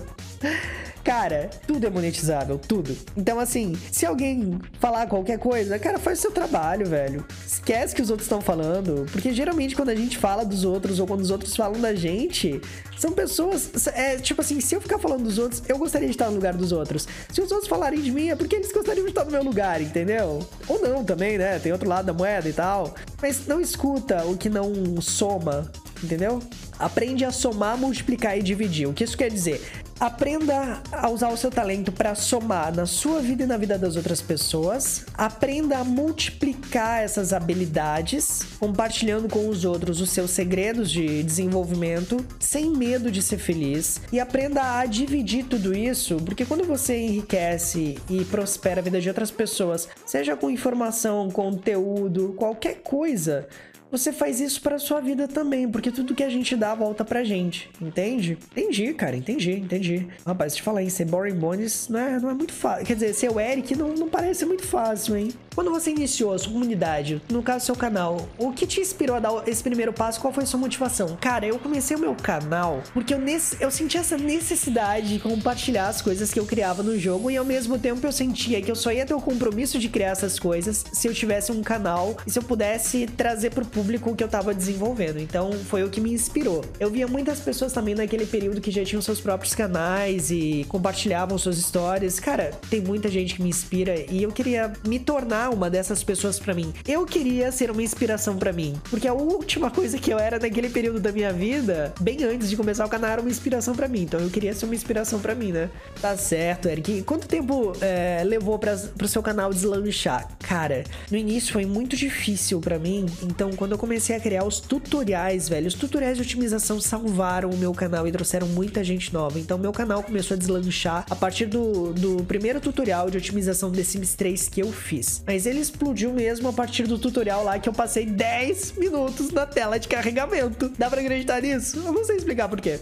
Cara, 1.05 1.51
tudo 1.67 1.85
é 1.85 1.89
monetizável, 1.89 2.57
tudo. 2.57 2.97
Então, 3.15 3.39
assim, 3.39 3.77
se 3.91 4.07
alguém 4.07 4.59
falar 4.79 5.05
qualquer 5.05 5.37
coisa, 5.37 5.77
cara, 5.77 5.99
faz 5.99 6.17
o 6.17 6.21
seu 6.23 6.31
trabalho, 6.31 6.87
velho. 6.87 7.23
Esquece 7.45 7.93
que 7.93 8.01
os 8.01 8.09
outros 8.09 8.25
estão 8.25 8.41
falando. 8.41 9.05
Porque 9.11 9.31
geralmente 9.31 9.75
quando 9.75 9.89
a 9.89 9.95
gente 9.95 10.17
fala 10.17 10.43
dos 10.43 10.65
outros 10.65 10.99
ou 10.99 11.05
quando 11.05 11.21
os 11.21 11.29
outros 11.29 11.55
falam 11.55 11.79
da 11.79 11.93
gente, 11.93 12.59
são 12.97 13.11
pessoas. 13.11 13.69
É 13.93 14.17
tipo 14.17 14.41
assim, 14.41 14.59
se 14.59 14.75
eu 14.75 14.81
ficar 14.81 14.97
falando 14.97 15.25
dos 15.25 15.37
outros, 15.37 15.61
eu 15.69 15.77
gostaria 15.77 16.07
de 16.07 16.15
estar 16.15 16.27
no 16.29 16.35
lugar 16.37 16.55
dos 16.55 16.71
outros. 16.71 17.07
Se 17.31 17.39
os 17.39 17.51
outros 17.51 17.69
falarem 17.69 18.01
de 18.01 18.11
mim, 18.11 18.29
é 18.29 18.35
porque 18.35 18.55
eles 18.55 18.71
gostariam 18.71 19.05
de 19.05 19.11
estar 19.11 19.25
no 19.25 19.31
meu 19.31 19.43
lugar, 19.43 19.79
entendeu? 19.79 20.43
Ou 20.67 20.81
não 20.81 21.03
também, 21.03 21.37
né? 21.37 21.59
Tem 21.59 21.71
outro 21.71 21.87
lado 21.87 22.05
da 22.05 22.13
moeda 22.13 22.49
e 22.49 22.53
tal. 22.53 22.95
Mas 23.21 23.45
não 23.45 23.61
escuta 23.61 24.25
o 24.25 24.35
que 24.35 24.49
não 24.49 24.99
soma, 24.99 25.71
entendeu? 26.03 26.41
Aprende 26.79 27.23
a 27.23 27.31
somar, 27.31 27.77
multiplicar 27.77 28.35
e 28.37 28.41
dividir. 28.41 28.87
O 28.87 28.93
que 28.93 29.03
isso 29.03 29.15
quer 29.15 29.29
dizer? 29.29 29.61
Aprenda 29.99 30.81
a 30.91 31.09
usar 31.09 31.29
o 31.29 31.37
seu 31.37 31.49
talento 31.49 31.89
para 31.89 32.15
somar 32.15 32.75
na 32.75 32.85
sua 32.85 33.21
vida 33.21 33.43
e 33.43 33.47
na 33.47 33.55
vida 33.55 33.77
das 33.77 33.95
outras 33.95 34.21
pessoas. 34.21 35.05
Aprenda 35.13 35.77
a 35.77 35.83
multiplicar 35.85 37.01
essas 37.01 37.31
habilidades, 37.31 38.45
compartilhando 38.59 39.29
com 39.29 39.47
os 39.47 39.63
outros 39.63 40.01
os 40.01 40.09
seus 40.09 40.31
segredos 40.31 40.91
de 40.91 41.23
desenvolvimento, 41.23 42.25
sem 42.39 42.71
medo 42.71 43.09
de 43.09 43.21
ser 43.21 43.37
feliz. 43.37 44.01
E 44.11 44.19
aprenda 44.19 44.79
a 44.79 44.85
dividir 44.85 45.45
tudo 45.45 45.73
isso, 45.73 46.17
porque 46.17 46.43
quando 46.43 46.65
você 46.65 46.97
enriquece 46.99 47.97
e 48.09 48.25
prospera 48.25 48.81
a 48.81 48.83
vida 48.83 48.99
de 48.99 49.07
outras 49.07 49.31
pessoas, 49.31 49.87
seja 50.05 50.35
com 50.35 50.49
informação, 50.49 51.31
conteúdo, 51.31 52.33
qualquer 52.37 52.81
coisa, 52.81 53.47
você 53.91 54.11
faz 54.11 54.39
isso 54.39 54.61
para 54.61 54.77
sua 54.79 54.99
vida 54.99 55.27
também, 55.27 55.69
porque 55.69 55.91
tudo 55.91 56.15
que 56.15 56.23
a 56.23 56.29
gente 56.29 56.55
dá 56.55 56.73
volta 56.75 57.05
pra 57.05 57.23
gente, 57.23 57.69
entende? 57.81 58.37
Entendi, 58.51 58.93
cara, 58.93 59.15
entendi, 59.15 59.51
entendi. 59.51 60.07
Rapaz, 60.25 60.55
te 60.55 60.61
falar 60.61 60.83
em 60.83 60.89
ser 60.89 61.05
Boring 61.05 61.35
Bones 61.35 61.87
não 61.89 61.99
é, 61.99 62.19
não 62.19 62.29
é 62.29 62.33
muito 62.33 62.53
fácil. 62.53 62.85
Quer 62.85 62.95
dizer, 62.95 63.13
ser 63.13 63.31
o 63.31 63.39
Eric 63.39 63.75
não, 63.75 63.89
não 63.93 64.09
parece 64.09 64.45
muito 64.45 64.63
fácil, 64.63 65.15
hein? 65.15 65.29
Quando 65.55 65.71
você 65.71 65.89
iniciou 65.89 66.33
a 66.33 66.37
sua 66.37 66.51
comunidade, 66.51 67.21
no 67.31 67.41
caso 67.41 67.65
seu 67.65 67.77
canal, 67.77 68.27
o 68.37 68.51
que 68.51 68.67
te 68.67 68.81
inspirou 68.81 69.15
a 69.15 69.21
dar 69.21 69.47
esse 69.47 69.63
primeiro 69.63 69.93
passo? 69.93 70.19
Qual 70.19 70.33
foi 70.33 70.43
a 70.43 70.45
sua 70.45 70.59
motivação? 70.59 71.17
Cara, 71.21 71.45
eu 71.45 71.57
comecei 71.57 71.95
o 71.95 71.99
meu 71.99 72.13
canal 72.13 72.83
porque 72.93 73.13
eu, 73.13 73.21
eu 73.61 73.71
senti 73.71 73.97
essa 73.97 74.17
necessidade 74.17 75.13
de 75.13 75.19
compartilhar 75.19 75.87
as 75.87 76.01
coisas 76.01 76.33
que 76.33 76.39
eu 76.39 76.45
criava 76.45 76.83
no 76.83 76.99
jogo 76.99 77.31
e 77.31 77.37
ao 77.37 77.45
mesmo 77.45 77.79
tempo 77.79 78.05
eu 78.05 78.11
sentia 78.11 78.61
que 78.61 78.69
eu 78.69 78.75
só 78.75 78.91
ia 78.91 79.05
ter 79.05 79.13
o 79.13 79.21
compromisso 79.21 79.79
de 79.79 79.87
criar 79.87 80.09
essas 80.09 80.37
coisas 80.37 80.83
se 80.91 81.07
eu 81.07 81.13
tivesse 81.13 81.53
um 81.53 81.63
canal 81.63 82.17
e 82.27 82.31
se 82.31 82.37
eu 82.37 82.43
pudesse 82.43 83.07
trazer 83.07 83.51
pro 83.51 83.65
público 83.65 84.09
o 84.09 84.15
que 84.15 84.25
eu 84.25 84.27
tava 84.27 84.53
desenvolvendo. 84.53 85.19
Então 85.19 85.53
foi 85.53 85.85
o 85.85 85.89
que 85.89 86.01
me 86.01 86.11
inspirou. 86.11 86.65
Eu 86.81 86.91
via 86.91 87.07
muitas 87.07 87.39
pessoas 87.39 87.71
também 87.71 87.95
naquele 87.95 88.25
período 88.25 88.59
que 88.59 88.71
já 88.71 88.83
tinham 88.83 89.01
seus 89.01 89.21
próprios 89.21 89.55
canais 89.55 90.31
e 90.31 90.65
compartilhavam 90.67 91.37
suas 91.37 91.57
histórias. 91.57 92.19
Cara, 92.19 92.51
tem 92.69 92.81
muita 92.81 93.09
gente 93.09 93.35
que 93.35 93.41
me 93.41 93.47
inspira 93.47 93.95
e 94.11 94.21
eu 94.21 94.33
queria 94.33 94.73
me 94.85 94.99
tornar 94.99 95.44
uma 95.49 95.69
dessas 95.69 96.03
pessoas 96.03 96.39
para 96.39 96.53
mim. 96.53 96.73
Eu 96.87 97.05
queria 97.05 97.51
ser 97.51 97.71
uma 97.71 97.83
inspiração 97.83 98.37
para 98.37 98.51
mim, 98.51 98.73
porque 98.89 99.07
a 99.07 99.13
última 99.13 99.69
coisa 99.69 99.97
que 99.97 100.11
eu 100.11 100.19
era 100.19 100.39
naquele 100.39 100.69
período 100.69 100.99
da 100.99 101.11
minha 101.11 101.31
vida, 101.31 101.93
bem 101.99 102.23
antes 102.23 102.49
de 102.49 102.57
começar 102.57 102.85
o 102.85 102.89
canal, 102.89 103.11
era 103.11 103.21
uma 103.21 103.29
inspiração 103.29 103.75
para 103.75 103.87
mim. 103.87 104.03
Então 104.03 104.19
eu 104.19 104.29
queria 104.29 104.53
ser 104.53 104.65
uma 104.65 104.75
inspiração 104.75 105.19
para 105.19 105.35
mim, 105.35 105.51
né? 105.51 105.69
Tá 106.01 106.15
certo, 106.17 106.67
Eric. 106.67 107.03
Quanto 107.03 107.27
tempo 107.27 107.73
é, 107.81 108.23
levou 108.23 108.57
para 108.59 108.75
pro 108.75 109.07
seu 109.07 109.21
canal 109.21 109.53
deslanchar? 109.53 110.29
Cara, 110.39 110.83
no 111.09 111.17
início 111.17 111.53
foi 111.53 111.65
muito 111.65 111.95
difícil 111.95 112.59
para 112.59 112.77
mim. 112.79 113.05
Então 113.23 113.51
quando 113.53 113.73
eu 113.73 113.77
comecei 113.77 114.15
a 114.15 114.19
criar 114.19 114.43
os 114.45 114.59
tutoriais, 114.59 115.49
velho, 115.49 115.67
os 115.67 115.73
tutoriais 115.73 116.17
de 116.17 116.23
otimização 116.23 116.79
salvaram 116.79 117.49
o 117.49 117.57
meu 117.57 117.73
canal 117.73 118.07
e 118.07 118.11
trouxeram 118.11 118.47
muita 118.47 118.83
gente 118.83 119.13
nova. 119.13 119.39
Então 119.39 119.57
meu 119.57 119.71
canal 119.71 120.03
começou 120.03 120.35
a 120.35 120.37
deslanchar 120.37 121.05
a 121.09 121.15
partir 121.15 121.45
do, 121.45 121.93
do 121.93 122.23
primeiro 122.23 122.59
tutorial 122.59 123.09
de 123.09 123.17
otimização 123.17 123.71
do 123.71 123.83
Sims 123.83 124.15
3 124.15 124.49
que 124.49 124.61
eu 124.61 124.71
fiz. 124.71 125.23
Mas 125.25 125.34
mas 125.35 125.45
ele 125.45 125.59
explodiu 125.59 126.13
mesmo 126.13 126.47
a 126.47 126.53
partir 126.53 126.83
do 126.83 126.97
tutorial 126.97 127.43
lá 127.43 127.59
que 127.59 127.67
eu 127.67 127.73
passei 127.73 128.05
10 128.05 128.77
minutos 128.77 129.31
na 129.31 129.45
tela 129.45 129.77
de 129.77 129.85
carregamento. 129.85 130.69
Dá 130.77 130.89
pra 130.89 131.01
acreditar 131.01 131.41
nisso? 131.41 131.77
Eu 131.85 131.91
não 131.91 132.05
sei 132.05 132.15
explicar 132.15 132.47
por 132.47 132.61
quê. 132.61 132.79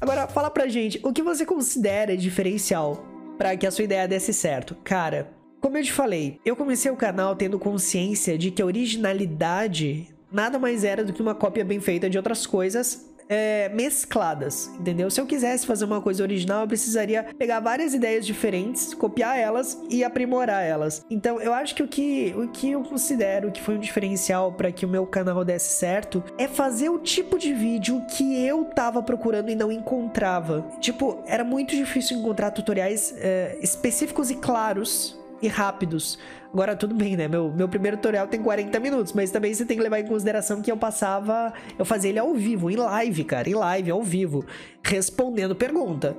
Agora, 0.00 0.28
fala 0.28 0.48
pra 0.48 0.68
gente, 0.68 1.00
o 1.02 1.12
que 1.12 1.20
você 1.20 1.44
considera 1.44 2.16
diferencial 2.16 3.04
para 3.36 3.56
que 3.56 3.66
a 3.66 3.72
sua 3.72 3.82
ideia 3.82 4.06
desse 4.06 4.32
certo? 4.32 4.76
Cara, 4.84 5.32
como 5.60 5.78
eu 5.78 5.82
te 5.82 5.92
falei, 5.92 6.38
eu 6.44 6.54
comecei 6.54 6.92
o 6.92 6.96
canal 6.96 7.34
tendo 7.34 7.58
consciência 7.58 8.38
de 8.38 8.52
que 8.52 8.62
a 8.62 8.66
originalidade 8.66 10.06
nada 10.30 10.60
mais 10.60 10.84
era 10.84 11.02
do 11.02 11.12
que 11.12 11.20
uma 11.20 11.34
cópia 11.34 11.64
bem 11.64 11.80
feita 11.80 12.08
de 12.08 12.16
outras 12.16 12.46
coisas 12.46 13.09
é, 13.30 13.68
mescladas, 13.68 14.68
entendeu? 14.78 15.08
Se 15.08 15.20
eu 15.20 15.26
quisesse 15.26 15.64
fazer 15.64 15.84
uma 15.84 16.02
coisa 16.02 16.24
original, 16.24 16.62
eu 16.62 16.66
precisaria 16.66 17.22
pegar 17.38 17.60
várias 17.60 17.94
ideias 17.94 18.26
diferentes, 18.26 18.92
copiar 18.92 19.38
elas 19.38 19.80
e 19.88 20.02
aprimorar 20.02 20.64
elas. 20.64 21.06
Então, 21.08 21.40
eu 21.40 21.54
acho 21.54 21.76
que 21.76 21.82
o 21.84 21.86
que, 21.86 22.34
o 22.36 22.48
que 22.48 22.72
eu 22.72 22.82
considero 22.82 23.52
que 23.52 23.62
foi 23.62 23.76
um 23.76 23.80
diferencial 23.80 24.52
para 24.52 24.72
que 24.72 24.84
o 24.84 24.88
meu 24.88 25.06
canal 25.06 25.44
desse 25.44 25.74
certo 25.74 26.24
é 26.36 26.48
fazer 26.48 26.88
o 26.88 26.98
tipo 26.98 27.38
de 27.38 27.54
vídeo 27.54 28.02
que 28.16 28.44
eu 28.44 28.64
tava 28.64 29.00
procurando 29.00 29.48
e 29.48 29.54
não 29.54 29.70
encontrava. 29.70 30.66
Tipo, 30.80 31.22
era 31.24 31.44
muito 31.44 31.76
difícil 31.76 32.18
encontrar 32.18 32.50
tutoriais 32.50 33.14
é, 33.16 33.56
específicos 33.62 34.30
e 34.30 34.34
claros 34.34 35.19
e 35.42 35.48
rápidos. 35.48 36.18
Agora, 36.52 36.74
tudo 36.74 36.94
bem, 36.94 37.16
né? 37.16 37.28
Meu, 37.28 37.52
meu 37.52 37.68
primeiro 37.68 37.96
tutorial 37.96 38.26
tem 38.26 38.42
40 38.42 38.78
minutos, 38.80 39.12
mas 39.12 39.30
também 39.30 39.54
você 39.54 39.64
tem 39.64 39.76
que 39.76 39.82
levar 39.82 40.00
em 40.00 40.06
consideração 40.06 40.60
que 40.60 40.70
eu 40.70 40.76
passava. 40.76 41.52
Eu 41.78 41.84
fazia 41.84 42.10
ele 42.10 42.18
ao 42.18 42.34
vivo, 42.34 42.70
em 42.70 42.76
live, 42.76 43.24
cara, 43.24 43.48
em 43.48 43.54
live, 43.54 43.90
ao 43.90 44.02
vivo, 44.02 44.44
respondendo 44.82 45.54
pergunta. 45.54 46.16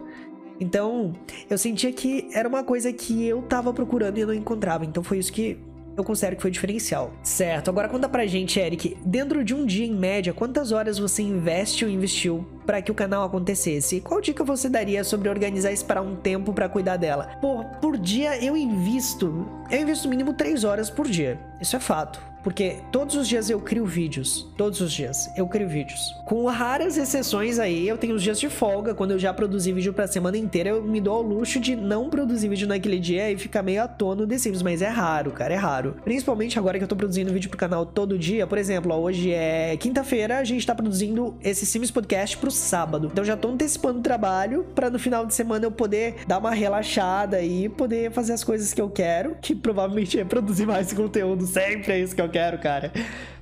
Então, 0.60 1.13
eu 1.49 1.57
sentia 1.57 1.91
que 1.91 2.29
era 2.34 2.47
uma 2.47 2.63
coisa 2.63 2.93
que 2.93 3.25
eu 3.25 3.41
tava 3.41 3.73
procurando 3.73 4.17
e 4.19 4.25
não 4.25 4.34
encontrava. 4.34 4.86
Então, 4.86 5.03
foi 5.03 5.17
isso 5.17 5.34
que 5.34 5.60
eu 5.97 6.03
considero 6.03 6.36
que 6.36 6.41
foi 6.41 6.51
diferencial. 6.51 7.12
Certo, 7.23 7.69
agora 7.69 7.89
conta 7.89 8.07
pra 8.07 8.25
gente, 8.25 8.60
Eric, 8.60 8.97
dentro 9.05 9.43
de 9.43 9.53
um 9.53 9.65
dia 9.65 9.86
em 9.86 9.93
média, 9.93 10.34
quantas 10.34 10.71
horas 10.71 10.97
você 10.97 11.21
investe 11.21 11.84
ou 11.84 11.91
investiu 11.91 12.45
para 12.65 12.82
que 12.82 12.91
o 12.91 12.95
canal 12.95 13.24
acontecesse? 13.24 14.02
Qual 14.02 14.21
dica 14.21 14.43
você 14.43 14.69
daria 14.69 15.04
sobre 15.04 15.30
organizar 15.30 15.71
e 15.71 15.74
esperar 15.74 16.02
um 16.02 16.15
tempo 16.15 16.54
para 16.54 16.69
cuidar 16.69 16.97
dela? 16.97 17.38
Por, 17.41 17.65
por 17.82 17.97
dia 17.97 18.43
eu 18.43 18.56
invisto, 18.56 19.47
eu 19.69 19.82
invisto 19.82 20.08
mínimo 20.08 20.34
3 20.34 20.63
horas 20.63 20.89
por 20.89 21.08
dia. 21.08 21.39
Isso 21.60 21.76
é 21.76 21.80
fato. 21.80 22.32
Porque 22.43 22.78
todos 22.91 23.15
os 23.15 23.28
dias 23.28 23.50
eu 23.50 23.60
crio 23.60 23.86
vídeos. 23.86 24.47
Todos 24.58 24.82
os 24.82 24.91
dias 24.91 25.30
eu 25.38 25.47
crio 25.47 25.67
vídeos. 25.67 26.13
Com 26.26 26.45
raras 26.45 26.97
exceções 26.97 27.60
aí, 27.60 27.88
eu 27.88 27.97
tenho 27.97 28.15
os 28.15 28.24
dias 28.24 28.39
de 28.39 28.50
folga. 28.50 28.93
Quando 28.93 29.12
eu 29.12 29.19
já 29.19 29.34
produzi 29.34 29.71
vídeo 29.71 29.93
pra 29.93 30.08
semana 30.08 30.38
inteira, 30.38 30.69
eu 30.69 30.84
me 30.84 31.00
dou 31.00 31.15
ao 31.15 31.21
luxo 31.21 31.60
de 31.60 31.76
não 31.76 32.10
produzir 32.10 32.50
vídeo 32.50 32.67
naquele 32.67 33.00
dia 33.00 33.32
e 33.32 33.38
ficar 33.38 33.62
meio 33.62 33.84
à 33.84 33.88
toa 33.88 34.15
no 34.15 34.28
The 34.28 34.38
Sims. 34.38 34.62
Mas 34.62 34.82
é 34.82 34.88
raro, 34.88 35.32
cara, 35.32 35.54
é 35.54 35.58
raro. 35.58 35.95
Principalmente 36.04 36.58
agora 36.58 36.78
que 36.78 36.84
eu 36.84 36.88
tô 36.88 36.95
produzindo 36.95 37.32
vídeo 37.32 37.50
pro 37.50 37.60
canal 37.60 37.86
todo 37.86 38.17
dia. 38.17 38.47
Por 38.47 38.58
exemplo, 38.58 38.91
ó, 38.91 39.00
hoje 39.00 39.32
é 39.32 39.78
quinta-feira, 39.78 40.39
a 40.39 40.43
gente 40.43 40.65
tá 40.65 40.74
produzindo 40.74 41.36
esse 41.43 41.65
Sims 41.65 41.91
Podcast 41.91 42.38
pro 42.38 42.50
sábado. 42.62 43.10
Então 43.12 43.24
já 43.24 43.36
tô 43.36 43.50
antecipando 43.50 44.00
o 44.00 44.02
trabalho 44.02 44.65
para 44.76 44.89
no 44.89 45.00
final 45.00 45.26
de 45.26 45.34
semana 45.34 45.65
eu 45.65 45.71
poder 45.71 46.15
dar 46.28 46.38
uma 46.38 46.52
relaxada 46.52 47.41
e 47.41 47.69
poder 47.69 48.12
fazer 48.12 48.34
as 48.34 48.43
coisas 48.43 48.74
que 48.74 48.82
eu 48.82 48.89
quero. 48.89 49.36
Que 49.41 49.56
provavelmente 49.56 50.19
é 50.19 50.26
produzir 50.26 50.65
mais 50.65 50.91
conteúdo. 50.93 51.45
Sempre 51.45 51.93
é 51.93 52.00
isso 52.00 52.15
que 52.15 52.21
eu 52.21 52.30
quero, 52.30 52.58
cara. 52.60 52.91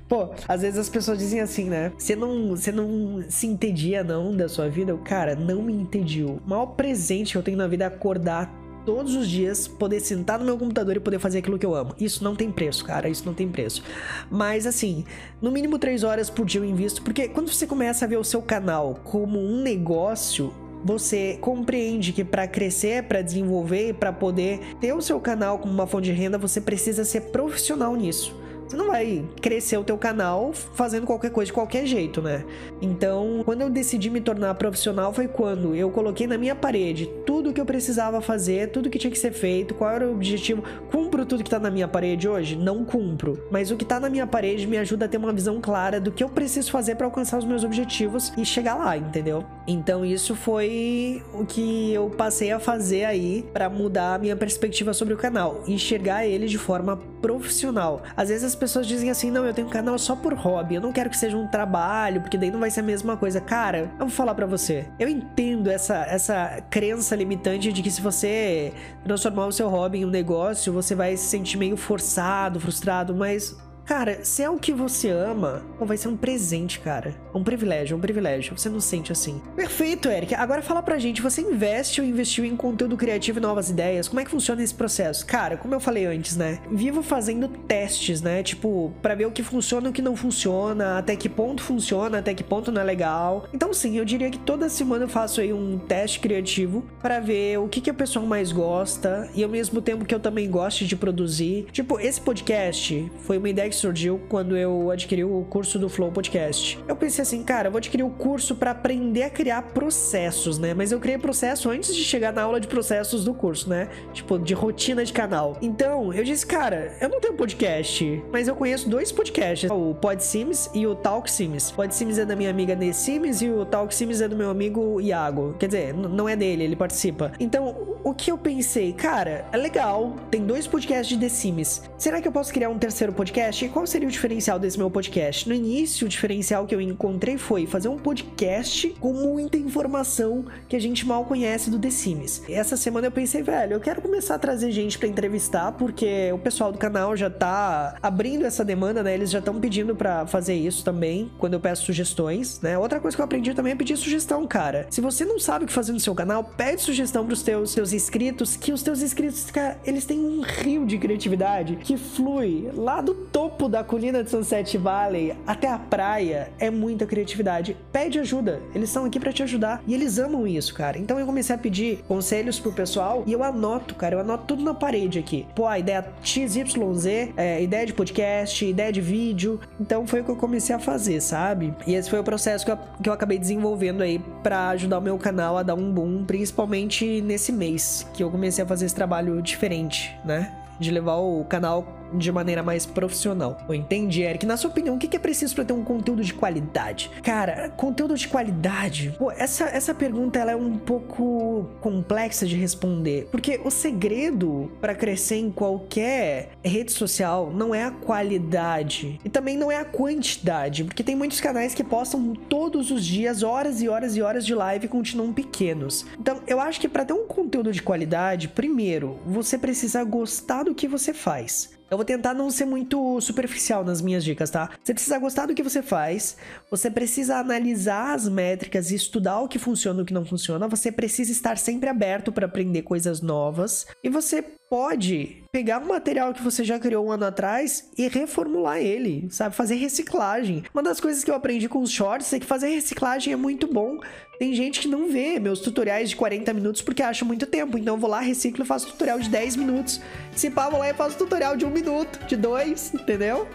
Pô, 0.08 0.30
às 0.48 0.62
vezes 0.62 0.76
as 0.76 0.88
pessoas 0.88 1.18
dizem 1.18 1.40
assim, 1.40 1.70
né? 1.70 1.92
Você 1.96 2.16
não, 2.16 2.48
você 2.48 2.72
não 2.72 3.22
se 3.28 3.46
entedia 3.46 4.02
não 4.02 4.36
da 4.36 4.48
sua 4.48 4.68
vida? 4.68 4.90
Eu, 4.90 4.98
cara, 4.98 5.36
não 5.36 5.62
me 5.62 5.72
entediu. 5.72 6.40
O 6.44 6.50
maior 6.50 6.66
presente 6.66 7.30
que 7.30 7.38
eu 7.38 7.42
tenho 7.44 7.56
na 7.56 7.68
vida 7.68 7.84
é 7.84 7.86
acordar 7.86 8.52
todos 8.84 9.14
os 9.14 9.28
dias, 9.28 9.68
poder 9.68 10.00
sentar 10.00 10.38
no 10.38 10.44
meu 10.44 10.56
computador 10.56 10.96
e 10.96 11.00
poder 11.00 11.18
fazer 11.18 11.38
aquilo 11.38 11.58
que 11.58 11.66
eu 11.66 11.74
amo. 11.74 11.94
Isso 11.98 12.22
não 12.24 12.34
tem 12.34 12.50
preço, 12.50 12.84
cara. 12.84 13.08
Isso 13.08 13.24
não 13.26 13.34
tem 13.34 13.48
preço. 13.48 13.82
Mas 14.30 14.66
assim, 14.66 15.04
no 15.40 15.50
mínimo 15.50 15.78
três 15.78 16.02
horas 16.02 16.30
por 16.30 16.46
dia 16.46 16.60
eu 16.60 16.64
invisto, 16.64 17.02
porque 17.02 17.28
quando 17.28 17.52
você 17.52 17.66
começa 17.66 18.04
a 18.04 18.08
ver 18.08 18.16
o 18.18 18.24
seu 18.24 18.42
canal 18.42 19.00
como 19.04 19.38
um 19.38 19.62
negócio, 19.62 20.52
você 20.84 21.38
compreende 21.40 22.12
que 22.12 22.24
para 22.24 22.48
crescer, 22.48 23.04
para 23.04 23.22
desenvolver, 23.22 23.94
para 23.94 24.12
poder 24.12 24.60
ter 24.80 24.92
o 24.92 25.02
seu 25.02 25.20
canal 25.20 25.58
como 25.58 25.72
uma 25.72 25.86
fonte 25.86 26.06
de 26.06 26.12
renda, 26.12 26.38
você 26.38 26.60
precisa 26.60 27.04
ser 27.04 27.30
profissional 27.32 27.94
nisso. 27.94 28.34
Você 28.70 28.76
não 28.76 28.86
vai 28.86 29.24
crescer 29.42 29.76
o 29.78 29.82
teu 29.82 29.98
canal 29.98 30.52
fazendo 30.52 31.04
qualquer 31.04 31.32
coisa 31.32 31.46
de 31.46 31.52
qualquer 31.52 31.84
jeito, 31.86 32.22
né? 32.22 32.44
Então, 32.80 33.42
quando 33.44 33.62
eu 33.62 33.68
decidi 33.68 34.08
me 34.08 34.20
tornar 34.20 34.54
profissional 34.54 35.12
foi 35.12 35.26
quando 35.26 35.74
eu 35.74 35.90
coloquei 35.90 36.24
na 36.24 36.38
minha 36.38 36.54
parede 36.54 37.10
tudo 37.26 37.52
que 37.52 37.60
eu 37.60 37.66
precisava 37.66 38.20
fazer, 38.20 38.70
tudo 38.70 38.88
que 38.88 38.96
tinha 38.96 39.10
que 39.10 39.18
ser 39.18 39.32
feito, 39.32 39.74
qual 39.74 39.90
era 39.90 40.06
o 40.06 40.12
objetivo. 40.12 40.62
Cumpro 40.88 41.26
tudo 41.26 41.42
que 41.42 41.50
tá 41.50 41.58
na 41.58 41.68
minha 41.68 41.88
parede 41.88 42.28
hoje? 42.28 42.54
Não 42.54 42.84
cumpro. 42.84 43.44
Mas 43.50 43.72
o 43.72 43.76
que 43.76 43.84
tá 43.84 43.98
na 43.98 44.08
minha 44.08 44.24
parede 44.24 44.68
me 44.68 44.78
ajuda 44.78 45.06
a 45.06 45.08
ter 45.08 45.16
uma 45.16 45.32
visão 45.32 45.60
clara 45.60 46.00
do 46.00 46.12
que 46.12 46.22
eu 46.22 46.28
preciso 46.28 46.70
fazer 46.70 46.94
para 46.94 47.06
alcançar 47.06 47.38
os 47.38 47.44
meus 47.44 47.64
objetivos 47.64 48.32
e 48.38 48.44
chegar 48.44 48.76
lá, 48.76 48.96
entendeu? 48.96 49.44
Então, 49.66 50.04
isso 50.04 50.36
foi 50.36 51.24
o 51.34 51.44
que 51.44 51.92
eu 51.92 52.08
passei 52.10 52.52
a 52.52 52.60
fazer 52.60 53.04
aí 53.04 53.44
para 53.52 53.68
mudar 53.68 54.14
a 54.14 54.18
minha 54.18 54.36
perspectiva 54.36 54.92
sobre 54.92 55.12
o 55.12 55.16
canal, 55.16 55.64
enxergar 55.66 56.24
ele 56.24 56.46
de 56.46 56.58
forma 56.58 56.96
profissional. 57.20 58.02
Às 58.16 58.28
vezes 58.28 58.44
as 58.44 58.59
pessoas 58.60 58.86
dizem 58.86 59.10
assim: 59.10 59.30
não, 59.30 59.44
eu 59.46 59.54
tenho 59.54 59.66
um 59.66 59.70
canal 59.70 59.98
só 59.98 60.14
por 60.14 60.34
hobby, 60.34 60.74
eu 60.74 60.80
não 60.80 60.92
quero 60.92 61.08
que 61.08 61.16
seja 61.16 61.36
um 61.36 61.46
trabalho, 61.46 62.20
porque 62.20 62.36
daí 62.36 62.50
não 62.50 62.60
vai 62.60 62.70
ser 62.70 62.80
a 62.80 62.82
mesma 62.82 63.16
coisa. 63.16 63.40
Cara, 63.40 63.90
eu 63.98 64.06
vou 64.06 64.10
falar 64.10 64.34
para 64.34 64.46
você. 64.46 64.86
Eu 64.98 65.08
entendo 65.08 65.70
essa, 65.70 66.04
essa 66.04 66.62
crença 66.68 67.16
limitante 67.16 67.72
de 67.72 67.82
que 67.82 67.90
se 67.90 68.00
você 68.00 68.72
transformar 69.02 69.46
o 69.46 69.52
seu 69.52 69.68
hobby 69.68 70.00
em 70.00 70.04
um 70.04 70.10
negócio, 70.10 70.72
você 70.72 70.94
vai 70.94 71.16
se 71.16 71.26
sentir 71.26 71.56
meio 71.56 71.76
forçado, 71.76 72.60
frustrado, 72.60 73.14
mas 73.14 73.56
Cara, 73.90 74.24
se 74.24 74.40
é 74.40 74.48
o 74.48 74.56
que 74.56 74.72
você 74.72 75.10
ama, 75.10 75.66
vai 75.80 75.96
ser 75.96 76.06
um 76.06 76.16
presente, 76.16 76.78
cara. 76.78 77.12
Um 77.34 77.42
privilégio, 77.42 77.96
um 77.96 78.00
privilégio. 78.00 78.56
Você 78.56 78.68
não 78.68 78.78
sente 78.78 79.10
assim. 79.10 79.42
Perfeito, 79.56 80.08
Eric. 80.08 80.32
Agora 80.32 80.62
fala 80.62 80.80
pra 80.80 80.96
gente, 80.96 81.20
você 81.20 81.40
investe 81.40 82.00
ou 82.00 82.06
investiu 82.06 82.44
em 82.44 82.54
conteúdo 82.54 82.96
criativo 82.96 83.40
e 83.40 83.42
novas 83.42 83.68
ideias? 83.68 84.06
Como 84.06 84.20
é 84.20 84.24
que 84.24 84.30
funciona 84.30 84.62
esse 84.62 84.72
processo? 84.72 85.26
Cara, 85.26 85.56
como 85.56 85.74
eu 85.74 85.80
falei 85.80 86.06
antes, 86.06 86.36
né? 86.36 86.60
Vivo 86.70 87.02
fazendo 87.02 87.48
testes, 87.48 88.22
né? 88.22 88.44
Tipo, 88.44 88.92
para 89.02 89.16
ver 89.16 89.26
o 89.26 89.32
que 89.32 89.42
funciona 89.42 89.88
e 89.88 89.90
o 89.90 89.92
que 89.92 90.00
não 90.00 90.14
funciona, 90.14 90.96
até 90.96 91.16
que 91.16 91.28
ponto 91.28 91.60
funciona, 91.60 92.18
até 92.18 92.32
que 92.32 92.44
ponto 92.44 92.70
não 92.70 92.82
é 92.82 92.84
legal. 92.84 93.48
Então, 93.52 93.74
sim, 93.74 93.98
eu 93.98 94.04
diria 94.04 94.30
que 94.30 94.38
toda 94.38 94.68
semana 94.68 95.06
eu 95.06 95.08
faço 95.08 95.40
aí 95.40 95.52
um 95.52 95.80
teste 95.80 96.20
criativo 96.20 96.84
para 97.02 97.18
ver 97.18 97.58
o 97.58 97.66
que, 97.66 97.80
que 97.80 97.90
o 97.90 97.94
pessoal 97.94 98.24
mais 98.24 98.52
gosta 98.52 99.28
e 99.34 99.42
ao 99.42 99.50
mesmo 99.50 99.82
tempo 99.82 100.04
que 100.04 100.14
eu 100.14 100.20
também 100.20 100.48
gosto 100.48 100.84
de 100.84 100.94
produzir. 100.94 101.66
Tipo, 101.72 101.98
esse 101.98 102.20
podcast 102.20 103.10
foi 103.26 103.36
uma 103.36 103.48
ideia 103.48 103.68
que 103.68 103.79
surgiu 103.80 104.20
quando 104.28 104.56
eu 104.56 104.90
adquiri 104.90 105.24
o 105.24 105.44
curso 105.48 105.78
do 105.78 105.88
Flow 105.88 106.12
Podcast. 106.12 106.78
Eu 106.86 106.94
pensei 106.94 107.22
assim, 107.22 107.42
cara, 107.42 107.68
eu 107.68 107.72
vou 107.72 107.78
adquirir 107.78 108.04
o 108.04 108.10
curso 108.10 108.54
para 108.54 108.72
aprender 108.72 109.22
a 109.22 109.30
criar 109.30 109.62
processos, 109.62 110.58
né? 110.58 110.74
Mas 110.74 110.92
eu 110.92 111.00
criei 111.00 111.18
processo 111.18 111.70
antes 111.70 111.94
de 111.94 112.04
chegar 112.04 112.32
na 112.32 112.42
aula 112.42 112.60
de 112.60 112.68
processos 112.68 113.24
do 113.24 113.32
curso, 113.32 113.68
né? 113.68 113.88
Tipo, 114.12 114.38
de 114.38 114.54
rotina 114.54 115.04
de 115.04 115.12
canal. 115.12 115.56
Então, 115.62 116.12
eu 116.12 116.22
disse, 116.22 116.46
cara, 116.46 116.96
eu 117.00 117.08
não 117.08 117.20
tenho 117.20 117.34
podcast, 117.34 118.22
mas 118.32 118.48
eu 118.48 118.54
conheço 118.54 118.88
dois 118.88 119.10
podcasts, 119.10 119.70
o 119.70 119.94
Pod 119.94 120.22
Sims 120.22 120.70
e 120.74 120.86
o 120.86 120.94
Talk 120.94 121.30
Sims. 121.30 121.70
O 121.70 121.74
Pod 121.74 121.94
Sims 121.94 122.18
é 122.18 122.24
da 122.24 122.36
minha 122.36 122.50
amiga 122.50 122.76
Sims 122.92 123.40
e 123.42 123.48
o 123.48 123.64
Talk 123.64 123.94
Sims 123.94 124.20
é 124.20 124.28
do 124.28 124.36
meu 124.36 124.50
amigo 124.50 125.00
Iago. 125.00 125.54
Quer 125.58 125.66
dizer, 125.66 125.94
não 125.94 126.28
é 126.28 126.36
dele, 126.36 126.64
ele 126.64 126.76
participa. 126.76 127.32
Então, 127.40 127.98
o 128.04 128.14
que 128.14 128.30
eu 128.30 128.38
pensei, 128.38 128.92
cara, 128.92 129.46
é 129.52 129.56
legal, 129.56 130.16
tem 130.30 130.44
dois 130.44 130.66
podcasts 130.66 131.08
de 131.08 131.18
The 131.18 131.28
Sims. 131.28 131.82
Será 131.96 132.20
que 132.20 132.28
eu 132.28 132.32
posso 132.32 132.52
criar 132.52 132.68
um 132.68 132.78
terceiro 132.78 133.12
podcast? 133.12 133.69
Qual 133.70 133.86
seria 133.86 134.08
o 134.08 134.10
diferencial 134.10 134.58
desse 134.58 134.76
meu 134.76 134.90
podcast? 134.90 135.48
No 135.48 135.54
início, 135.54 136.06
o 136.06 136.08
diferencial 136.08 136.66
que 136.66 136.74
eu 136.74 136.80
encontrei 136.80 137.38
foi 137.38 137.66
fazer 137.66 137.88
um 137.88 137.98
podcast 137.98 138.88
com 138.98 139.12
muita 139.12 139.56
informação 139.56 140.44
que 140.68 140.74
a 140.74 140.80
gente 140.80 141.06
mal 141.06 141.24
conhece 141.24 141.70
do 141.70 141.78
The 141.78 141.90
Sims. 141.90 142.42
Essa 142.48 142.76
semana 142.76 143.06
eu 143.06 143.12
pensei, 143.12 143.42
velho, 143.42 143.74
eu 143.74 143.80
quero 143.80 144.02
começar 144.02 144.34
a 144.34 144.38
trazer 144.38 144.72
gente 144.72 144.98
para 144.98 145.08
entrevistar, 145.08 145.72
porque 145.72 146.32
o 146.32 146.38
pessoal 146.38 146.72
do 146.72 146.78
canal 146.78 147.16
já 147.16 147.30
tá 147.30 147.96
abrindo 148.02 148.44
essa 148.44 148.64
demanda, 148.64 149.02
né? 149.02 149.14
Eles 149.14 149.30
já 149.30 149.38
estão 149.38 149.60
pedindo 149.60 149.94
para 149.94 150.26
fazer 150.26 150.54
isso 150.54 150.84
também, 150.84 151.30
quando 151.38 151.54
eu 151.54 151.60
peço 151.60 151.84
sugestões, 151.84 152.60
né? 152.60 152.76
Outra 152.76 152.98
coisa 152.98 153.16
que 153.16 153.20
eu 153.20 153.24
aprendi 153.24 153.54
também 153.54 153.72
é 153.72 153.76
pedir 153.76 153.96
sugestão, 153.96 154.46
cara. 154.46 154.86
Se 154.90 155.00
você 155.00 155.24
não 155.24 155.38
sabe 155.38 155.64
o 155.64 155.68
que 155.68 155.72
fazer 155.72 155.92
no 155.92 156.00
seu 156.00 156.14
canal, 156.14 156.42
pede 156.42 156.82
sugestão 156.82 157.24
pros 157.24 157.42
teus, 157.42 157.72
teus 157.74 157.92
inscritos, 157.92 158.56
que 158.56 158.72
os 158.72 158.82
teus 158.82 159.00
inscritos, 159.00 159.48
cara, 159.50 159.78
eles 159.84 160.04
têm 160.04 160.18
um 160.18 160.40
rio 160.40 160.84
de 160.84 160.98
criatividade 160.98 161.76
que 161.76 161.96
flui 161.96 162.70
lá 162.74 163.00
do 163.00 163.14
topo 163.14 163.59
topo 163.60 163.68
da 163.68 163.84
colina 163.84 164.24
de 164.24 164.30
Sunset 164.30 164.78
Valley 164.78 165.36
até 165.46 165.68
a 165.68 165.78
praia 165.78 166.50
é 166.58 166.70
muita 166.70 167.04
criatividade. 167.04 167.76
Pede 167.92 168.18
ajuda, 168.18 168.58
eles 168.74 168.88
estão 168.88 169.04
aqui 169.04 169.20
para 169.20 169.34
te 169.34 169.42
ajudar 169.42 169.82
e 169.86 169.92
eles 169.92 170.18
amam 170.18 170.46
isso, 170.46 170.72
cara. 170.72 170.98
Então 170.98 171.20
eu 171.20 171.26
comecei 171.26 171.54
a 171.54 171.58
pedir 171.58 171.98
conselhos 172.08 172.58
pro 172.58 172.72
pessoal 172.72 173.22
e 173.26 173.32
eu 173.32 173.44
anoto, 173.44 173.94
cara, 173.94 174.14
eu 174.14 174.20
anoto 174.20 174.44
tudo 174.46 174.64
na 174.64 174.72
parede 174.72 175.18
aqui. 175.18 175.46
Pô, 175.54 175.66
a 175.66 175.78
ideia 175.78 176.06
XYZ, 176.22 177.06
é, 177.36 177.62
ideia 177.62 177.84
de 177.84 177.92
podcast, 177.92 178.64
ideia 178.64 178.90
de 178.90 179.02
vídeo. 179.02 179.60
Então 179.78 180.06
foi 180.06 180.22
o 180.22 180.24
que 180.24 180.30
eu 180.30 180.36
comecei 180.36 180.74
a 180.74 180.78
fazer, 180.78 181.20
sabe? 181.20 181.74
E 181.86 181.94
esse 181.94 182.08
foi 182.08 182.18
o 182.18 182.24
processo 182.24 182.64
que 182.64 182.72
eu, 182.72 182.78
que 183.02 183.08
eu 183.10 183.12
acabei 183.12 183.38
desenvolvendo 183.38 184.02
aí 184.02 184.18
para 184.42 184.70
ajudar 184.70 184.98
o 184.98 185.02
meu 185.02 185.18
canal 185.18 185.58
a 185.58 185.62
dar 185.62 185.74
um 185.74 185.92
boom, 185.92 186.24
principalmente 186.24 187.20
nesse 187.20 187.52
mês 187.52 188.08
que 188.14 188.22
eu 188.22 188.30
comecei 188.30 188.64
a 188.64 188.66
fazer 188.66 188.86
esse 188.86 188.94
trabalho 188.94 189.42
diferente, 189.42 190.16
né? 190.24 190.50
De 190.78 190.90
levar 190.90 191.16
o 191.16 191.44
canal 191.44 191.99
de 192.14 192.30
maneira 192.32 192.62
mais 192.62 192.86
profissional. 192.86 193.58
Eu 193.68 193.74
entendi, 193.74 194.22
Eric. 194.22 194.46
Na 194.46 194.56
sua 194.56 194.70
opinião, 194.70 194.96
o 194.96 194.98
que 194.98 195.16
é 195.16 195.20
preciso 195.20 195.54
para 195.54 195.64
ter 195.64 195.72
um 195.72 195.84
conteúdo 195.84 196.22
de 196.22 196.34
qualidade? 196.34 197.10
Cara, 197.22 197.68
conteúdo 197.70 198.14
de 198.14 198.28
qualidade. 198.28 199.14
Pô, 199.18 199.30
essa, 199.30 199.64
essa 199.64 199.94
pergunta 199.94 200.38
ela 200.38 200.52
é 200.52 200.56
um 200.56 200.76
pouco 200.76 201.68
complexa 201.80 202.46
de 202.46 202.56
responder, 202.56 203.28
porque 203.30 203.60
o 203.64 203.70
segredo 203.70 204.70
para 204.80 204.94
crescer 204.94 205.36
em 205.36 205.50
qualquer 205.50 206.50
rede 206.62 206.92
social 206.92 207.50
não 207.52 207.74
é 207.74 207.84
a 207.84 207.90
qualidade 207.90 209.20
e 209.24 209.28
também 209.28 209.56
não 209.56 209.70
é 209.70 209.76
a 209.76 209.84
quantidade, 209.84 210.84
porque 210.84 211.02
tem 211.02 211.16
muitos 211.16 211.40
canais 211.40 211.74
que 211.74 211.84
postam 211.84 212.34
todos 212.34 212.90
os 212.90 213.04
dias 213.04 213.42
horas 213.42 213.82
e 213.82 213.88
horas 213.88 214.16
e 214.16 214.22
horas 214.22 214.46
de 214.46 214.54
live 214.54 214.86
e 214.86 214.88
continuam 214.88 215.32
pequenos. 215.32 216.06
Então, 216.18 216.40
eu 216.46 216.60
acho 216.60 216.80
que 216.80 216.88
para 216.88 217.04
ter 217.04 217.12
um 217.12 217.26
conteúdo 217.26 217.72
de 217.72 217.82
qualidade, 217.82 218.48
primeiro, 218.48 219.18
você 219.24 219.58
precisa 219.58 220.02
gostar 220.04 220.64
do 220.64 220.74
que 220.74 220.88
você 220.88 221.12
faz. 221.12 221.79
Eu 221.90 221.96
vou 221.96 222.04
tentar 222.04 222.34
não 222.34 222.50
ser 222.50 222.64
muito 222.64 223.20
superficial 223.20 223.84
nas 223.84 224.00
minhas 224.00 224.22
dicas, 224.22 224.48
tá? 224.48 224.70
Você 224.82 224.94
precisa 224.94 225.18
gostar 225.18 225.46
do 225.46 225.54
que 225.54 225.62
você 225.62 225.82
faz, 225.82 226.36
você 226.70 226.88
precisa 226.88 227.36
analisar 227.36 228.14
as 228.14 228.28
métricas 228.28 228.90
e 228.90 228.94
estudar 228.94 229.40
o 229.40 229.48
que 229.48 229.58
funciona 229.58 229.98
e 229.98 230.02
o 230.02 230.06
que 230.06 230.14
não 230.14 230.24
funciona, 230.24 230.68
você 230.68 230.92
precisa 230.92 231.32
estar 231.32 231.58
sempre 231.58 231.88
aberto 231.88 232.30
para 232.30 232.46
aprender 232.46 232.82
coisas 232.82 233.20
novas 233.20 233.86
e 234.04 234.08
você 234.08 234.44
pode 234.70 235.42
pegar 235.50 235.82
um 235.82 235.88
material 235.88 236.32
que 236.32 236.40
você 236.40 236.62
já 236.62 236.78
criou 236.78 237.04
um 237.04 237.10
ano 237.10 237.24
atrás 237.24 237.90
e 237.98 238.06
reformular 238.06 238.78
ele, 238.78 239.26
sabe? 239.28 239.56
Fazer 239.56 239.74
reciclagem. 239.74 240.62
Uma 240.72 240.80
das 240.80 241.00
coisas 241.00 241.24
que 241.24 241.30
eu 241.30 241.34
aprendi 241.34 241.68
com 241.68 241.80
os 241.80 241.90
shorts 241.90 242.32
é 242.32 242.38
que 242.38 242.46
fazer 242.46 242.68
reciclagem 242.68 243.32
é 243.32 243.36
muito 243.36 243.66
bom. 243.66 243.98
Tem 244.38 244.54
gente 244.54 244.78
que 244.78 244.86
não 244.86 245.10
vê 245.10 245.40
meus 245.40 245.58
tutoriais 245.58 246.08
de 246.08 246.14
40 246.14 246.54
minutos 246.54 246.82
porque 246.82 247.02
acha 247.02 247.24
muito 247.24 247.46
tempo. 247.46 247.76
Então 247.76 247.96
eu 247.96 248.00
vou 248.00 248.08
lá, 248.08 248.20
reciclo 248.20 248.64
e 248.64 248.66
faço 248.66 248.86
tutorial 248.86 249.18
de 249.18 249.28
10 249.28 249.56
minutos. 249.56 250.00
Se 250.36 250.48
pá, 250.48 250.68
vou 250.68 250.78
lá 250.78 250.88
e 250.88 250.94
faço 250.94 251.18
tutorial 251.18 251.56
de 251.56 251.66
um 251.66 251.70
minuto, 251.70 252.24
de 252.26 252.36
dois, 252.36 252.94
entendeu? 252.94 253.48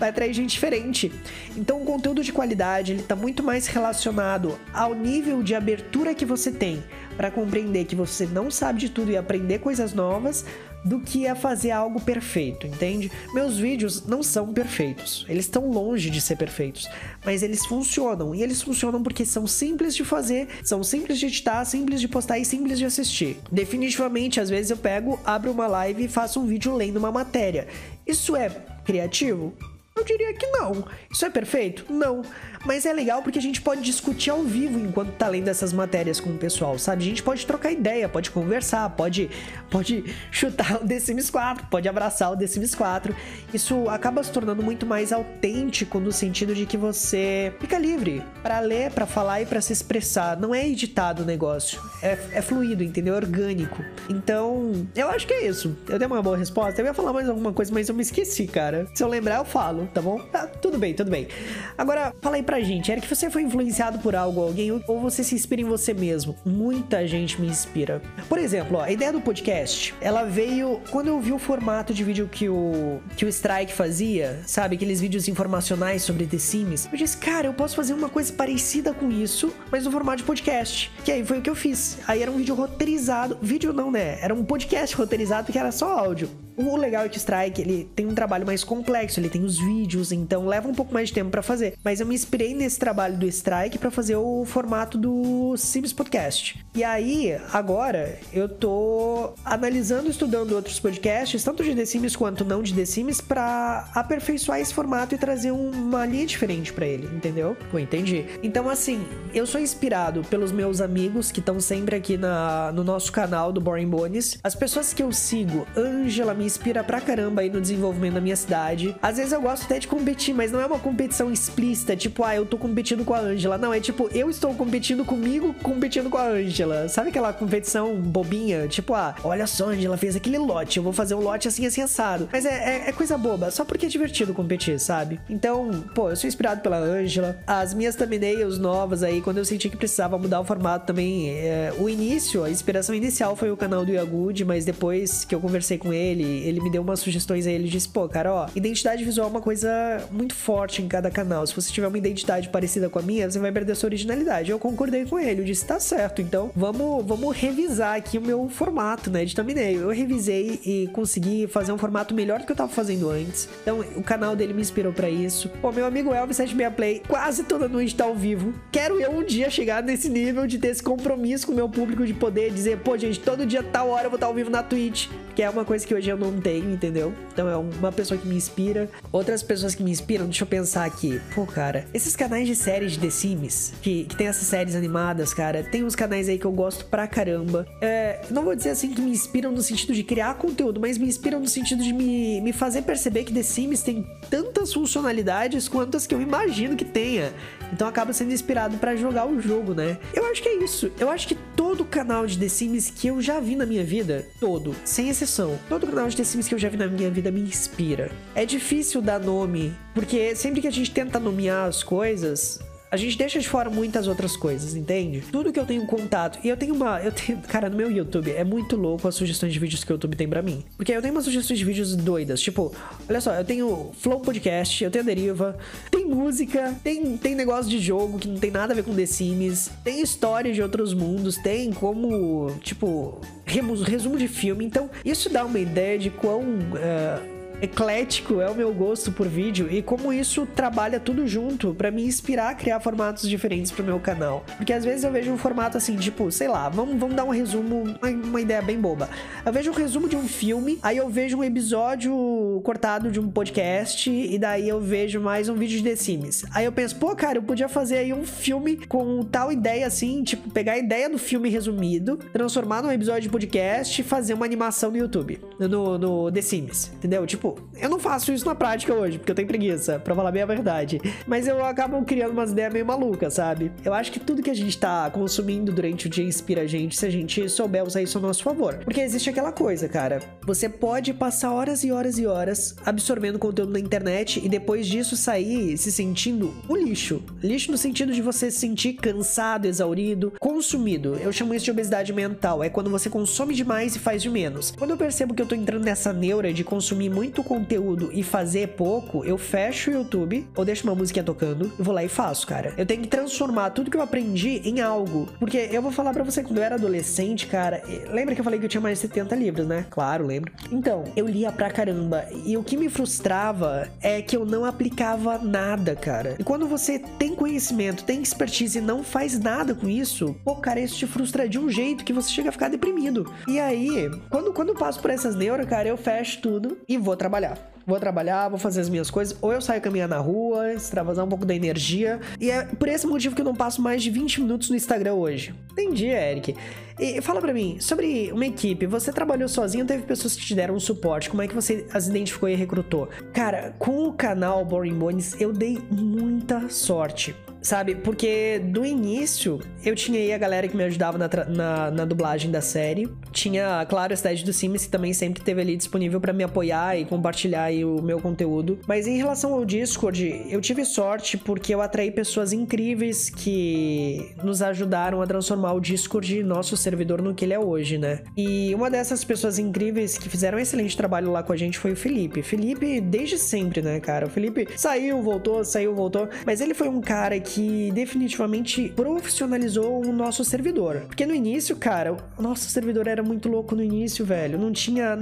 vai 0.00 0.08
atrair 0.08 0.32
gente 0.32 0.52
diferente. 0.52 1.12
Então 1.54 1.82
o 1.82 1.84
conteúdo 1.84 2.24
de 2.24 2.32
qualidade 2.32 2.92
ele 2.92 3.02
está 3.02 3.14
muito 3.14 3.42
mais 3.42 3.66
relacionado 3.66 4.58
ao 4.72 4.94
nível 4.94 5.42
de 5.42 5.54
abertura 5.54 6.14
que 6.14 6.24
você 6.24 6.50
tem 6.50 6.82
para 7.20 7.30
compreender 7.30 7.84
que 7.84 7.94
você 7.94 8.24
não 8.24 8.50
sabe 8.50 8.80
de 8.80 8.88
tudo 8.88 9.10
e 9.10 9.16
aprender 9.18 9.58
coisas 9.58 9.92
novas 9.92 10.42
do 10.82 10.98
que 11.00 11.26
a 11.26 11.34
fazer 11.34 11.70
algo 11.70 12.00
perfeito, 12.00 12.66
entende? 12.66 13.12
Meus 13.34 13.58
vídeos 13.58 14.06
não 14.06 14.22
são 14.22 14.54
perfeitos, 14.54 15.26
eles 15.28 15.44
estão 15.44 15.70
longe 15.70 16.08
de 16.08 16.18
ser 16.18 16.36
perfeitos, 16.36 16.88
mas 17.22 17.42
eles 17.42 17.66
funcionam 17.66 18.34
e 18.34 18.42
eles 18.42 18.62
funcionam 18.62 19.02
porque 19.02 19.26
são 19.26 19.46
simples 19.46 19.94
de 19.94 20.02
fazer, 20.02 20.48
são 20.64 20.82
simples 20.82 21.18
de 21.18 21.26
editar, 21.26 21.62
simples 21.66 22.00
de 22.00 22.08
postar 22.08 22.38
e 22.38 22.44
simples 22.46 22.78
de 22.78 22.86
assistir. 22.86 23.36
Definitivamente, 23.52 24.40
às 24.40 24.48
vezes 24.48 24.70
eu 24.70 24.78
pego, 24.78 25.20
abro 25.22 25.52
uma 25.52 25.66
live 25.66 26.04
e 26.04 26.08
faço 26.08 26.40
um 26.40 26.46
vídeo 26.46 26.74
lendo 26.74 26.96
uma 26.96 27.12
matéria. 27.12 27.68
Isso 28.06 28.34
é 28.34 28.48
criativo? 28.82 29.52
Eu 30.00 30.04
diria 30.04 30.32
que 30.32 30.46
não. 30.46 30.84
Isso 31.10 31.26
é 31.26 31.30
perfeito? 31.30 31.84
Não. 31.92 32.22
Mas 32.64 32.86
é 32.86 32.92
legal 32.92 33.22
porque 33.22 33.38
a 33.38 33.42
gente 33.42 33.60
pode 33.60 33.82
discutir 33.82 34.30
ao 34.30 34.42
vivo 34.42 34.78
enquanto 34.78 35.12
tá 35.12 35.28
lendo 35.28 35.48
essas 35.48 35.72
matérias 35.72 36.20
com 36.20 36.30
o 36.30 36.38
pessoal, 36.38 36.78
sabe? 36.78 37.02
A 37.02 37.06
gente 37.06 37.22
pode 37.22 37.46
trocar 37.46 37.70
ideia, 37.70 38.08
pode 38.08 38.30
conversar, 38.30 38.88
pode, 38.90 39.30
pode 39.70 40.04
chutar 40.30 40.76
o 40.82 40.86
The 40.86 41.00
Sims 41.00 41.30
4, 41.30 41.66
pode 41.66 41.88
abraçar 41.88 42.32
o 42.32 42.36
The 42.36 42.46
Sims 42.46 42.74
4. 42.74 43.14
Isso 43.52 43.88
acaba 43.88 44.22
se 44.22 44.30
tornando 44.30 44.62
muito 44.62 44.86
mais 44.86 45.12
autêntico 45.12 46.00
no 46.00 46.12
sentido 46.12 46.54
de 46.54 46.64
que 46.64 46.76
você 46.76 47.52
fica 47.60 47.78
livre 47.78 48.22
para 48.42 48.60
ler, 48.60 48.90
para 48.90 49.06
falar 49.06 49.42
e 49.42 49.46
para 49.46 49.60
se 49.60 49.72
expressar. 49.72 50.38
Não 50.38 50.54
é 50.54 50.66
editado 50.66 51.22
o 51.22 51.26
negócio, 51.26 51.80
é, 52.02 52.18
é 52.32 52.42
fluido, 52.42 52.82
entendeu? 52.82 53.14
É 53.14 53.16
orgânico. 53.18 53.84
Então, 54.08 54.86
eu 54.94 55.08
acho 55.08 55.26
que 55.26 55.34
é 55.34 55.46
isso. 55.46 55.76
Eu 55.88 55.98
dei 55.98 56.06
uma 56.06 56.22
boa 56.22 56.36
resposta. 56.36 56.80
Eu 56.80 56.86
ia 56.86 56.94
falar 56.94 57.12
mais 57.12 57.28
alguma 57.28 57.52
coisa, 57.52 57.72
mas 57.72 57.88
eu 57.88 57.94
me 57.94 58.02
esqueci, 58.02 58.46
cara. 58.46 58.86
Se 58.94 59.02
eu 59.02 59.08
lembrar, 59.08 59.36
eu 59.36 59.44
falo. 59.44 59.88
Tá 59.92 60.00
bom? 60.00 60.18
Tá, 60.18 60.46
tudo 60.46 60.78
bem, 60.78 60.94
tudo 60.94 61.10
bem. 61.10 61.28
Agora, 61.76 62.14
fala 62.20 62.36
aí 62.36 62.42
pra 62.42 62.60
gente, 62.60 62.90
Eric, 62.90 63.06
você 63.06 63.30
foi 63.30 63.42
influenciado 63.42 63.98
por 63.98 64.14
algo, 64.14 64.40
alguém, 64.40 64.70
ou 64.70 65.00
você 65.00 65.22
se 65.22 65.34
inspira 65.34 65.62
em 65.62 65.64
você 65.64 65.92
mesmo? 65.92 66.36
Muita 66.44 67.06
gente 67.06 67.40
me 67.40 67.48
inspira. 67.48 68.00
Por 68.28 68.38
exemplo, 68.38 68.78
ó, 68.78 68.82
a 68.82 68.90
ideia 68.90 69.12
do 69.12 69.20
podcast, 69.20 69.94
ela 70.00 70.24
veio 70.24 70.80
quando 70.90 71.08
eu 71.08 71.20
vi 71.20 71.32
o 71.32 71.38
formato 71.38 71.92
de 71.92 72.04
vídeo 72.04 72.28
que 72.30 72.48
o, 72.48 73.00
que 73.16 73.24
o 73.24 73.28
Strike 73.28 73.72
fazia, 73.72 74.40
sabe? 74.46 74.76
Aqueles 74.76 75.00
vídeos 75.00 75.28
informacionais 75.28 76.02
sobre 76.02 76.26
The 76.26 76.38
Sims. 76.38 76.88
Eu 76.90 76.98
disse, 76.98 77.16
cara, 77.16 77.46
eu 77.46 77.54
posso 77.54 77.76
fazer 77.76 77.92
uma 77.92 78.08
coisa 78.08 78.32
parecida 78.32 78.92
com 78.92 79.10
isso, 79.10 79.52
mas 79.70 79.84
no 79.84 79.90
formato 79.90 80.18
de 80.18 80.24
podcast. 80.24 80.90
Que 81.04 81.12
aí 81.12 81.24
foi 81.24 81.38
o 81.38 81.42
que 81.42 81.50
eu 81.50 81.54
fiz. 81.54 81.98
Aí 82.06 82.22
era 82.22 82.30
um 82.30 82.36
vídeo 82.36 82.54
roteirizado. 82.54 83.38
Vídeo 83.40 83.72
não, 83.72 83.90
né? 83.90 84.18
Era 84.20 84.34
um 84.34 84.44
podcast 84.44 84.94
roteirizado 84.96 85.52
que 85.52 85.58
era 85.58 85.72
só 85.72 85.98
áudio. 85.98 86.30
O 86.60 86.76
legal 86.76 87.04
é 87.04 87.08
que 87.08 87.16
o 87.16 87.18
Strike, 87.18 87.60
ele 87.60 87.88
tem 87.96 88.06
um 88.06 88.14
trabalho 88.14 88.44
mais 88.44 88.62
complexo, 88.62 89.18
ele 89.18 89.30
tem 89.30 89.42
os 89.42 89.58
vídeos, 89.58 90.12
então 90.12 90.46
leva 90.46 90.68
um 90.68 90.74
pouco 90.74 90.92
mais 90.92 91.08
de 91.08 91.14
tempo 91.14 91.30
para 91.30 91.42
fazer. 91.42 91.74
Mas 91.82 92.00
eu 92.00 92.06
me 92.06 92.14
inspirei 92.14 92.54
nesse 92.54 92.78
trabalho 92.78 93.16
do 93.16 93.26
Strike 93.26 93.78
para 93.78 93.90
fazer 93.90 94.16
o 94.16 94.44
formato 94.44 94.98
do 94.98 95.56
Sims 95.56 95.92
Podcast. 95.92 96.62
E 96.74 96.84
aí, 96.84 97.34
agora, 97.50 98.18
eu 98.30 98.46
tô 98.46 99.32
analisando, 99.42 100.10
estudando 100.10 100.52
outros 100.52 100.78
podcasts, 100.78 101.42
tanto 101.42 101.64
de 101.64 101.74
The 101.74 101.86
Sims 101.86 102.14
quanto 102.14 102.44
não 102.44 102.62
de 102.62 102.74
The 102.74 102.84
Sims, 102.84 103.22
pra 103.22 103.88
aperfeiçoar 103.94 104.60
esse 104.60 104.74
formato 104.74 105.14
e 105.14 105.18
trazer 105.18 105.52
uma 105.52 106.04
linha 106.04 106.26
diferente 106.26 106.74
para 106.74 106.86
ele, 106.86 107.06
entendeu? 107.06 107.56
Pô, 107.70 107.78
entendi. 107.78 108.26
Então, 108.42 108.68
assim, 108.68 109.02
eu 109.32 109.46
sou 109.46 109.60
inspirado 109.60 110.22
pelos 110.24 110.52
meus 110.52 110.82
amigos 110.82 111.32
que 111.32 111.40
estão 111.40 111.58
sempre 111.58 111.96
aqui 111.96 112.18
na, 112.18 112.70
no 112.72 112.84
nosso 112.84 113.10
canal 113.10 113.50
do 113.50 113.60
Boring 113.62 113.88
Bones. 113.88 114.38
As 114.44 114.54
pessoas 114.54 114.92
que 114.92 115.02
eu 115.02 115.10
sigo, 115.10 115.66
Angela 115.74 116.34
me 116.34 116.49
inspira 116.50 116.82
pra 116.82 117.00
caramba 117.00 117.42
aí 117.42 117.50
no 117.50 117.60
desenvolvimento 117.60 118.14
da 118.14 118.20
minha 118.20 118.36
cidade. 118.36 118.94
Às 119.00 119.16
vezes 119.16 119.32
eu 119.32 119.40
gosto 119.40 119.64
até 119.64 119.78
de 119.78 119.86
competir, 119.86 120.34
mas 120.34 120.50
não 120.50 120.60
é 120.60 120.66
uma 120.66 120.78
competição 120.78 121.32
explícita, 121.32 121.96
tipo, 121.96 122.24
ah, 122.24 122.34
eu 122.34 122.44
tô 122.44 122.58
competindo 122.58 123.04
com 123.04 123.14
a 123.14 123.20
Angela. 123.20 123.56
Não, 123.56 123.72
é 123.72 123.80
tipo, 123.80 124.08
eu 124.12 124.28
estou 124.28 124.54
competindo 124.54 125.04
comigo, 125.04 125.54
competindo 125.62 126.10
com 126.10 126.18
a 126.18 126.26
Angela. 126.26 126.88
Sabe 126.88 127.10
aquela 127.10 127.32
competição 127.32 127.94
bobinha? 127.96 128.66
Tipo, 128.68 128.94
ah, 128.94 129.14
olha 129.22 129.46
só, 129.46 129.68
Angela 129.68 129.96
fez 129.96 130.16
aquele 130.16 130.38
lote, 130.38 130.78
eu 130.78 130.82
vou 130.82 130.92
fazer 130.92 131.14
um 131.14 131.20
lote 131.20 131.48
assim, 131.48 131.66
assim, 131.66 131.82
assado. 131.82 132.28
Mas 132.32 132.44
é, 132.44 132.84
é, 132.86 132.88
é 132.88 132.92
coisa 132.92 133.16
boba, 133.16 133.50
só 133.50 133.64
porque 133.64 133.86
é 133.86 133.88
divertido 133.88 134.34
competir, 134.34 134.78
sabe? 134.80 135.20
Então, 135.28 135.84
pô, 135.94 136.10
eu 136.10 136.16
sou 136.16 136.28
inspirado 136.28 136.60
pela 136.60 136.78
Angela. 136.78 137.38
As 137.46 137.72
minhas 137.72 137.94
thumbnails 137.94 138.58
novas 138.58 139.02
aí, 139.02 139.20
quando 139.20 139.38
eu 139.38 139.44
senti 139.44 139.68
que 139.68 139.76
precisava 139.76 140.18
mudar 140.18 140.40
o 140.40 140.44
formato 140.44 140.86
também, 140.86 141.30
é, 141.30 141.72
o 141.78 141.88
início, 141.88 142.44
a 142.44 142.50
inspiração 142.50 142.94
inicial 142.94 143.36
foi 143.36 143.50
o 143.50 143.56
canal 143.56 143.84
do 143.84 143.92
Yagud, 143.92 144.44
mas 144.44 144.64
depois 144.64 145.24
que 145.24 145.34
eu 145.34 145.40
conversei 145.40 145.78
com 145.78 145.92
ele, 145.92 146.24
ele 146.30 146.60
me 146.60 146.70
deu 146.70 146.82
umas 146.82 147.00
sugestões 147.00 147.46
aí, 147.46 147.54
ele 147.54 147.68
disse, 147.68 147.88
pô, 147.88 148.08
cara, 148.08 148.32
ó, 148.32 148.46
identidade 148.54 149.04
visual 149.04 149.28
é 149.28 149.30
uma 149.30 149.40
coisa 149.40 149.70
muito 150.10 150.34
forte 150.34 150.82
em 150.82 150.88
cada 150.88 151.10
canal. 151.10 151.46
Se 151.46 151.54
você 151.54 151.72
tiver 151.72 151.86
uma 151.86 151.98
identidade 151.98 152.48
parecida 152.48 152.88
com 152.88 152.98
a 152.98 153.02
minha, 153.02 153.30
você 153.30 153.38
vai 153.38 153.52
perder 153.52 153.74
sua 153.74 153.88
originalidade. 153.88 154.50
Eu 154.50 154.58
concordei 154.58 155.04
com 155.04 155.18
ele, 155.18 155.42
eu 155.42 155.44
disse, 155.44 155.64
tá 155.64 155.78
certo, 155.80 156.22
então 156.22 156.50
vamos, 156.54 157.04
vamos 157.04 157.36
revisar 157.36 157.96
aqui 157.96 158.18
o 158.18 158.22
meu 158.22 158.48
formato, 158.48 159.10
né, 159.10 159.24
de 159.24 159.34
thumbnail. 159.34 159.80
Eu 159.80 159.90
revisei 159.90 160.60
e 160.64 160.88
consegui 160.92 161.46
fazer 161.46 161.72
um 161.72 161.78
formato 161.78 162.14
melhor 162.14 162.40
do 162.40 162.46
que 162.46 162.52
eu 162.52 162.56
tava 162.56 162.70
fazendo 162.70 163.10
antes. 163.10 163.48
Então, 163.62 163.80
o 163.96 164.02
canal 164.02 164.36
dele 164.36 164.52
me 164.52 164.60
inspirou 164.60 164.92
para 164.92 165.08
isso. 165.08 165.48
Pô, 165.60 165.72
meu 165.72 165.86
amigo 165.86 166.12
Elvis 166.12 166.36
76 166.36 166.74
Play, 166.74 167.02
quase 167.06 167.44
toda 167.44 167.68
noite 167.68 167.94
tá 167.94 168.04
ao 168.04 168.14
vivo. 168.14 168.52
Quero 168.70 169.00
eu 169.00 169.10
um 169.10 169.24
dia 169.24 169.50
chegar 169.50 169.82
nesse 169.82 170.08
nível 170.08 170.46
de 170.46 170.58
ter 170.58 170.68
esse 170.68 170.82
compromisso 170.82 171.46
com 171.46 171.52
o 171.52 171.56
meu 171.56 171.68
público 171.68 172.06
de 172.06 172.14
poder 172.14 172.50
dizer, 172.50 172.78
pô, 172.78 172.96
gente, 172.96 173.20
todo 173.20 173.46
dia 173.46 173.62
tal 173.62 173.88
hora 173.88 174.04
eu 174.04 174.10
vou 174.10 174.16
estar 174.16 174.26
ao 174.26 174.34
vivo 174.34 174.50
na 174.50 174.62
Twitch, 174.62 175.08
que 175.34 175.42
é 175.42 175.50
uma 175.50 175.64
coisa 175.64 175.86
que 175.86 175.94
hoje 175.94 176.08
eu 176.10 176.16
não 176.20 176.40
tenho, 176.40 176.70
entendeu? 176.70 177.12
Então 177.32 177.48
é 177.48 177.56
uma 177.56 177.90
pessoa 177.90 178.18
que 178.18 178.28
me 178.28 178.36
inspira. 178.36 178.88
Outras 179.10 179.42
pessoas 179.42 179.74
que 179.74 179.82
me 179.82 179.90
inspiram, 179.90 180.26
deixa 180.26 180.44
eu 180.44 180.46
pensar 180.46 180.84
aqui. 180.84 181.20
Pô, 181.34 181.46
cara, 181.46 181.86
esses 181.92 182.14
canais 182.14 182.46
de 182.46 182.54
séries 182.54 182.92
de 182.92 183.00
The 183.00 183.10
Sims, 183.10 183.72
que, 183.82 184.04
que 184.04 184.16
tem 184.16 184.26
essas 184.26 184.46
séries 184.46 184.74
animadas, 184.74 185.32
cara, 185.32 185.64
tem 185.64 185.84
uns 185.84 185.96
canais 185.96 186.28
aí 186.28 186.38
que 186.38 186.44
eu 186.44 186.52
gosto 186.52 186.84
pra 186.84 187.06
caramba. 187.06 187.66
É, 187.80 188.20
não 188.30 188.44
vou 188.44 188.54
dizer 188.54 188.70
assim 188.70 188.92
que 188.92 189.00
me 189.00 189.10
inspiram 189.10 189.50
no 189.50 189.62
sentido 189.62 189.94
de 189.94 190.04
criar 190.04 190.34
conteúdo, 190.34 190.78
mas 190.80 190.98
me 190.98 191.06
inspiram 191.06 191.40
no 191.40 191.48
sentido 191.48 191.82
de 191.82 191.92
me, 191.92 192.40
me 192.40 192.52
fazer 192.52 192.82
perceber 192.82 193.24
que 193.24 193.32
The 193.32 193.42
Sims 193.42 193.82
tem 193.82 194.06
tantas 194.28 194.72
funcionalidades 194.72 195.68
quanto 195.68 195.96
as 195.96 196.06
que 196.06 196.14
eu 196.14 196.20
imagino 196.20 196.76
que 196.76 196.84
tenha. 196.84 197.32
Então 197.72 197.86
acaba 197.86 198.12
sendo 198.12 198.32
inspirado 198.32 198.76
para 198.78 198.96
jogar 198.96 199.26
o 199.26 199.40
jogo, 199.40 199.74
né? 199.74 199.96
Eu 200.12 200.26
acho 200.26 200.42
que 200.42 200.48
é 200.48 200.56
isso. 200.56 200.90
Eu 200.98 201.08
acho 201.08 201.26
que 201.28 201.34
todo 201.56 201.84
canal 201.84 202.26
de 202.26 202.38
The 202.38 202.48
Sims 202.48 202.90
que 202.90 203.08
eu 203.08 203.22
já 203.22 203.40
vi 203.40 203.54
na 203.54 203.64
minha 203.64 203.84
vida, 203.84 204.26
todo, 204.38 204.74
sem 204.84 205.08
exceção, 205.08 205.58
todo 205.68 205.86
canal 205.86 206.08
de 206.10 206.16
The 206.18 206.24
Sims 206.24 206.48
que 206.48 206.54
eu 206.54 206.58
já 206.58 206.68
vi 206.68 206.76
na 206.76 206.86
minha 206.86 207.10
vida 207.10 207.30
me 207.30 207.40
inspira. 207.40 208.10
É 208.34 208.44
difícil 208.44 209.00
dar 209.00 209.18
nome, 209.18 209.72
porque 209.94 210.34
sempre 210.34 210.60
que 210.60 210.68
a 210.68 210.70
gente 210.70 210.90
tenta 210.90 211.18
nomear 211.18 211.68
as 211.68 211.82
coisas, 211.82 212.60
a 212.90 212.96
gente 212.96 213.16
deixa 213.16 213.38
de 213.38 213.48
fora 213.48 213.70
muitas 213.70 214.08
outras 214.08 214.36
coisas, 214.36 214.74
entende? 214.74 215.22
Tudo 215.30 215.52
que 215.52 215.60
eu 215.60 215.64
tenho 215.64 215.86
contato. 215.86 216.38
E 216.42 216.48
eu 216.48 216.56
tenho 216.56 216.74
uma. 216.74 217.00
Eu 217.00 217.12
tenho. 217.12 217.38
Cara, 217.46 217.70
no 217.70 217.76
meu 217.76 217.90
YouTube 217.90 218.30
é 218.32 218.42
muito 218.42 218.76
louco 218.76 219.06
as 219.06 219.14
sugestões 219.14 219.52
de 219.52 219.58
vídeos 219.58 219.84
que 219.84 219.92
o 219.92 219.94
YouTube 219.94 220.16
tem 220.16 220.28
para 220.28 220.42
mim. 220.42 220.64
Porque 220.76 220.92
eu 220.92 221.00
tenho 221.00 221.14
umas 221.14 221.24
sugestões 221.24 221.58
de 221.58 221.64
vídeos 221.64 221.94
doidas. 221.94 222.40
Tipo, 222.40 222.74
olha 223.08 223.20
só, 223.20 223.32
eu 223.34 223.44
tenho 223.44 223.90
Flow 223.98 224.20
Podcast, 224.20 224.82
eu 224.82 224.90
tenho 224.90 225.04
Deriva, 225.04 225.56
tem 225.90 226.04
música, 226.04 226.74
tem, 226.82 227.16
tem 227.16 227.34
negócio 227.34 227.70
de 227.70 227.78
jogo 227.78 228.18
que 228.18 228.26
não 228.26 228.38
tem 228.38 228.50
nada 228.50 228.72
a 228.72 228.76
ver 228.76 228.82
com 228.82 228.94
The 228.94 229.06
Sims, 229.06 229.70
tem 229.84 230.02
história 230.02 230.52
de 230.52 230.60
outros 230.60 230.92
mundos, 230.92 231.36
tem 231.36 231.72
como, 231.72 232.50
tipo, 232.60 233.20
resumo 233.44 234.16
de 234.16 234.26
filme. 234.26 234.64
Então, 234.64 234.90
isso 235.04 235.30
dá 235.30 235.44
uma 235.44 235.58
ideia 235.58 235.98
de 235.98 236.10
quão. 236.10 236.42
Uh, 236.42 237.39
eclético 237.62 238.40
é 238.40 238.50
o 238.50 238.54
meu 238.54 238.72
gosto 238.72 239.12
por 239.12 239.28
vídeo 239.28 239.68
e 239.70 239.82
como 239.82 240.12
isso 240.12 240.46
trabalha 240.46 240.98
tudo 240.98 241.26
junto 241.26 241.74
para 241.74 241.90
me 241.90 242.02
inspirar 242.02 242.50
a 242.50 242.54
criar 242.54 242.80
formatos 242.80 243.28
diferentes 243.28 243.70
pro 243.70 243.84
meu 243.84 244.00
canal. 244.00 244.44
Porque 244.56 244.72
às 244.72 244.84
vezes 244.84 245.04
eu 245.04 245.12
vejo 245.12 245.30
um 245.30 245.36
formato 245.36 245.76
assim, 245.76 245.96
tipo, 245.96 246.30
sei 246.30 246.48
lá, 246.48 246.68
vamos, 246.68 246.98
vamos 246.98 247.14
dar 247.14 247.24
um 247.24 247.30
resumo, 247.30 247.82
uma, 247.82 248.10
uma 248.10 248.40
ideia 248.40 248.62
bem 248.62 248.80
boba. 248.80 249.08
Eu 249.44 249.52
vejo 249.52 249.70
um 249.70 249.74
resumo 249.74 250.08
de 250.08 250.16
um 250.16 250.26
filme, 250.26 250.78
aí 250.82 250.96
eu 250.96 251.08
vejo 251.08 251.38
um 251.38 251.44
episódio 251.44 252.60
cortado 252.64 253.10
de 253.10 253.20
um 253.20 253.30
podcast 253.30 254.10
e 254.10 254.38
daí 254.38 254.68
eu 254.68 254.80
vejo 254.80 255.20
mais 255.20 255.48
um 255.48 255.54
vídeo 255.54 255.78
de 255.78 255.84
The 255.84 255.96
Sims. 255.96 256.44
Aí 256.52 256.64
eu 256.64 256.72
penso, 256.72 256.96
pô, 256.96 257.14
cara, 257.14 257.38
eu 257.38 257.42
podia 257.42 257.68
fazer 257.68 257.98
aí 257.98 258.12
um 258.12 258.24
filme 258.24 258.76
com 258.86 259.22
tal 259.22 259.52
ideia 259.52 259.86
assim, 259.86 260.22
tipo, 260.22 260.50
pegar 260.50 260.72
a 260.72 260.78
ideia 260.78 261.08
do 261.10 261.18
filme 261.18 261.48
resumido, 261.48 262.18
transformar 262.32 262.82
num 262.82 262.90
episódio 262.90 263.22
de 263.22 263.28
podcast 263.28 264.00
e 264.00 264.04
fazer 264.04 264.34
uma 264.34 264.46
animação 264.46 264.90
no 264.90 264.96
YouTube, 264.96 265.40
no, 265.58 265.98
no 265.98 266.32
The 266.32 266.42
Sims, 266.42 266.90
entendeu? 266.94 267.26
Tipo, 267.26 267.49
eu 267.80 267.88
não 267.88 267.98
faço 267.98 268.32
isso 268.32 268.46
na 268.46 268.54
prática 268.54 268.94
hoje, 268.94 269.18
porque 269.18 269.30
eu 269.30 269.34
tenho 269.34 269.48
preguiça, 269.48 269.98
pra 269.98 270.14
falar 270.14 270.30
bem 270.30 270.42
a 270.42 270.46
verdade. 270.46 271.00
Mas 271.26 271.46
eu 271.46 271.64
acabo 271.64 272.02
criando 272.04 272.32
umas 272.32 272.52
ideias 272.52 272.72
meio 272.72 272.86
malucas, 272.86 273.34
sabe? 273.34 273.72
Eu 273.84 273.94
acho 273.94 274.12
que 274.12 274.20
tudo 274.20 274.42
que 274.42 274.50
a 274.50 274.54
gente 274.54 274.76
tá 274.78 275.10
consumindo 275.10 275.72
durante 275.72 276.06
o 276.06 276.10
dia 276.10 276.24
inspira 276.24 276.62
a 276.62 276.66
gente 276.66 276.96
se 276.96 277.06
a 277.06 277.10
gente 277.10 277.48
souber 277.48 277.84
usar 277.84 278.02
isso 278.02 278.18
a 278.18 278.20
nosso 278.20 278.42
favor. 278.42 278.76
Porque 278.84 279.00
existe 279.00 279.30
aquela 279.30 279.52
coisa, 279.52 279.88
cara. 279.88 280.20
Você 280.42 280.68
pode 280.68 281.12
passar 281.12 281.52
horas 281.52 281.84
e 281.84 281.92
horas 281.92 282.18
e 282.18 282.26
horas 282.26 282.74
absorvendo 282.84 283.38
conteúdo 283.38 283.72
na 283.72 283.80
internet 283.80 284.40
e 284.44 284.48
depois 284.48 284.86
disso 284.86 285.16
sair 285.16 285.76
se 285.76 285.90
sentindo 285.90 286.54
um 286.68 286.76
lixo. 286.76 287.22
Lixo 287.42 287.70
no 287.70 287.78
sentido 287.78 288.12
de 288.12 288.22
você 288.22 288.50
se 288.50 288.58
sentir 288.58 288.94
cansado, 288.94 289.66
exaurido, 289.66 290.32
consumido. 290.38 291.16
Eu 291.16 291.32
chamo 291.32 291.54
isso 291.54 291.64
de 291.64 291.70
obesidade 291.70 292.12
mental. 292.12 292.62
É 292.62 292.68
quando 292.68 292.90
você 292.90 293.08
consome 293.08 293.54
demais 293.54 293.96
e 293.96 293.98
faz 293.98 294.22
de 294.22 294.30
menos. 294.30 294.70
Quando 294.70 294.90
eu 294.90 294.96
percebo 294.96 295.34
que 295.34 295.42
eu 295.42 295.46
tô 295.46 295.54
entrando 295.54 295.84
nessa 295.84 296.12
neura 296.12 296.52
de 296.52 296.64
consumir 296.64 297.10
muito 297.10 297.39
muito 297.40 297.44
conteúdo 297.44 298.10
e 298.12 298.22
fazer 298.22 298.68
pouco, 298.68 299.24
eu 299.24 299.36
fecho 299.38 299.90
o 299.90 299.94
YouTube 299.94 300.46
ou 300.56 300.64
deixo 300.64 300.84
uma 300.84 300.94
música 300.94 301.22
tocando 301.22 301.72
e 301.78 301.82
vou 301.82 301.94
lá 301.94 302.04
e 302.04 302.08
faço, 302.08 302.46
cara. 302.46 302.74
Eu 302.76 302.86
tenho 302.86 303.02
que 303.02 303.08
transformar 303.08 303.70
tudo 303.70 303.90
que 303.90 303.96
eu 303.96 304.02
aprendi 304.02 304.60
em 304.64 304.80
algo. 304.80 305.28
Porque 305.38 305.68
eu 305.70 305.82
vou 305.82 305.90
falar 305.90 306.12
para 306.12 306.22
você, 306.22 306.42
quando 306.42 306.58
eu 306.58 306.64
era 306.64 306.74
adolescente, 306.74 307.46
cara, 307.46 307.82
lembra 308.10 308.34
que 308.34 308.40
eu 308.40 308.44
falei 308.44 308.58
que 308.58 308.66
eu 308.66 308.68
tinha 308.68 308.80
mais 308.80 308.98
de 308.98 309.08
70 309.08 309.34
livros, 309.34 309.66
né? 309.66 309.86
Claro, 309.90 310.26
lembro. 310.26 310.52
Então, 310.70 311.04
eu 311.16 311.26
lia 311.26 311.50
pra 311.50 311.70
caramba. 311.70 312.24
E 312.44 312.56
o 312.56 312.62
que 312.62 312.76
me 312.76 312.88
frustrava 312.88 313.88
é 314.00 314.22
que 314.22 314.36
eu 314.36 314.44
não 314.44 314.64
aplicava 314.64 315.38
nada, 315.38 315.94
cara. 315.96 316.36
E 316.38 316.44
quando 316.44 316.66
você 316.66 316.98
tem 316.98 317.34
conhecimento, 317.34 318.04
tem 318.04 318.22
expertise 318.22 318.78
e 318.78 318.82
não 318.82 319.02
faz 319.02 319.38
nada 319.38 319.74
com 319.74 319.88
isso, 319.88 320.36
pô, 320.44 320.56
cara, 320.56 320.80
isso 320.80 320.96
te 320.96 321.06
frustra 321.06 321.48
de 321.48 321.58
um 321.58 321.68
jeito 321.68 322.04
que 322.04 322.12
você 322.12 322.30
chega 322.30 322.48
a 322.48 322.52
ficar 322.52 322.68
deprimido. 322.68 323.32
E 323.46 323.58
aí, 323.58 324.10
quando, 324.28 324.52
quando 324.52 324.70
eu 324.70 324.74
passo 324.74 325.00
por 325.00 325.10
essas 325.10 325.34
neuras, 325.34 325.68
cara, 325.68 325.88
eu 325.88 325.96
fecho 325.96 326.40
tudo 326.40 326.78
e 326.88 326.96
vou 326.96 327.16
trabalhar 327.16 327.29
trabalhar. 327.30 327.70
Vou 327.86 327.98
trabalhar, 327.98 328.48
vou 328.48 328.58
fazer 328.58 328.80
as 328.80 328.88
minhas 328.88 329.10
coisas, 329.10 329.36
ou 329.40 329.52
eu 329.52 329.60
saio 329.60 329.80
caminhar 329.80 330.08
na 330.08 330.18
rua, 330.18 330.72
extravasar 330.72 331.24
um 331.24 331.28
pouco 331.28 331.46
da 331.46 331.54
energia. 331.54 332.20
E 332.38 332.50
é 332.50 332.64
por 332.64 332.88
esse 332.88 333.06
motivo 333.06 333.34
que 333.34 333.40
eu 333.40 333.44
não 333.44 333.54
passo 333.54 333.80
mais 333.80 334.02
de 334.02 334.10
20 334.10 334.42
minutos 334.42 334.68
no 334.68 334.76
Instagram 334.76 335.14
hoje. 335.14 335.54
Entendi, 335.72 336.06
Eric. 336.06 336.54
E 336.98 337.22
fala 337.22 337.40
para 337.40 337.54
mim, 337.54 337.78
sobre 337.80 338.30
uma 338.32 338.44
equipe, 338.44 338.86
você 338.86 339.12
trabalhou 339.12 339.48
sozinho, 339.48 339.86
teve 339.86 340.02
pessoas 340.02 340.36
que 340.36 340.44
te 340.44 340.54
deram 340.54 340.74
um 340.74 340.80
suporte, 340.80 341.30
como 341.30 341.40
é 341.40 341.48
que 341.48 341.54
você 341.54 341.86
as 341.92 342.06
identificou 342.08 342.48
e 342.48 342.54
recrutou? 342.54 343.08
Cara, 343.32 343.74
com 343.78 344.04
o 344.04 344.12
canal 344.12 344.64
Boring 344.64 344.98
Bones 344.98 345.40
eu 345.40 345.52
dei 345.52 345.78
muita 345.90 346.68
sorte. 346.68 347.34
Sabe? 347.62 347.94
Porque 347.94 348.60
do 348.64 348.84
início 348.84 349.60
eu 349.84 349.94
tinha 349.94 350.18
aí 350.18 350.32
a 350.32 350.38
galera 350.38 350.68
que 350.68 350.76
me 350.76 350.84
ajudava 350.84 351.18
na, 351.18 351.28
na, 351.48 351.90
na 351.90 352.04
dublagem 352.04 352.50
da 352.50 352.60
série. 352.60 353.08
Tinha, 353.32 353.86
claro, 353.88 354.12
a 354.12 354.16
cidade 354.16 354.44
do 354.44 354.52
Sims 354.52 354.84
que 354.84 354.90
também 354.90 355.12
sempre 355.12 355.42
teve 355.42 355.60
ali 355.60 355.76
disponível 355.76 356.20
para 356.20 356.32
me 356.32 356.44
apoiar 356.44 356.98
e 356.98 357.04
compartilhar 357.04 357.64
aí 357.64 357.84
o 357.84 358.02
meu 358.02 358.20
conteúdo. 358.20 358.78
Mas 358.86 359.06
em 359.06 359.16
relação 359.16 359.54
ao 359.54 359.64
Discord, 359.64 360.46
eu 360.48 360.60
tive 360.60 360.84
sorte 360.84 361.36
porque 361.36 361.74
eu 361.74 361.80
atraí 361.80 362.10
pessoas 362.10 362.52
incríveis 362.52 363.30
que 363.30 364.30
nos 364.42 364.62
ajudaram 364.62 365.22
a 365.22 365.26
transformar 365.26 365.72
o 365.72 365.80
Discord, 365.80 366.42
nosso 366.42 366.76
servidor, 366.76 367.22
no 367.22 367.34
que 367.34 367.44
ele 367.44 367.54
é 367.54 367.58
hoje, 367.58 367.98
né? 367.98 368.20
E 368.36 368.74
uma 368.74 368.90
dessas 368.90 369.24
pessoas 369.24 369.58
incríveis 369.58 370.18
que 370.18 370.28
fizeram 370.28 370.58
um 370.58 370.60
excelente 370.60 370.96
trabalho 370.96 371.30
lá 371.30 371.42
com 371.42 371.52
a 371.52 371.56
gente 371.56 371.78
foi 371.78 371.92
o 371.92 371.96
Felipe. 371.96 372.42
Felipe, 372.42 373.00
desde 373.00 373.38
sempre, 373.38 373.82
né, 373.82 374.00
cara? 374.00 374.26
O 374.26 374.30
Felipe 374.30 374.68
saiu, 374.76 375.22
voltou, 375.22 375.64
saiu, 375.64 375.94
voltou. 375.94 376.28
Mas 376.44 376.60
ele 376.60 376.74
foi 376.74 376.88
um 376.88 377.00
cara 377.00 377.38
que 377.40 377.49
definitivamente 377.92 378.92
profissionalizou 378.94 380.04
o 380.04 380.12
nosso 380.12 380.44
servidor. 380.44 381.02
Porque 381.06 381.26
no 381.26 381.34
início, 381.34 381.74
cara, 381.76 382.16
o 382.38 382.42
nosso 382.42 382.68
servidor 382.70 383.06
era 383.06 383.22
muito 383.22 383.48
louco 383.48 383.74
no 383.74 383.82
início, 383.82 384.24
velho. 384.24 384.58
Não 384.58 384.72
tinha 384.72 385.18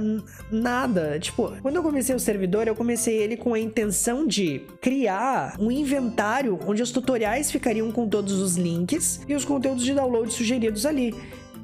nada. 0.51 1.17
Tipo, 1.19 1.53
quando 1.61 1.77
eu 1.77 1.83
comecei 1.83 2.15
o 2.15 2.19
servidor, 2.19 2.67
eu 2.67 2.75
comecei 2.75 3.17
ele 3.17 3.37
com 3.37 3.53
a 3.53 3.59
intenção 3.59 4.27
de 4.27 4.61
criar 4.81 5.55
um 5.59 5.71
inventário 5.71 6.59
onde 6.67 6.83
os 6.83 6.91
tutoriais 6.91 7.49
ficariam 7.49 7.91
com 7.91 8.07
todos 8.07 8.33
os 8.33 8.57
links 8.57 9.21
e 9.27 9.33
os 9.33 9.45
conteúdos 9.45 9.83
de 9.83 9.93
download 9.93 10.33
sugeridos 10.33 10.85
ali. 10.85 11.13